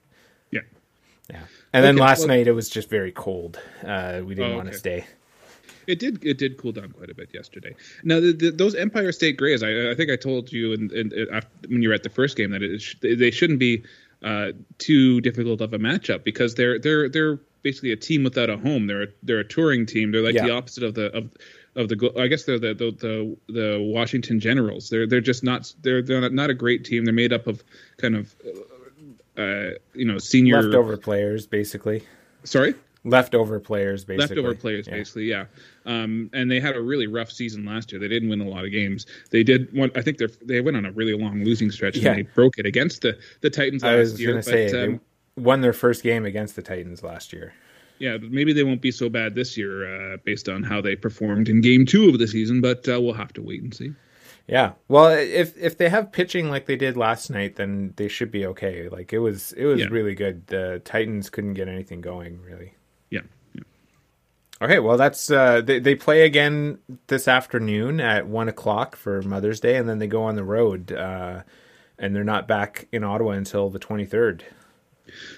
Yeah. 0.50 0.60
Yeah. 1.30 1.42
And 1.72 1.84
then 1.84 1.96
last 1.96 2.20
well- 2.20 2.28
night 2.28 2.46
it 2.48 2.52
was 2.52 2.68
just 2.68 2.90
very 2.90 3.12
cold. 3.12 3.58
Uh, 3.84 4.20
we 4.24 4.34
didn't 4.34 4.52
Oh, 4.52 4.56
want 4.56 4.66
to 4.68 4.72
okay. 4.72 4.78
stay. 4.78 5.06
It 5.86 5.98
did. 5.98 6.24
It 6.24 6.38
did 6.38 6.56
cool 6.58 6.72
down 6.72 6.90
quite 6.90 7.10
a 7.10 7.14
bit 7.14 7.30
yesterday. 7.32 7.74
Now, 8.04 8.20
the, 8.20 8.32
the, 8.32 8.50
those 8.50 8.74
Empire 8.74 9.12
State 9.12 9.36
Grays, 9.36 9.62
I, 9.62 9.90
I 9.90 9.94
think 9.94 10.10
I 10.10 10.16
told 10.16 10.52
you 10.52 10.72
in, 10.72 10.90
in, 10.94 11.12
in, 11.12 11.26
after, 11.32 11.50
when 11.68 11.82
you 11.82 11.88
were 11.88 11.94
at 11.94 12.02
the 12.02 12.10
first 12.10 12.36
game 12.36 12.50
that 12.50 12.62
it 12.62 12.80
sh- 12.80 12.96
they 13.02 13.30
shouldn't 13.30 13.58
be 13.58 13.82
uh, 14.22 14.52
too 14.78 15.20
difficult 15.20 15.60
of 15.60 15.72
a 15.72 15.78
matchup 15.78 16.24
because 16.24 16.54
they're 16.54 16.78
they're 16.78 17.08
they're 17.08 17.36
basically 17.62 17.92
a 17.92 17.96
team 17.96 18.24
without 18.24 18.50
a 18.50 18.56
home. 18.56 18.86
They're 18.86 19.02
a, 19.02 19.08
they're 19.22 19.40
a 19.40 19.44
touring 19.48 19.86
team. 19.86 20.12
They're 20.12 20.22
like 20.22 20.34
Yeah. 20.34 20.46
the 20.46 20.52
opposite 20.52 20.82
of 20.84 20.94
the 20.94 21.06
of 21.16 21.30
of 21.74 21.88
the 21.88 22.12
I 22.18 22.26
guess 22.28 22.44
they're 22.44 22.58
the 22.58 22.74
the 22.74 22.90
the, 22.92 23.36
the 23.52 23.78
Washington 23.80 24.38
Generals. 24.40 24.90
They're 24.90 25.06
they're 25.06 25.20
just 25.20 25.42
not 25.42 25.72
they're 25.82 26.02
they're 26.02 26.28
not 26.30 26.50
a 26.50 26.54
great 26.54 26.84
team. 26.84 27.04
They're 27.04 27.14
made 27.14 27.32
up 27.32 27.46
of 27.46 27.62
kind 27.96 28.14
of 28.16 28.34
uh, 29.36 29.70
you 29.94 30.04
know 30.04 30.18
senior 30.18 30.62
Leftover 30.62 30.96
players, 30.96 31.46
basically. 31.46 32.02
Sorry, 32.44 32.74
Leftover 33.04 33.58
players, 33.58 34.04
basically. 34.04 34.36
leftover 34.36 34.54
players 34.54 34.86
Yeah. 34.86 34.94
basically. 34.94 35.24
Yeah, 35.24 35.46
um, 35.86 36.30
and 36.32 36.48
they 36.50 36.60
had 36.60 36.76
a 36.76 36.80
really 36.80 37.08
rough 37.08 37.32
season 37.32 37.64
last 37.64 37.90
year. 37.90 37.98
They 38.00 38.06
didn't 38.08 38.28
win 38.28 38.40
a 38.40 38.48
lot 38.48 38.64
of 38.64 38.70
games. 38.70 39.06
They 39.30 39.42
did. 39.42 39.72
One, 39.72 39.90
I 39.96 40.02
think 40.02 40.18
they 40.18 40.26
they 40.42 40.60
went 40.60 40.76
on 40.76 40.86
a 40.86 40.92
really 40.92 41.14
long 41.14 41.42
losing 41.44 41.70
stretch 41.72 41.96
Yeah. 41.96 42.10
and 42.10 42.18
they 42.18 42.22
broke 42.34 42.58
it 42.58 42.66
against 42.66 43.02
the 43.02 43.18
the 43.40 43.50
Titans 43.50 43.82
last 43.82 43.90
I 43.92 43.96
was 43.98 44.20
year. 44.20 44.30
going 44.30 44.42
to 44.42 44.48
say 44.48 44.70
but, 44.70 44.80
um, 44.84 45.00
they 45.36 45.42
won 45.42 45.60
their 45.62 45.72
first 45.72 46.02
game 46.04 46.24
against 46.24 46.54
the 46.56 46.62
Titans 46.62 47.02
last 47.02 47.32
year. 47.32 47.52
yeah, 47.98 48.18
maybe 48.20 48.52
they 48.52 48.62
won't 48.64 48.80
be 48.82 48.90
so 48.92 49.08
bad 49.08 49.34
this 49.34 49.56
year 49.56 50.12
uh, 50.12 50.16
based 50.24 50.48
on 50.48 50.62
how 50.62 50.80
they 50.80 50.94
performed 50.96 51.48
in 51.48 51.60
Game 51.60 51.84
Two 51.86 52.08
of 52.08 52.18
the 52.18 52.26
season. 52.28 52.60
But 52.60 52.88
uh, 52.88 53.00
we'll 53.00 53.14
have 53.14 53.32
to 53.34 53.42
wait 53.42 53.62
and 53.62 53.74
see. 53.74 53.92
Yeah. 54.48 54.72
Well, 54.88 55.10
if 55.16 55.56
if 55.56 55.76
they 55.78 55.88
have 55.88 56.10
pitching 56.12 56.50
like 56.50 56.66
they 56.66 56.76
did 56.76 56.96
last 56.96 57.30
night, 57.30 57.56
then 57.56 57.94
they 57.96 58.06
should 58.08 58.30
be 58.32 58.44
okay. 58.46 58.88
Like 58.88 59.12
it 59.12 59.18
was 59.20 59.52
it 59.54 59.64
was 59.66 59.80
Yeah. 59.80 59.86
really 59.90 60.14
good. 60.14 60.46
The 60.48 60.80
Titans 60.84 61.30
couldn't 61.30 61.54
get 61.54 61.66
anything 61.68 62.00
going 62.00 62.40
really. 62.42 62.74
Okay, 64.62 64.78
well 64.78 64.96
that's 64.96 65.28
uh, 65.28 65.60
they 65.60 65.80
they 65.80 65.96
play 65.96 66.22
again 66.22 66.78
this 67.08 67.26
afternoon 67.26 68.00
at 68.00 68.28
one 68.28 68.48
o'clock 68.48 68.94
for 68.94 69.20
Mother's 69.22 69.58
Day, 69.58 69.76
and 69.76 69.88
then 69.88 69.98
they 69.98 70.06
go 70.06 70.22
on 70.22 70.36
the 70.36 70.44
road, 70.44 70.92
uh, 70.92 71.42
and 71.98 72.14
they're 72.14 72.22
not 72.22 72.46
back 72.46 72.86
in 72.92 73.02
Ottawa 73.02 73.32
until 73.32 73.70
the 73.70 73.80
twenty 73.80 74.06
third. 74.06 74.44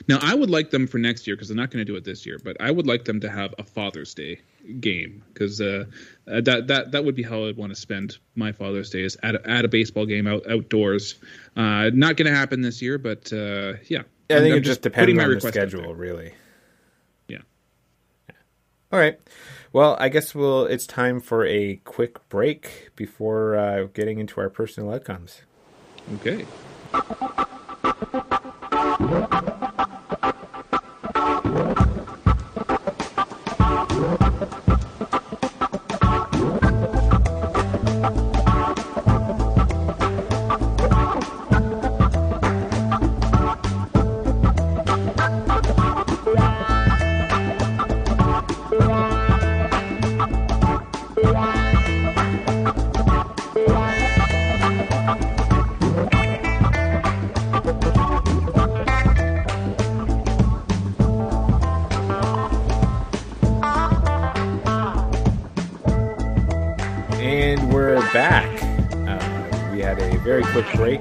Now, 0.08 0.18
I 0.20 0.34
would 0.34 0.50
like 0.50 0.70
them 0.70 0.86
for 0.86 0.98
next 0.98 1.26
year 1.26 1.36
because 1.36 1.48
they're 1.48 1.56
not 1.56 1.70
going 1.70 1.84
to 1.84 1.90
do 1.90 1.96
it 1.96 2.04
this 2.04 2.26
year. 2.26 2.38
But 2.44 2.56
I 2.60 2.70
would 2.70 2.86
like 2.86 3.06
them 3.06 3.18
to 3.20 3.30
have 3.30 3.54
a 3.58 3.64
Father's 3.64 4.12
Day 4.12 4.40
game 4.78 5.24
because 5.32 5.58
uh, 5.58 5.86
uh, 6.30 6.42
that 6.42 6.66
that 6.66 6.92
that 6.92 7.04
would 7.04 7.14
be 7.14 7.22
how 7.22 7.46
I'd 7.46 7.56
want 7.56 7.74
to 7.74 7.80
spend 7.80 8.18
my 8.34 8.52
Father's 8.52 8.90
Day 8.90 9.02
is 9.02 9.16
at 9.22 9.36
a, 9.36 9.50
at 9.50 9.64
a 9.64 9.68
baseball 9.68 10.04
game 10.04 10.26
out 10.26 10.42
outdoors. 10.50 11.14
Uh, 11.56 11.90
not 11.94 12.16
going 12.16 12.30
to 12.30 12.36
happen 12.36 12.60
this 12.60 12.82
year, 12.82 12.98
but 12.98 13.32
uh, 13.32 13.74
yeah. 13.88 14.02
I 14.30 14.40
think 14.40 14.52
I'm 14.52 14.58
it 14.58 14.60
just 14.60 14.82
depends 14.82 15.18
on 15.18 15.30
the 15.30 15.40
schedule, 15.40 15.94
really. 15.94 16.34
All 18.94 19.00
right. 19.00 19.18
Well, 19.72 19.96
I 19.98 20.08
guess 20.08 20.36
we'll. 20.36 20.66
It's 20.66 20.86
time 20.86 21.20
for 21.20 21.44
a 21.44 21.80
quick 21.82 22.28
break 22.28 22.90
before 22.94 23.56
uh, 23.56 23.88
getting 23.92 24.20
into 24.20 24.40
our 24.40 24.48
personal 24.48 24.94
outcomes. 24.94 25.42
Okay. 26.20 26.46
Very 70.24 70.42
quick 70.42 70.64
break 70.74 71.00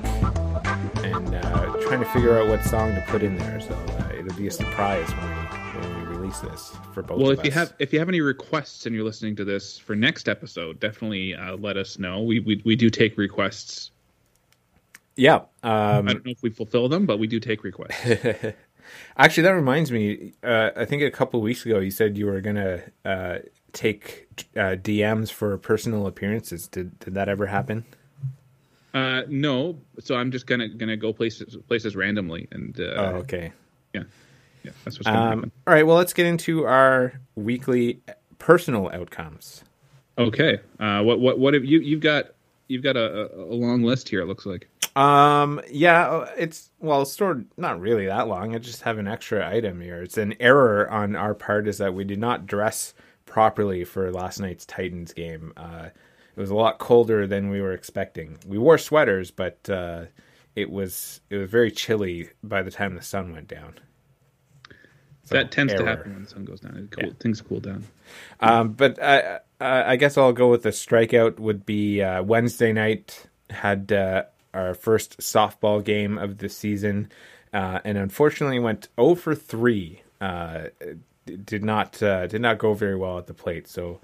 and 1.05 1.33
uh, 1.33 1.77
trying 1.83 2.01
to 2.01 2.05
figure 2.11 2.37
out 2.37 2.49
what 2.49 2.61
song 2.61 2.93
to 2.93 3.01
put 3.07 3.23
in 3.23 3.37
there. 3.37 3.61
So 3.61 3.73
uh, 3.73 4.09
it'll 4.19 4.37
be 4.37 4.47
a 4.47 4.51
surprise 4.51 5.09
when 5.11 5.29
we, 5.29 5.87
when 5.87 6.09
we 6.09 6.17
release 6.17 6.39
this 6.41 6.75
for 6.93 7.03
both 7.03 7.21
Well, 7.21 7.31
of 7.31 7.39
if 7.39 7.45
you 7.45 7.51
have 7.51 7.73
if 7.79 7.93
you 7.93 7.99
have 7.99 8.09
any 8.09 8.19
requests 8.19 8.85
and 8.85 8.93
you're 8.93 9.05
listening 9.05 9.37
to 9.37 9.45
this 9.45 9.77
for 9.77 9.95
next 9.95 10.27
episode, 10.27 10.81
definitely 10.81 11.35
uh, 11.35 11.55
let 11.55 11.77
us 11.77 11.97
know. 11.97 12.21
We, 12.21 12.41
we 12.41 12.61
we 12.65 12.75
do 12.75 12.89
take 12.89 13.17
requests. 13.17 13.91
Yeah. 15.15 15.35
Um, 15.63 16.09
I 16.09 16.13
don't 16.13 16.25
know 16.25 16.31
if 16.31 16.43
we 16.43 16.49
fulfill 16.49 16.89
them, 16.89 17.05
but 17.05 17.17
we 17.17 17.27
do 17.27 17.39
take 17.39 17.63
requests. 17.63 18.53
Actually, 19.17 19.43
that 19.43 19.51
reminds 19.51 19.89
me. 19.89 20.33
Uh, 20.43 20.71
I 20.75 20.83
think 20.83 21.01
a 21.01 21.11
couple 21.11 21.39
of 21.39 21.45
weeks 21.45 21.65
ago 21.65 21.79
you 21.79 21.91
said 21.91 22.17
you 22.17 22.25
were 22.25 22.41
gonna 22.41 22.81
uh, 23.05 23.37
take 23.71 24.27
uh, 24.57 24.75
DMs 24.75 25.31
for 25.31 25.57
personal 25.57 26.07
appearances. 26.07 26.67
Did 26.67 26.99
did 26.99 27.13
that 27.13 27.29
ever 27.29 27.45
happen? 27.45 27.85
Uh, 28.93 29.23
no, 29.27 29.77
so 29.99 30.15
I'm 30.15 30.31
just 30.31 30.45
gonna 30.45 30.69
gonna 30.69 30.97
go 30.97 31.11
places 31.13 31.57
places 31.67 31.95
randomly, 31.95 32.47
and 32.51 32.79
uh, 32.79 32.83
oh, 32.83 33.05
okay. 33.17 33.51
yeah, 33.93 34.03
yeah, 34.63 34.71
that's 34.83 34.97
what's 34.99 35.07
gonna 35.07 35.19
Um, 35.19 35.27
happen. 35.39 35.51
all 35.65 35.73
right. 35.73 35.85
Well, 35.85 35.97
let's 35.97 36.13
get 36.13 36.25
into 36.27 36.65
our 36.65 37.13
weekly 37.35 38.01
personal 38.37 38.89
outcomes. 38.93 39.63
Okay, 40.17 40.59
uh, 40.79 41.01
what 41.01 41.19
what 41.19 41.39
what 41.39 41.53
have 41.55 41.65
you 41.65 41.79
you've 41.79 42.01
got 42.01 42.33
you've 42.67 42.83
got 42.83 42.95
a, 42.95 43.33
a 43.35 43.53
long 43.55 43.81
list 43.83 44.09
here. 44.09 44.21
It 44.21 44.27
looks 44.27 44.45
like. 44.45 44.67
Um, 44.95 45.59
yeah, 45.71 46.07
uh, 46.07 46.31
it's 46.37 46.69
well, 46.79 47.01
it's 47.01 47.13
sort 47.13 47.43
not 47.57 47.81
really 47.81 48.05
that 48.05 48.27
long. 48.27 48.53
I 48.53 48.59
just 48.59 48.83
have 48.83 48.99
an 48.99 49.07
extra 49.07 49.47
item 49.49 49.81
here. 49.81 50.03
It's 50.03 50.19
an 50.19 50.35
error 50.39 50.87
on 50.91 51.15
our 51.15 51.33
part 51.33 51.67
is 51.67 51.79
that 51.79 51.95
we 51.95 52.03
did 52.03 52.19
not 52.19 52.45
dress 52.45 52.93
properly 53.25 53.85
for 53.85 54.11
last 54.11 54.39
night's 54.39 54.67
Titans 54.67 55.11
game. 55.11 55.51
Uh, 55.57 55.89
it 56.35 56.39
was 56.39 56.49
a 56.49 56.55
lot 56.55 56.79
colder 56.79 57.27
than 57.27 57.49
we 57.49 57.61
were 57.61 57.73
expecting. 57.73 58.37
We 58.45 58.57
wore 58.57 58.77
sweaters, 58.77 59.31
but 59.31 59.69
uh, 59.69 60.05
it 60.55 60.69
was 60.69 61.21
it 61.29 61.37
was 61.37 61.49
very 61.49 61.71
chilly 61.71 62.29
by 62.43 62.61
the 62.63 62.71
time 62.71 62.95
the 62.95 63.01
sun 63.01 63.31
went 63.33 63.47
down. 63.47 63.75
So, 65.25 65.35
that 65.35 65.51
tends 65.51 65.73
to 65.73 65.85
happen 65.85 66.13
when 66.13 66.23
the 66.23 66.29
sun 66.29 66.43
goes 66.43 66.59
down. 66.59 66.89
Cool, 66.91 67.13
Things 67.19 67.39
cool 67.41 67.61
down. 67.61 67.85
Um, 68.41 68.73
but 68.73 69.01
I, 69.01 69.39
I 69.61 69.91
I 69.91 69.95
guess 69.95 70.17
I'll 70.17 70.33
go 70.33 70.49
with 70.49 70.63
the 70.63 70.69
strikeout. 70.69 71.39
Would 71.39 71.65
be 71.65 72.01
uh, 72.01 72.23
Wednesday 72.23 72.73
night. 72.73 73.27
Had 73.49 73.91
uh, 73.91 74.23
our 74.53 74.73
first 74.73 75.19
softball 75.19 75.83
game 75.83 76.17
of 76.17 76.39
the 76.39 76.49
season, 76.49 77.09
uh, 77.53 77.79
and 77.85 77.97
unfortunately 77.97 78.59
went 78.59 78.89
0 78.99 79.15
for 79.15 79.35
three. 79.35 80.01
Uh, 80.19 80.65
did 81.25 81.63
not 81.63 82.01
uh, 82.01 82.27
did 82.27 82.41
not 82.41 82.57
go 82.57 82.73
very 82.73 82.95
well 82.95 83.17
at 83.17 83.27
the 83.27 83.33
plate. 83.33 83.67
So 83.67 84.01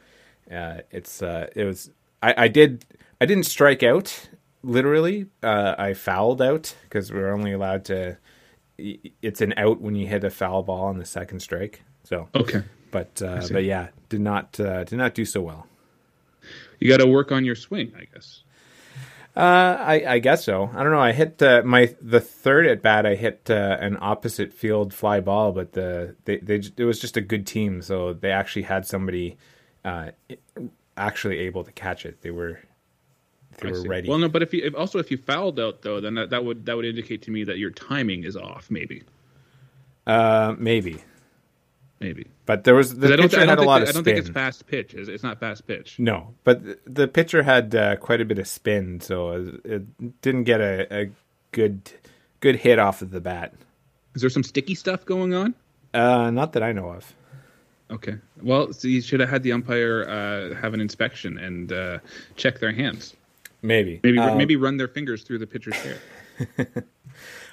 uh, 0.51 0.79
it's 0.91 1.21
uh, 1.21 1.47
it 1.55 1.65
was 1.65 1.91
I, 2.21 2.45
I 2.45 2.47
did 2.47 2.85
I 3.21 3.25
didn't 3.25 3.45
strike 3.45 3.83
out 3.83 4.29
literally. 4.63 5.27
Uh, 5.43 5.75
I 5.77 5.93
fouled 5.93 6.41
out 6.41 6.75
because 6.83 7.11
we're 7.11 7.31
only 7.33 7.51
allowed 7.51 7.85
to. 7.85 8.17
It's 8.77 9.41
an 9.41 9.53
out 9.57 9.81
when 9.81 9.95
you 9.95 10.07
hit 10.07 10.23
a 10.23 10.29
foul 10.29 10.63
ball 10.63 10.85
on 10.85 10.97
the 10.97 11.05
second 11.05 11.41
strike. 11.41 11.83
So 12.03 12.29
Okay, 12.33 12.63
but 12.91 13.21
uh, 13.21 13.45
but 13.51 13.63
yeah, 13.63 13.89
did 14.07 14.21
not 14.21 14.59
uh, 14.59 14.83
did 14.85 14.97
not 14.97 15.13
do 15.13 15.25
so 15.25 15.41
well. 15.41 15.67
you 16.79 16.89
got 16.89 16.97
to 16.97 17.07
work 17.07 17.31
on 17.31 17.45
your 17.45 17.55
swing, 17.55 17.93
I 17.97 18.05
guess. 18.13 18.43
Uh, 19.35 19.77
I, 19.79 20.03
I 20.15 20.19
guess 20.19 20.43
so. 20.43 20.69
I 20.73 20.83
don't 20.83 20.91
know. 20.91 20.99
I 20.99 21.11
hit 21.11 21.41
uh, 21.41 21.61
my 21.63 21.93
the 22.01 22.19
third 22.19 22.65
at 22.65 22.81
bat. 22.81 23.05
I 23.05 23.15
hit 23.15 23.47
uh, 23.49 23.77
an 23.79 23.97
opposite 24.01 24.53
field 24.53 24.93
fly 24.93 25.19
ball, 25.19 25.51
but 25.51 25.73
the 25.73 26.15
they, 26.25 26.37
they 26.37 26.61
it 26.77 26.83
was 26.83 26.99
just 26.99 27.15
a 27.15 27.21
good 27.21 27.45
team, 27.45 27.81
so 27.81 28.13
they 28.13 28.31
actually 28.31 28.63
had 28.63 28.85
somebody 28.85 29.37
uh, 29.85 30.11
actually 30.99 31.39
able 31.39 31.63
to 31.63 31.71
catch 31.71 32.05
it. 32.05 32.21
They 32.21 32.31
were 32.31 32.59
they 33.59 33.69
I 33.69 33.71
were 33.71 33.81
see. 33.81 33.87
ready. 33.87 34.09
Well, 34.09 34.17
no, 34.19 34.29
but 34.29 34.41
if 34.43 34.53
you 34.53 34.63
if, 34.63 34.75
also 34.75 34.99
if 34.99 35.09
you 35.11 35.17
fouled 35.17 35.59
out 35.59 35.81
though, 35.81 35.99
then 36.01 36.15
that, 36.15 36.29
that 36.29 36.43
would 36.45 36.65
that 36.65 36.75
would 36.75 36.85
indicate 36.85 37.21
to 37.23 37.31
me 37.31 37.43
that 37.45 37.57
your 37.57 37.71
timing 37.71 38.23
is 38.23 38.35
off. 38.37 38.69
Maybe, 38.69 39.03
uh, 40.07 40.55
maybe, 40.57 40.97
maybe. 41.99 42.27
but 42.45 42.63
there 42.63 42.75
was 42.75 42.95
the 42.95 43.17
pitcher 43.17 43.45
had 43.45 43.57
a 43.59 43.63
lot 43.63 43.79
that- 43.79 43.83
of 43.83 43.89
I 43.89 43.91
don't 43.93 44.03
think 44.03 44.17
it's 44.19 44.29
fast 44.29 44.67
pitch. 44.67 44.93
It's, 44.93 45.09
it's 45.09 45.23
not 45.23 45.39
fast 45.39 45.65
pitch. 45.67 45.99
No, 45.99 46.33
but 46.43 46.63
the, 46.63 46.79
the 46.85 47.07
pitcher 47.07 47.43
had 47.43 47.73
uh, 47.75 47.95
quite 47.97 48.21
a 48.21 48.25
bit 48.25 48.39
of 48.39 48.47
spin, 48.47 49.01
so 49.01 49.31
it, 49.31 49.65
it 49.65 50.21
didn't 50.21 50.43
get 50.43 50.61
a, 50.61 51.01
a 51.03 51.11
good 51.51 51.91
good 52.39 52.57
hit 52.57 52.79
off 52.79 53.01
of 53.01 53.11
the 53.11 53.21
bat. 53.21 53.53
Is 54.15 54.21
there 54.21 54.29
some 54.29 54.43
sticky 54.43 54.75
stuff 54.75 55.05
going 55.05 55.33
on? 55.33 55.53
Uh, 55.93 56.29
not 56.31 56.53
that 56.53 56.63
I 56.63 56.71
know 56.71 56.89
of. 56.89 57.13
Okay. 57.91 58.15
Well, 58.41 58.71
so 58.73 58.87
you 58.87 59.01
should 59.01 59.19
have 59.19 59.29
had 59.29 59.43
the 59.43 59.51
umpire 59.51 60.05
uh, 60.07 60.55
have 60.55 60.73
an 60.73 60.81
inspection 60.81 61.37
and 61.39 61.71
uh, 61.71 61.99
check 62.35 62.59
their 62.59 62.71
hands. 62.71 63.15
Maybe. 63.61 63.99
Maybe 64.03 64.19
Um, 64.19 64.37
maybe 64.37 64.55
run 64.55 64.77
their 64.77 64.87
fingers 64.87 65.23
through 65.23 65.39
the 65.39 65.47
pitcher's 65.47 65.75
hair. 65.75 66.67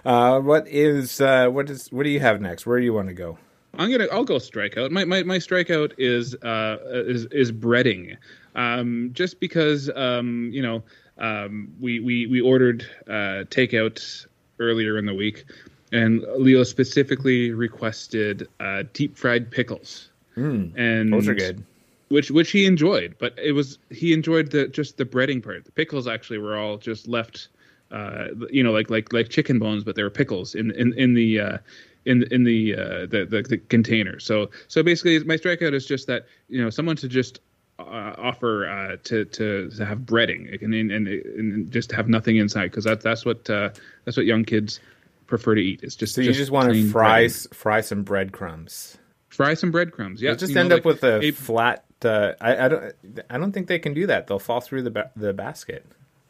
Uh, 0.05 0.39
what 0.39 0.69
is 0.69 1.21
uh, 1.21 1.49
what 1.49 1.69
is 1.69 1.91
what 1.91 2.05
do 2.05 2.11
you 2.11 2.21
have 2.21 2.41
next? 2.41 2.65
Where 2.65 2.79
do 2.79 2.85
you 2.85 2.93
want 2.93 3.09
to 3.09 3.15
go? 3.15 3.37
I'm 3.77 3.91
gonna. 3.91 4.07
I'll 4.13 4.25
go 4.25 4.37
strikeout. 4.37 4.93
My 4.93 5.05
my, 5.05 5.25
my 5.25 5.39
strikeout 5.39 5.95
is 5.99 6.37
uh 6.37 6.77
is 7.09 7.25
is 7.33 7.51
breading, 7.51 8.17
um, 8.55 9.11
just 9.13 9.41
because 9.41 9.91
um 9.97 10.51
you 10.53 10.63
know 10.63 10.85
um 11.19 11.73
we 11.81 11.99
we 11.99 12.29
we 12.29 12.41
ordered 12.41 12.87
uh 13.09 13.43
takeout 13.51 14.27
earlier 14.61 14.97
in 14.97 15.07
the 15.07 15.15
week, 15.15 15.45
and 15.91 16.23
Leo 16.39 16.63
specifically 16.63 17.51
requested 17.51 18.47
uh, 18.61 18.85
deep 18.93 19.17
fried 19.17 19.51
pickles. 19.51 20.11
And 20.37 20.75
Hmm. 20.77 21.11
Those 21.11 21.29
are 21.29 21.35
good. 21.35 21.65
which 22.09 22.31
which 22.31 22.51
he 22.51 22.67
enjoyed 22.67 23.17
but 23.19 23.35
it 23.39 23.53
was 23.53 23.79
he 23.91 24.13
enjoyed 24.13 24.51
the 24.51 24.69
just 24.69 24.97
the 24.97 25.05
breading 25.05 25.43
part 25.43 25.65
the 25.65 25.73
pickles 25.73 26.07
actually 26.07 26.39
were 26.39 26.57
all 26.57 26.77
just 26.79 27.09
left 27.09 27.49
uh 27.91 28.29
you 28.51 28.63
know 28.63 28.73
like 28.73 28.91
like 28.91 29.13
like 29.13 29.29
chicken 29.29 29.59
bones 29.59 29.83
but 29.85 29.97
they 29.97 30.03
were 30.03 30.11
pickles 30.11 30.55
in 30.55 30.71
in 30.73 30.93
in 30.95 31.15
the 31.15 31.41
uh 31.41 31.59
in 32.05 32.23
in 32.31 32.45
the 32.45 32.75
uh 32.75 33.01
the, 33.07 33.27
the 33.29 33.43
the 33.49 33.59
container 33.59 34.19
so 34.21 34.51
so 34.69 34.83
basically 34.83 35.19
my 35.25 35.37
strikeout 35.37 35.73
is 35.73 35.87
just 35.87 36.07
that 36.07 36.27
you 36.49 36.63
know 36.63 36.71
someone 36.71 36.97
to 36.97 37.09
just 37.09 37.41
uh, 37.79 38.15
offer 38.17 38.67
uh, 38.67 38.97
to, 39.05 39.25
to 39.27 39.69
to 39.71 39.85
have 39.85 39.99
breading 40.01 40.63
and 40.63 40.73
and, 40.75 40.91
and, 40.91 41.07
and 41.09 41.71
just 41.71 41.93
have 41.93 42.09
nothing 42.09 42.37
inside 42.39 42.71
because 42.71 42.85
that's 42.85 43.05
that's 43.05 43.25
what 43.27 43.49
uh, 43.51 43.69
that's 44.05 44.17
what 44.17 44.25
young 44.25 44.45
kids 44.45 44.81
prefer 45.27 45.55
to 45.55 45.61
eat. 45.61 45.81
It's 45.83 45.95
just 45.95 46.15
So 46.15 46.23
you 46.23 46.33
just 46.33 46.51
want 46.51 46.73
to 46.73 46.91
fry 46.91 47.25
breading. 47.25 47.55
fry 47.55 47.81
some 47.83 48.03
breadcrumbs. 48.03 48.97
Fry 49.37 49.55
some 49.55 49.71
breadcrumbs. 49.71 50.21
Yeah, 50.21 50.31
You'll 50.31 50.39
just 50.39 50.51
you 50.51 50.55
know, 50.57 50.61
end 50.63 50.71
like 50.71 50.81
up 50.81 50.85
with 50.85 51.05
a, 51.05 51.21
a- 51.23 51.31
flat. 51.33 51.85
Uh, 52.05 52.33
I, 52.41 52.65
I 52.65 52.69
don't. 52.69 52.93
I 53.31 53.39
don't 53.39 53.53
think 53.53 53.69
they 53.69 53.79
can 53.79 53.95
do 53.95 54.07
that. 54.09 54.27
They'll 54.27 54.39
fall 54.39 54.61
through 54.61 54.83
the 54.83 54.91
ba- 54.91 55.11
the 55.17 55.33
basket. 55.33 55.87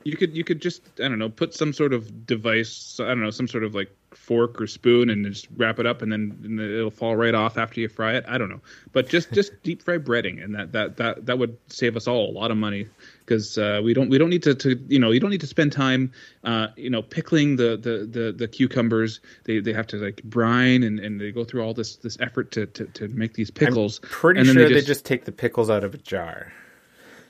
You 0.07 0.17
could 0.17 0.37
you 0.37 0.45
could 0.45 0.63
just 0.63 0.83
I 1.01 1.09
don't 1.09 1.19
know 1.19 1.29
put 1.29 1.53
some 1.53 1.73
sort 1.73 1.93
of 1.93 2.27
device 2.27 3.01
I 3.01 3.09
don't 3.09 3.23
know 3.23 3.31
some 3.31 3.49
sort 3.49 3.65
of 3.65 3.75
like 3.75 3.91
fork 4.15 4.61
or 4.61 4.67
spoon 4.67 5.11
and 5.11 5.27
just 5.27 5.49
wrap 5.57 5.79
it 5.79 5.87
up 5.87 6.01
and 6.01 6.11
then 6.11 6.39
and 6.45 6.61
it'll 6.61 6.91
fall 6.91 7.17
right 7.17 7.35
off 7.35 7.59
after 7.59 7.81
you 7.81 7.89
fry 7.89 8.15
it. 8.15 8.25
I 8.27 8.39
don't 8.39 8.49
know. 8.49 8.61
But 8.93 9.09
just 9.09 9.33
just 9.33 9.51
deep 9.65 9.83
fry 9.83 9.99
breading 9.99 10.43
and 10.43 10.55
that 10.55 10.73
that 10.73 10.97
that 10.99 11.27
that 11.27 11.39
would 11.39 11.59
save 11.67 11.97
us 11.97 12.07
all 12.07 12.31
a 12.31 12.33
lot 12.33 12.53
of 12.53 12.57
money 12.57 12.89
because 13.19 13.59
uh, 13.59 13.81
we 13.83 13.95
don't 13.95 14.09
we 14.09 14.17
don't 14.17 14.31
need 14.31 14.45
to, 14.45 14.55
to 14.55 14.81
you 14.89 15.01
know 15.01 15.11
you 15.11 15.19
don't 15.19 15.31
need 15.31 15.41
to 15.41 15.47
spend 15.47 15.73
time 15.73 16.13
uh, 16.45 16.69
you 16.77 16.89
know 16.89 17.03
pickling 17.03 17.57
the, 17.57 17.77
the, 17.77 18.07
the, 18.07 18.33
the 18.33 18.49
cucumbers. 18.49 19.21
They 19.45 19.59
they 19.59 19.73
have 19.73 19.89
to 19.89 19.97
like 19.97 20.23
brine 20.23 20.85
and, 20.85 21.01
and 21.01 21.21
they 21.21 21.33
go 21.33 21.45
through 21.45 21.63
all 21.63 21.75
this 21.75 21.97
this 21.97 22.17
effort 22.21 22.53
to, 22.53 22.67
to, 22.67 22.87
to 22.87 23.09
make 23.09 23.35
these 23.35 23.51
pickles. 23.51 23.99
Pretty 24.03 24.41
and 24.41 24.49
then 24.49 24.55
sure 24.55 24.69
they 24.69 24.81
just, 24.83 25.05
take 25.05 25.25
the 25.25 25.33
pickles 25.33 25.69
out 25.69 25.83
of 25.85 25.95
a 25.95 25.99
jar. 25.99 26.53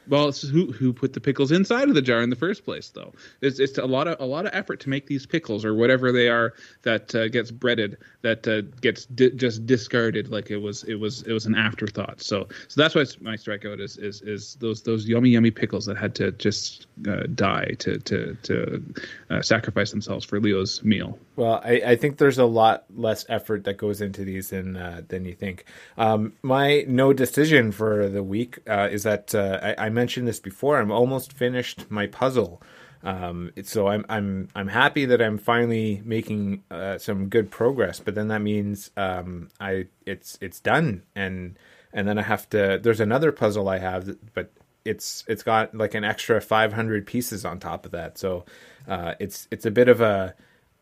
Well, 0.09 0.31
who 0.33 0.73
who 0.73 0.93
put 0.93 1.13
the 1.13 1.21
pickles 1.21 1.53
inside 1.53 1.89
of 1.89 1.95
the 1.95 2.03
jar 2.03 2.23
in 2.23 2.31
the 2.31 2.37
first 2.37 2.65
place, 2.65 2.91
though? 2.91 3.13
It's 3.41 3.59
it's 3.59 3.79
a 3.79 3.85
lot 3.85 4.09
of 4.09 4.21
a 4.21 4.27
lot 4.27 4.47
of 4.47 4.53
effort 4.55 4.81
to 4.81 4.89
make 4.89 5.07
these 5.07 5.27
pickles 5.27 5.65
or 5.65 5.75
whatever 5.75 6.13
they 6.13 6.29
are 6.29 6.55
that 6.83 7.15
uh, 7.15 7.29
gets 7.29 7.51
breaded 7.51 7.99
that 8.23 8.47
uh, 8.47 8.63
gets 8.81 9.07
di- 9.07 9.31
just 9.31 9.67
discarded 9.67 10.29
like 10.31 10.51
it 10.51 10.59
was 10.59 10.85
it 10.85 10.97
was 10.97 11.23
it 11.23 11.33
was 11.33 11.47
an 11.47 11.55
afterthought. 11.55 12.23
So 12.23 12.49
so 12.69 12.81
that's 12.81 12.95
why 12.95 13.05
my 13.21 13.37
strikeout 13.37 13.81
is 13.81 13.97
is 13.97 14.23
is 14.23 14.55
those 14.57 14.83
those 14.83 15.07
yummy 15.07 15.31
yummy 15.31 15.51
pickles 15.51 15.87
that 15.87 15.97
had 15.97 16.15
to 16.17 16.33
just 16.33 16.87
uh, 17.09 17.25
die 17.35 17.75
to 17.79 17.99
to 17.99 18.37
to 18.43 18.95
uh, 19.31 19.43
sacrifice 19.43 19.91
themselves 19.91 20.25
for 20.25 20.41
Leo's 20.41 20.83
meal. 20.85 21.19
Well, 21.37 21.61
I, 21.63 21.83
I 21.87 21.97
think 21.97 22.17
there's 22.17 22.39
a 22.39 22.47
lot 22.47 22.85
less 22.95 23.27
effort 23.29 23.65
that 23.65 23.77
goes 23.77 24.01
into 24.01 24.25
these 24.25 24.51
than 24.51 24.77
uh, 24.77 25.03
than 25.07 25.27
you 25.27 25.35
think. 25.35 25.67
Um, 25.99 26.33
my 26.43 26.85
no 26.89 27.13
decision 27.13 27.73
for 27.73 28.09
the 28.09 28.23
week 28.23 28.59
uh, 28.67 28.89
is 28.91 29.03
that 29.03 29.35
uh, 29.35 29.61
I, 29.63 29.87
I 29.87 29.89
mentioned 29.91 30.27
this 30.27 30.41
before. 30.41 30.79
I'm 30.79 30.91
almost 30.91 31.35
finished 31.35 31.91
my 31.91 32.07
puzzle, 32.07 32.63
um, 33.03 33.53
so 33.63 33.87
I'm 33.87 34.07
I'm 34.09 34.49
I'm 34.55 34.69
happy 34.69 35.05
that 35.05 35.21
I'm 35.21 35.37
finally 35.37 36.01
making 36.07 36.65
uh, 36.71 36.97
some 36.97 37.29
good 37.29 37.51
progress. 37.51 38.01
But 38.01 38.15
then 38.15 38.29
that 38.29 38.41
means 38.41 38.91
um, 38.97 39.49
I 39.61 39.89
it's 40.07 40.39
it's 40.41 40.59
done, 40.59 41.03
and 41.15 41.59
and 41.93 42.09
then 42.09 42.19
I 42.19 42.23
have 42.23 42.49
to. 42.51 42.81
There's 42.83 43.01
another 43.01 43.31
puzzle 43.31 43.69
I 43.69 43.79
have, 43.79 44.17
but 44.33 44.53
it's 44.87 45.23
it's 45.29 45.43
got 45.43 45.75
like 45.75 45.95
an 45.95 46.05
extra 46.05 46.41
500 46.41 47.07
pieces 47.07 47.45
on 47.45 47.59
top 47.59 47.85
of 47.85 47.93
that. 47.93 48.17
So 48.17 48.47
uh, 48.89 49.15
it's 49.21 49.49
it's 49.51 49.67
a 49.67 49.71
bit 49.71 49.89
of 49.89 50.01
a 50.01 50.35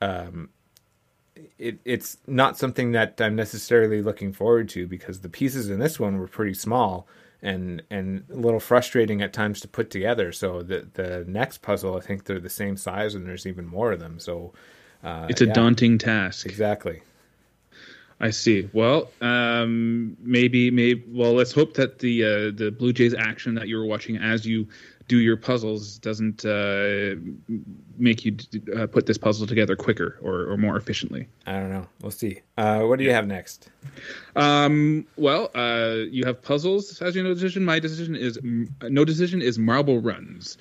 um, 0.05 0.49
it, 1.59 1.79
it's 1.85 2.19
not 2.27 2.59
something 2.59 2.93
that 2.93 3.21
I'm 3.21 3.37
necessarily 3.37 4.03
looking 4.03 4.33
forward 4.33 4.69
to 4.71 4.87
because 4.87 5.21
the 5.21 5.29
pieces 5.29 5.71
in 5.71 5.79
this 5.79 5.99
one 5.99 6.19
were 6.19 6.29
pretty 6.29 6.55
small 6.55 7.07
and 7.43 7.83
and 7.91 8.25
a 8.31 8.37
little 8.37 8.61
frustrating 8.61 9.23
at 9.23 9.33
times 9.33 9.61
to 9.61 9.69
put 9.69 9.91
together. 9.91 10.33
So 10.33 10.63
the 10.63 10.89
the 10.95 11.25
next 11.27 11.63
puzzle, 11.63 11.97
I 11.97 12.01
think 12.01 12.25
they're 12.25 12.41
the 12.41 12.51
same 12.51 12.77
size 12.77 13.15
and 13.15 13.27
there's 13.27 13.47
even 13.47 13.67
more 13.67 13.93
of 13.93 14.01
them. 14.01 14.19
So 14.19 14.53
uh, 15.03 15.27
It's 15.29 15.41
a 15.41 15.47
yeah, 15.47 15.53
daunting 15.53 15.99
task. 15.99 16.47
Exactly. 16.47 17.03
I 18.21 18.31
see. 18.31 18.69
Well, 18.73 19.11
um, 19.21 20.17
maybe, 20.21 20.71
maybe. 20.71 21.05
Well, 21.09 21.33
let's 21.33 21.53
hope 21.53 21.75
that 21.75 21.99
the 21.99 22.25
uh, 22.25 22.29
the 22.55 22.71
Blue 22.71 22.93
Jays 22.93 23.13
action 23.15 23.55
that 23.57 23.69
you 23.69 23.77
were 23.77 23.85
watching 23.85 24.17
as 24.17 24.47
you 24.47 24.69
do 25.09 25.19
your 25.19 25.37
puzzles 25.37 25.99
doesn't 25.99 26.45
uh, 26.45 27.15
make 27.99 28.25
you 28.25 28.33
d- 28.33 28.63
uh, 28.73 28.87
put 28.87 29.07
this 29.07 29.19
puzzle 29.19 29.47
together 29.47 29.77
quicker 29.77 30.19
or, 30.23 30.51
or 30.51 30.57
more 30.57 30.77
efficiently. 30.77 31.29
I 31.47 31.53
don't 31.53 31.71
know. 31.71 31.87
We'll 32.01 32.11
see. 32.11 32.41
Uh, 32.57 32.83
what 32.83 32.99
do 32.99 33.05
you 33.05 33.13
have 33.13 33.27
next? 33.27 33.71
Um, 34.37 35.07
well, 35.17 35.51
uh, 35.55 36.05
you 36.11 36.25
have 36.25 36.43
puzzles 36.43 37.01
as 37.03 37.15
your 37.15 37.25
no 37.25 37.35
decision. 37.35 37.65
My 37.65 37.79
decision 37.79 38.17
is 38.17 38.39
no 38.83 39.05
decision 39.05 39.43
is 39.43 39.59
marble 39.59 40.01
runs. 40.01 40.57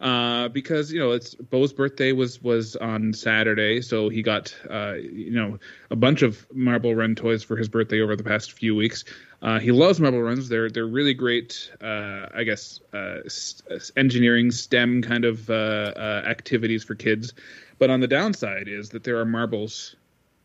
Uh, 0.00 0.46
because 0.50 0.92
you 0.92 1.00
know 1.00 1.10
it's 1.10 1.34
Bo's 1.34 1.72
birthday 1.72 2.12
was 2.12 2.40
was 2.40 2.76
on 2.76 3.12
Saturday, 3.12 3.80
so 3.80 4.08
he 4.08 4.22
got 4.22 4.54
uh, 4.70 4.94
you 4.94 5.32
know 5.32 5.58
a 5.90 5.96
bunch 5.96 6.22
of 6.22 6.46
marble 6.54 6.94
run 6.94 7.16
toys 7.16 7.42
for 7.42 7.56
his 7.56 7.68
birthday 7.68 8.00
over 8.00 8.14
the 8.14 8.22
past 8.22 8.52
few 8.52 8.76
weeks. 8.76 9.04
Uh, 9.40 9.58
he 9.60 9.70
loves 9.70 10.00
marble 10.00 10.20
runs. 10.20 10.48
They're 10.48 10.68
they're 10.68 10.86
really 10.86 11.14
great. 11.14 11.70
Uh, 11.80 12.26
I 12.34 12.42
guess 12.42 12.80
uh, 12.92 13.18
s- 13.24 13.62
s- 13.70 13.92
engineering 13.96 14.50
STEM 14.50 15.02
kind 15.02 15.24
of 15.24 15.48
uh, 15.48 15.92
uh, 15.96 16.22
activities 16.26 16.82
for 16.82 16.94
kids. 16.94 17.34
But 17.78 17.90
on 17.90 18.00
the 18.00 18.08
downside 18.08 18.66
is 18.66 18.88
that 18.90 19.04
there 19.04 19.18
are 19.18 19.24
marbles 19.24 19.94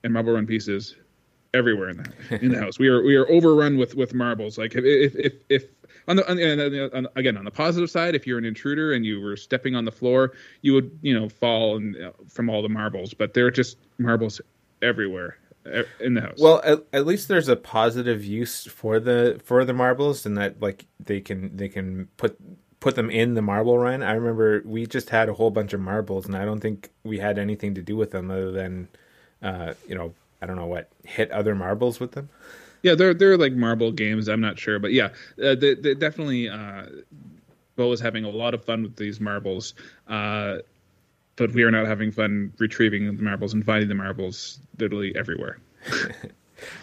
and 0.03 0.13
marble 0.13 0.33
run 0.33 0.45
pieces 0.45 0.95
everywhere 1.53 1.89
in 1.89 1.97
the 1.97 2.39
in 2.43 2.51
the 2.51 2.59
house. 2.61 2.77
We 2.77 2.87
are 2.87 3.01
we 3.01 3.15
are 3.15 3.27
overrun 3.29 3.77
with 3.77 3.95
with 3.95 4.13
marbles. 4.13 4.57
Like 4.59 4.75
if 4.75 4.83
if 4.85 5.15
if, 5.15 5.33
if 5.49 5.65
on 6.07 6.17
the, 6.17 6.29
on 6.29 6.37
the 6.37 6.95
on, 6.95 7.07
again 7.15 7.35
on 7.37 7.45
the 7.45 7.51
positive 7.51 7.89
side, 7.89 8.13
if 8.13 8.27
you're 8.27 8.37
an 8.37 8.45
intruder 8.45 8.93
and 8.93 9.03
you 9.05 9.21
were 9.21 9.37
stepping 9.37 9.75
on 9.75 9.85
the 9.85 9.91
floor, 9.91 10.33
you 10.61 10.73
would 10.73 10.99
you 11.01 11.19
know 11.19 11.29
fall 11.29 11.77
and, 11.77 11.95
uh, 11.95 12.11
from 12.27 12.47
all 12.49 12.61
the 12.61 12.69
marbles. 12.69 13.15
But 13.15 13.33
there 13.33 13.47
are 13.47 13.51
just 13.51 13.77
marbles 13.97 14.39
everywhere 14.83 15.37
uh, 15.42 15.42
in 15.99 16.14
the 16.16 16.22
house. 16.22 16.38
Well, 16.39 16.61
at, 16.64 16.84
at 16.91 17.05
least 17.05 17.28
there's 17.28 17.47
a 17.47 17.55
positive 17.55 18.24
use 18.24 18.66
for 18.66 18.99
the 18.99 19.39
for 19.43 19.66
the 19.66 19.74
marbles, 19.74 20.26
and 20.26 20.38
that 20.38 20.61
like 20.61 20.86
they 20.99 21.22
can 21.22 21.55
they 21.55 21.70
can 21.70 22.07
put 22.18 22.38
put 22.80 22.95
them 22.95 23.09
in 23.09 23.34
the 23.34 23.41
marble 23.41 23.78
run. 23.78 24.03
I 24.03 24.11
remember 24.14 24.61
we 24.66 24.86
just 24.86 25.09
had 25.09 25.30
a 25.30 25.34
whole 25.34 25.51
bunch 25.51 25.72
of 25.74 25.80
marbles, 25.80 26.26
and 26.26 26.36
I 26.36 26.43
don't 26.43 26.59
think 26.59 26.91
we 27.03 27.18
had 27.18 27.39
anything 27.39 27.76
to 27.76 27.82
do 27.82 27.95
with 27.95 28.11
them 28.11 28.30
other 28.30 28.51
than, 28.51 28.89
uh, 29.41 29.74
you 29.88 29.95
know, 29.95 30.14
I 30.41 30.45
don't 30.45 30.57
know 30.57 30.66
what 30.66 30.89
hit 31.05 31.32
other 31.32 31.55
marbles 31.55 32.01
with 32.01 32.11
them. 32.11 32.28
yeah, 32.84 32.95
they're 32.95 33.14
they're 33.14 33.38
like 33.38 33.53
marble 33.53 33.91
games. 33.91 34.28
I'm 34.28 34.41
not 34.41 34.59
sure, 34.59 34.78
but 34.78 34.91
yeah, 34.91 35.09
uh, 35.41 35.55
they, 35.55 35.74
they 35.74 35.95
definitely. 35.95 36.49
Uh, 36.49 36.88
Bo 37.76 37.88
was 37.88 38.01
having 38.01 38.24
a 38.24 38.30
lot 38.30 38.53
of 38.53 38.64
fun 38.64 38.84
with 38.84 38.97
these 38.97 39.20
marbles. 39.20 39.74
Uh, 40.07 40.57
but 41.36 41.51
we 41.53 41.63
are 41.63 41.71
not 41.71 41.88
having 41.88 42.11
fun 42.11 42.53
retrieving 42.57 43.17
the 43.17 43.23
marbles 43.23 43.53
and 43.53 43.65
finding 43.65 43.89
the 43.89 43.95
marbles 43.95 44.59
literally 44.77 45.15
everywhere. 45.15 45.59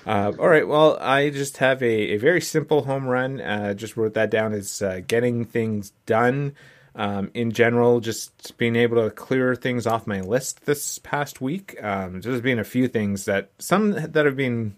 Uh, 0.06 0.32
all 0.38 0.48
right. 0.48 0.66
Well, 0.66 0.98
I 1.00 1.30
just 1.30 1.58
have 1.58 1.82
a, 1.82 2.14
a 2.14 2.16
very 2.16 2.40
simple 2.40 2.82
home 2.82 3.06
run. 3.06 3.40
Uh, 3.40 3.74
just 3.74 3.96
wrote 3.96 4.14
that 4.14 4.30
down 4.30 4.52
as 4.52 4.82
uh, 4.82 5.00
getting 5.06 5.44
things 5.44 5.92
done. 6.06 6.54
Um, 6.94 7.30
in 7.34 7.52
general, 7.52 8.00
just 8.00 8.58
being 8.58 8.74
able 8.74 9.02
to 9.02 9.10
clear 9.10 9.54
things 9.54 9.86
off 9.86 10.06
my 10.06 10.20
list 10.20 10.66
this 10.66 10.98
past 10.98 11.40
week. 11.40 11.82
Um, 11.82 12.20
there's 12.20 12.40
been 12.40 12.58
a 12.58 12.64
few 12.64 12.88
things 12.88 13.26
that 13.26 13.50
some 13.58 13.92
that 13.92 14.26
have 14.26 14.36
been 14.36 14.76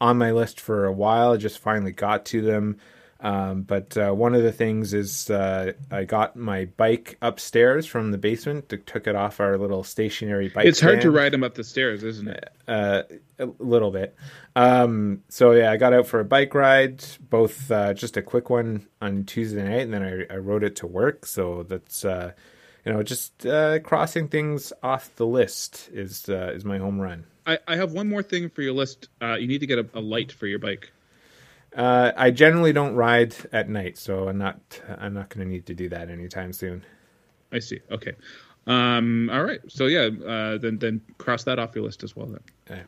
on 0.00 0.18
my 0.18 0.32
list 0.32 0.60
for 0.60 0.84
a 0.84 0.92
while. 0.92 1.32
I 1.32 1.36
just 1.36 1.60
finally 1.60 1.92
got 1.92 2.26
to 2.26 2.42
them. 2.42 2.78
Um, 3.22 3.62
but 3.62 3.96
uh, 3.96 4.10
one 4.10 4.34
of 4.34 4.42
the 4.42 4.50
things 4.50 4.92
is 4.92 5.30
uh, 5.30 5.72
I 5.92 6.02
got 6.04 6.34
my 6.34 6.64
bike 6.64 7.16
upstairs 7.22 7.86
from 7.86 8.10
the 8.10 8.18
basement. 8.18 8.68
To, 8.70 8.76
took 8.76 9.06
it 9.06 9.14
off 9.14 9.38
our 9.38 9.56
little 9.56 9.84
stationary 9.84 10.48
bike. 10.48 10.66
It's 10.66 10.80
hard 10.80 11.00
to 11.02 11.10
ride 11.12 11.32
them 11.32 11.44
up 11.44 11.54
the 11.54 11.62
stairs, 11.62 12.02
isn't 12.02 12.28
it? 12.28 12.52
uh, 12.66 13.02
a 13.38 13.46
little 13.58 13.90
bit. 13.90 14.16
Um, 14.56 15.22
so 15.28 15.52
yeah, 15.52 15.70
I 15.70 15.76
got 15.76 15.92
out 15.92 16.06
for 16.06 16.20
a 16.20 16.24
bike 16.24 16.54
ride, 16.54 17.04
both 17.20 17.70
uh, 17.70 17.94
just 17.94 18.16
a 18.16 18.22
quick 18.22 18.50
one 18.50 18.86
on 19.00 19.24
Tuesday 19.24 19.62
night, 19.62 19.82
and 19.82 19.94
then 19.94 20.02
I, 20.02 20.34
I 20.34 20.38
rode 20.38 20.64
it 20.64 20.76
to 20.76 20.86
work. 20.86 21.26
So 21.26 21.64
that's 21.64 22.04
uh, 22.04 22.32
you 22.84 22.92
know 22.92 23.02
just 23.02 23.46
uh, 23.46 23.80
crossing 23.80 24.28
things 24.28 24.72
off 24.82 25.14
the 25.16 25.26
list 25.26 25.90
is 25.92 26.28
uh, 26.28 26.52
is 26.54 26.64
my 26.64 26.78
home 26.78 27.00
run. 27.00 27.24
I, 27.46 27.58
I 27.66 27.76
have 27.76 27.92
one 27.92 28.08
more 28.08 28.22
thing 28.22 28.48
for 28.50 28.62
your 28.62 28.72
list. 28.72 29.08
Uh, 29.20 29.34
you 29.34 29.48
need 29.48 29.60
to 29.60 29.66
get 29.66 29.78
a, 29.78 29.86
a 29.94 30.00
light 30.00 30.32
for 30.32 30.46
your 30.46 30.60
bike. 30.60 30.92
Uh, 31.74 32.12
I 32.16 32.30
generally 32.30 32.72
don't 32.72 32.94
ride 32.94 33.34
at 33.52 33.68
night, 33.68 33.96
so 33.96 34.28
I'm 34.28 34.38
not 34.38 34.60
I'm 34.98 35.14
not 35.14 35.30
going 35.30 35.46
to 35.46 35.50
need 35.50 35.66
to 35.66 35.74
do 35.74 35.88
that 35.88 36.10
anytime 36.10 36.52
soon. 36.52 36.84
I 37.50 37.60
see. 37.60 37.80
Okay. 37.90 38.12
Um, 38.66 39.30
all 39.32 39.42
right. 39.42 39.60
So 39.68 39.86
yeah, 39.86 40.08
uh, 40.26 40.58
then 40.58 40.78
then 40.78 41.00
cross 41.18 41.44
that 41.44 41.58
off 41.58 41.74
your 41.74 41.84
list 41.84 42.04
as 42.04 42.14
well. 42.14 42.26
Then. 42.26 42.40
Yeah. 42.68 42.82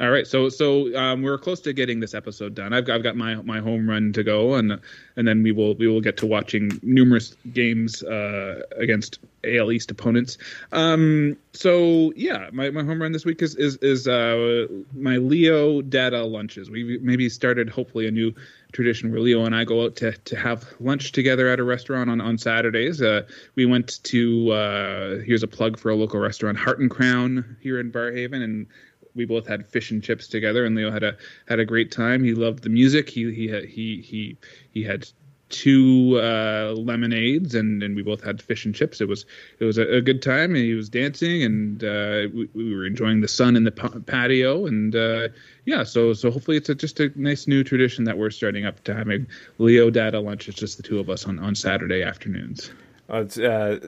All 0.00 0.10
right, 0.10 0.26
so 0.26 0.48
so 0.48 0.94
um, 0.96 1.22
we're 1.22 1.38
close 1.38 1.60
to 1.60 1.72
getting 1.72 2.00
this 2.00 2.14
episode 2.14 2.54
done. 2.54 2.72
I've 2.72 2.86
got, 2.86 2.96
I've 2.96 3.02
got 3.02 3.16
my 3.16 3.36
my 3.36 3.60
home 3.60 3.88
run 3.88 4.12
to 4.14 4.24
go, 4.24 4.54
and 4.54 4.80
and 5.16 5.28
then 5.28 5.42
we 5.42 5.52
will 5.52 5.74
we 5.74 5.86
will 5.86 6.00
get 6.00 6.16
to 6.18 6.26
watching 6.26 6.80
numerous 6.82 7.36
games 7.52 8.02
uh, 8.02 8.62
against 8.76 9.18
AL 9.44 9.70
East 9.70 9.90
opponents. 9.90 10.38
Um, 10.72 11.36
so 11.52 12.12
yeah, 12.16 12.48
my, 12.52 12.70
my 12.70 12.82
home 12.82 13.00
run 13.02 13.12
this 13.12 13.24
week 13.24 13.42
is 13.42 13.54
is 13.56 13.76
is 13.76 14.08
uh, 14.08 14.66
my 14.94 15.18
Leo 15.18 15.82
Data 15.82 16.24
lunches. 16.24 16.70
We 16.70 16.98
maybe 17.02 17.28
started 17.28 17.68
hopefully 17.68 18.08
a 18.08 18.10
new 18.10 18.34
tradition 18.72 19.12
where 19.12 19.20
Leo 19.20 19.44
and 19.44 19.54
I 19.54 19.64
go 19.64 19.84
out 19.84 19.96
to, 19.96 20.12
to 20.12 20.36
have 20.36 20.66
lunch 20.80 21.12
together 21.12 21.48
at 21.48 21.60
a 21.60 21.64
restaurant 21.64 22.10
on, 22.10 22.20
on 22.20 22.38
Saturdays. 22.38 23.00
Uh, 23.00 23.22
we 23.54 23.66
went 23.66 24.02
to, 24.04 24.50
uh, 24.50 25.18
here's 25.18 25.42
a 25.42 25.48
plug 25.48 25.78
for 25.78 25.90
a 25.90 25.94
local 25.94 26.18
restaurant, 26.18 26.58
Heart 26.58 26.80
and 26.80 26.90
Crown 26.90 27.56
here 27.60 27.78
in 27.78 27.92
Barrhaven, 27.92 28.42
and 28.42 28.66
we 29.14 29.24
both 29.24 29.46
had 29.46 29.66
fish 29.66 29.90
and 29.90 30.02
chips 30.02 30.26
together, 30.28 30.64
and 30.64 30.74
Leo 30.74 30.90
had 30.90 31.02
a 31.02 31.16
had 31.48 31.58
a 31.58 31.64
great 31.64 31.90
time. 31.90 32.24
He 32.24 32.34
loved 32.34 32.62
the 32.62 32.70
music. 32.70 33.08
He 33.08 33.32
he 33.32 33.48
he 33.66 34.00
he 34.02 34.36
he 34.70 34.82
had 34.82 35.08
two 35.52 36.18
uh, 36.18 36.74
lemonades, 36.76 37.54
and, 37.54 37.82
and 37.82 37.94
we 37.94 38.02
both 38.02 38.24
had 38.24 38.42
fish 38.42 38.64
and 38.64 38.74
chips. 38.74 39.00
It 39.00 39.06
was 39.06 39.24
it 39.60 39.64
was 39.64 39.78
a, 39.78 39.96
a 39.96 40.00
good 40.00 40.22
time. 40.22 40.54
And 40.54 40.64
he 40.64 40.74
was 40.74 40.88
dancing, 40.88 41.44
and 41.44 41.84
uh, 41.84 42.28
we, 42.34 42.48
we, 42.54 42.74
were 42.74 42.86
enjoying 42.86 43.20
the 43.20 43.28
sun 43.28 43.54
in 43.54 43.64
the 43.64 43.70
patio. 43.70 44.66
And 44.66 44.96
uh, 44.96 45.28
yeah, 45.64 45.84
so 45.84 46.14
so 46.14 46.30
hopefully 46.30 46.56
it's 46.56 46.68
a, 46.68 46.74
just 46.74 46.98
a 46.98 47.12
nice 47.14 47.46
new 47.46 47.62
tradition 47.62 48.04
that 48.04 48.18
we're 48.18 48.30
starting 48.30 48.66
up 48.66 48.82
to 48.84 48.94
having 48.94 49.26
Leo 49.58 49.90
Data 49.90 50.18
lunch. 50.18 50.48
It's 50.48 50.58
just 50.58 50.78
the 50.78 50.82
two 50.82 50.98
of 50.98 51.08
us 51.08 51.26
on 51.26 51.38
on 51.38 51.54
Saturday 51.54 52.02
afternoons. 52.02 52.72
Uh, 53.08 53.78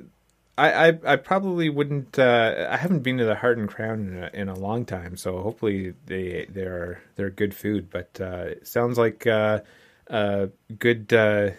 I, 0.57 0.89
I, 0.89 0.99
I 1.05 1.17
probably 1.17 1.69
wouldn't. 1.69 2.19
Uh, 2.19 2.69
I 2.71 2.77
haven't 2.77 3.03
been 3.03 3.19
to 3.19 3.25
the 3.25 3.35
Heart 3.35 3.59
and 3.59 3.69
Crown 3.69 4.01
in 4.01 4.23
a, 4.23 4.31
in 4.33 4.49
a 4.49 4.59
long 4.59 4.85
time, 4.85 5.17
so 5.17 5.41
hopefully 5.43 5.95
they 6.07 6.47
they're 6.49 7.03
they're 7.17 7.31
good 7.31 7.55
food. 7.55 7.91
But 7.91 8.19
uh, 8.21 8.45
it 8.49 8.67
sounds 8.67 8.97
like 8.97 9.27
uh, 9.27 9.61
a 10.07 10.51
good 10.79 11.13
uh, 11.13 11.51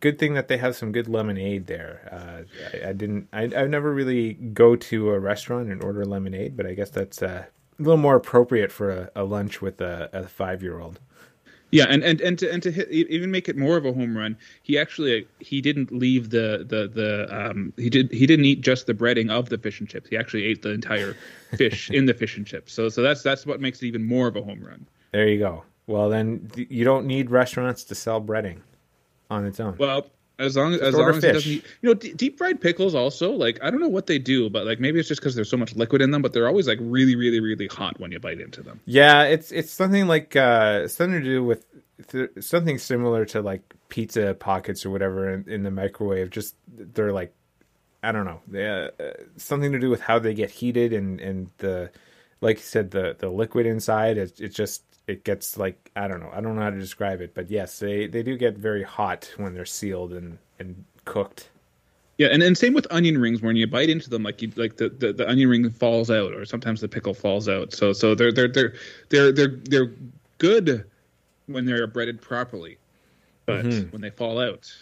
good 0.00 0.18
thing 0.18 0.34
that 0.34 0.48
they 0.48 0.56
have 0.56 0.74
some 0.74 0.90
good 0.90 1.06
lemonade 1.06 1.66
there. 1.66 2.08
Uh, 2.10 2.78
I, 2.84 2.88
I, 2.90 2.92
didn't. 2.92 3.28
I 3.32 3.42
I 3.44 3.66
never 3.66 3.92
really 3.92 4.32
go 4.32 4.74
to 4.74 5.10
a 5.10 5.18
restaurant 5.20 5.70
and 5.70 5.82
order 5.82 6.04
lemonade, 6.04 6.56
but 6.56 6.66
I 6.66 6.74
guess 6.74 6.90
that's 6.90 7.22
uh, 7.22 7.44
a 7.78 7.82
little 7.82 7.96
more 7.96 8.16
appropriate 8.16 8.72
for 8.72 8.90
a, 8.90 9.10
a 9.14 9.24
lunch 9.24 9.62
with 9.62 9.80
a, 9.80 10.10
a 10.12 10.26
five 10.26 10.62
year 10.62 10.80
old. 10.80 10.98
Yeah, 11.74 11.86
and 11.88 12.04
and 12.04 12.20
and 12.20 12.38
to 12.38 12.52
and 12.52 12.62
to 12.62 12.70
hit, 12.70 12.88
even 12.88 13.32
make 13.32 13.48
it 13.48 13.56
more 13.56 13.76
of 13.76 13.84
a 13.84 13.92
home 13.92 14.16
run, 14.16 14.38
he 14.62 14.78
actually 14.78 15.26
he 15.40 15.60
didn't 15.60 15.90
leave 15.90 16.30
the 16.30 16.64
the 16.68 16.86
the 16.86 17.26
um 17.30 17.72
he 17.76 17.90
did 17.90 18.12
he 18.12 18.26
didn't 18.26 18.44
eat 18.44 18.60
just 18.60 18.86
the 18.86 18.94
breading 18.94 19.28
of 19.28 19.48
the 19.48 19.58
fish 19.58 19.80
and 19.80 19.88
chips. 19.88 20.08
He 20.08 20.16
actually 20.16 20.44
ate 20.44 20.62
the 20.62 20.70
entire 20.70 21.16
fish 21.56 21.90
in 21.98 22.06
the 22.06 22.14
fish 22.14 22.36
and 22.36 22.46
chips. 22.46 22.72
So 22.72 22.88
so 22.88 23.02
that's 23.02 23.24
that's 23.24 23.44
what 23.44 23.60
makes 23.60 23.82
it 23.82 23.86
even 23.86 24.04
more 24.04 24.28
of 24.28 24.36
a 24.36 24.42
home 24.42 24.62
run. 24.62 24.86
There 25.10 25.26
you 25.26 25.40
go. 25.40 25.64
Well, 25.88 26.08
then 26.08 26.48
you 26.54 26.84
don't 26.84 27.06
need 27.06 27.30
restaurants 27.32 27.82
to 27.84 27.96
sell 27.96 28.20
breading 28.20 28.60
on 29.28 29.44
its 29.44 29.58
own. 29.58 29.74
Well, 29.76 30.06
as 30.38 30.56
long 30.56 30.74
as 30.74 30.80
as 30.80 30.94
long 30.94 31.10
as 31.10 31.22
it 31.22 31.32
doesn't, 31.32 31.50
eat, 31.52 31.64
you 31.80 31.88
know, 31.88 31.94
d- 31.94 32.12
deep 32.14 32.38
fried 32.38 32.60
pickles 32.60 32.94
also 32.94 33.32
like 33.32 33.58
I 33.62 33.70
don't 33.70 33.80
know 33.80 33.88
what 33.88 34.06
they 34.06 34.18
do, 34.18 34.50
but 34.50 34.66
like 34.66 34.80
maybe 34.80 34.98
it's 34.98 35.08
just 35.08 35.20
because 35.20 35.34
there's 35.34 35.50
so 35.50 35.56
much 35.56 35.76
liquid 35.76 36.02
in 36.02 36.10
them, 36.10 36.22
but 36.22 36.32
they're 36.32 36.48
always 36.48 36.66
like 36.66 36.78
really, 36.80 37.16
really, 37.16 37.40
really 37.40 37.66
hot 37.66 37.98
when 38.00 38.10
you 38.10 38.18
bite 38.18 38.40
into 38.40 38.62
them. 38.62 38.80
Yeah, 38.84 39.22
it's 39.24 39.52
it's 39.52 39.70
something 39.70 40.06
like 40.06 40.34
uh, 40.34 40.88
something 40.88 41.20
to 41.20 41.24
do 41.24 41.44
with 41.44 41.66
th- 42.08 42.30
something 42.40 42.78
similar 42.78 43.24
to 43.26 43.42
like 43.42 43.62
pizza 43.88 44.34
pockets 44.34 44.84
or 44.84 44.90
whatever 44.90 45.32
in, 45.32 45.48
in 45.48 45.62
the 45.62 45.70
microwave. 45.70 46.30
Just 46.30 46.56
they're 46.68 47.12
like 47.12 47.32
I 48.02 48.12
don't 48.12 48.26
know, 48.26 48.40
they, 48.48 48.68
uh, 48.68 48.90
something 49.36 49.72
to 49.72 49.78
do 49.78 49.88
with 49.88 50.00
how 50.00 50.18
they 50.18 50.34
get 50.34 50.50
heated 50.50 50.92
and 50.92 51.20
and 51.20 51.50
the 51.58 51.90
like 52.40 52.56
you 52.56 52.62
said 52.62 52.90
the 52.90 53.16
the 53.18 53.28
liquid 53.30 53.66
inside. 53.66 54.18
It, 54.18 54.40
it 54.40 54.48
just 54.48 54.82
it 55.06 55.24
gets 55.24 55.56
like 55.58 55.90
I 55.96 56.08
don't 56.08 56.20
know. 56.20 56.30
I 56.32 56.40
don't 56.40 56.56
know 56.56 56.62
how 56.62 56.70
to 56.70 56.78
describe 56.78 57.20
it, 57.20 57.34
but 57.34 57.50
yes, 57.50 57.78
they 57.78 58.06
they 58.06 58.22
do 58.22 58.36
get 58.36 58.56
very 58.56 58.82
hot 58.82 59.30
when 59.36 59.54
they're 59.54 59.66
sealed 59.66 60.12
and 60.12 60.38
and 60.58 60.84
cooked. 61.04 61.50
Yeah, 62.16 62.28
and, 62.28 62.42
and 62.44 62.56
same 62.56 62.74
with 62.74 62.86
onion 62.90 63.18
rings. 63.18 63.42
When 63.42 63.56
you 63.56 63.66
bite 63.66 63.90
into 63.90 64.08
them, 64.08 64.22
like 64.22 64.40
you 64.40 64.52
like 64.56 64.76
the, 64.76 64.88
the, 64.88 65.12
the 65.12 65.28
onion 65.28 65.48
ring 65.48 65.70
falls 65.70 66.10
out, 66.10 66.32
or 66.32 66.44
sometimes 66.44 66.80
the 66.80 66.88
pickle 66.88 67.14
falls 67.14 67.48
out. 67.48 67.72
So 67.72 67.92
so 67.92 68.14
they're 68.14 68.32
they're 68.32 68.48
they're 68.48 68.74
they're 69.08 69.32
they're 69.32 69.60
they're 69.64 69.92
good 70.38 70.84
when 71.46 71.64
they're 71.64 71.86
breaded 71.86 72.22
properly, 72.22 72.78
but 73.46 73.64
mm-hmm. 73.64 73.90
when 73.90 74.00
they 74.00 74.10
fall 74.10 74.40
out, 74.40 74.72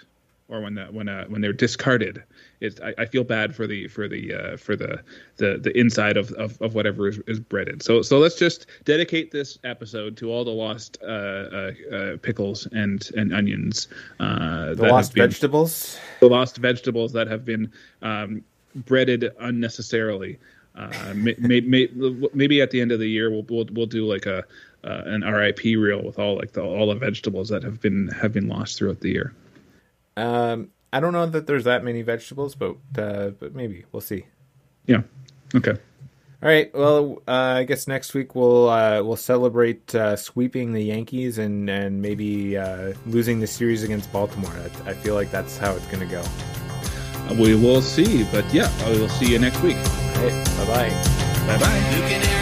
or 0.52 0.60
when 0.60 0.74
the, 0.74 0.84
when 0.84 1.08
uh, 1.08 1.24
when 1.28 1.40
they're 1.40 1.54
discarded, 1.54 2.22
it 2.60 2.78
I, 2.82 2.94
I, 2.98 3.06
feel 3.06 3.24
bad 3.24 3.56
for 3.56 3.66
the 3.66 3.88
for 3.88 4.06
the 4.06 4.34
uh, 4.34 4.56
for 4.58 4.76
the, 4.76 5.02
the 5.38 5.58
the 5.58 5.76
inside 5.76 6.18
of, 6.18 6.30
of, 6.32 6.60
of 6.60 6.74
whatever 6.74 7.08
is, 7.08 7.18
is, 7.26 7.40
breaded. 7.40 7.82
So 7.82 8.02
so 8.02 8.18
let's 8.18 8.36
just 8.36 8.66
dedicate 8.84 9.30
this 9.30 9.58
episode 9.64 10.16
to 10.18 10.30
all 10.30 10.44
the 10.44 10.50
lost 10.50 10.98
uh, 11.02 11.06
uh, 11.06 11.72
uh 11.90 12.16
pickles 12.18 12.66
and 12.72 13.08
and 13.16 13.32
onions. 13.32 13.88
Uh, 14.20 14.74
the 14.74 14.88
lost 14.88 15.14
been, 15.14 15.30
vegetables. 15.30 15.98
The 16.20 16.28
lost 16.28 16.58
vegetables 16.58 17.14
that 17.14 17.28
have 17.28 17.46
been 17.46 17.72
um, 18.02 18.44
breaded 18.74 19.32
unnecessarily. 19.40 20.38
May, 21.14 21.34
may, 21.38 21.60
may, 21.60 21.88
maybe 22.32 22.62
at 22.62 22.70
the 22.70 22.80
end 22.80 22.92
of 22.92 22.98
the 22.98 23.08
year 23.08 23.30
we'll 23.30 23.46
we'll, 23.48 23.66
we'll 23.72 23.86
do 23.86 24.06
like 24.06 24.26
a 24.26 24.44
an 24.84 25.22
RIP 25.22 25.60
reel 25.64 26.02
with 26.02 26.18
all 26.18 26.36
like 26.36 26.52
the, 26.52 26.62
all 26.62 26.88
the 26.88 26.94
vegetables 26.94 27.48
that 27.48 27.62
have 27.62 27.80
been 27.80 28.08
have 28.08 28.34
been 28.34 28.48
lost 28.48 28.76
throughout 28.76 29.00
the 29.00 29.10
year. 29.10 29.32
Um, 30.16 30.70
I 30.92 31.00
don't 31.00 31.12
know 31.12 31.26
that 31.26 31.46
there's 31.46 31.64
that 31.64 31.84
many 31.84 32.02
vegetables, 32.02 32.54
but 32.54 32.76
uh, 32.98 33.30
but 33.30 33.54
maybe 33.54 33.84
we'll 33.92 34.00
see. 34.00 34.26
Yeah. 34.86 35.02
Okay. 35.54 35.72
All 36.42 36.48
right. 36.48 36.74
Well, 36.74 37.22
uh, 37.28 37.30
I 37.60 37.64
guess 37.64 37.86
next 37.86 38.14
week 38.14 38.34
we'll 38.34 38.68
uh, 38.68 39.02
we'll 39.02 39.16
celebrate 39.16 39.94
uh, 39.94 40.16
sweeping 40.16 40.72
the 40.72 40.82
Yankees 40.82 41.38
and 41.38 41.70
and 41.70 42.02
maybe 42.02 42.56
uh, 42.56 42.94
losing 43.06 43.40
the 43.40 43.46
series 43.46 43.84
against 43.84 44.12
Baltimore. 44.12 44.52
I, 44.86 44.90
I 44.90 44.94
feel 44.94 45.14
like 45.14 45.30
that's 45.30 45.56
how 45.56 45.72
it's 45.74 45.86
going 45.86 46.06
to 46.06 46.12
go. 46.12 46.24
We 47.40 47.54
will 47.54 47.80
see, 47.80 48.24
but 48.24 48.52
yeah, 48.52 48.70
we 48.90 48.98
will 48.98 49.08
see 49.08 49.30
you 49.30 49.38
next 49.38 49.62
week. 49.62 49.76
All 49.76 50.24
right. 50.24 50.44
Bye 50.58 50.66
bye. 50.66 51.46
Bye 51.46 51.58
bye. 51.58 52.38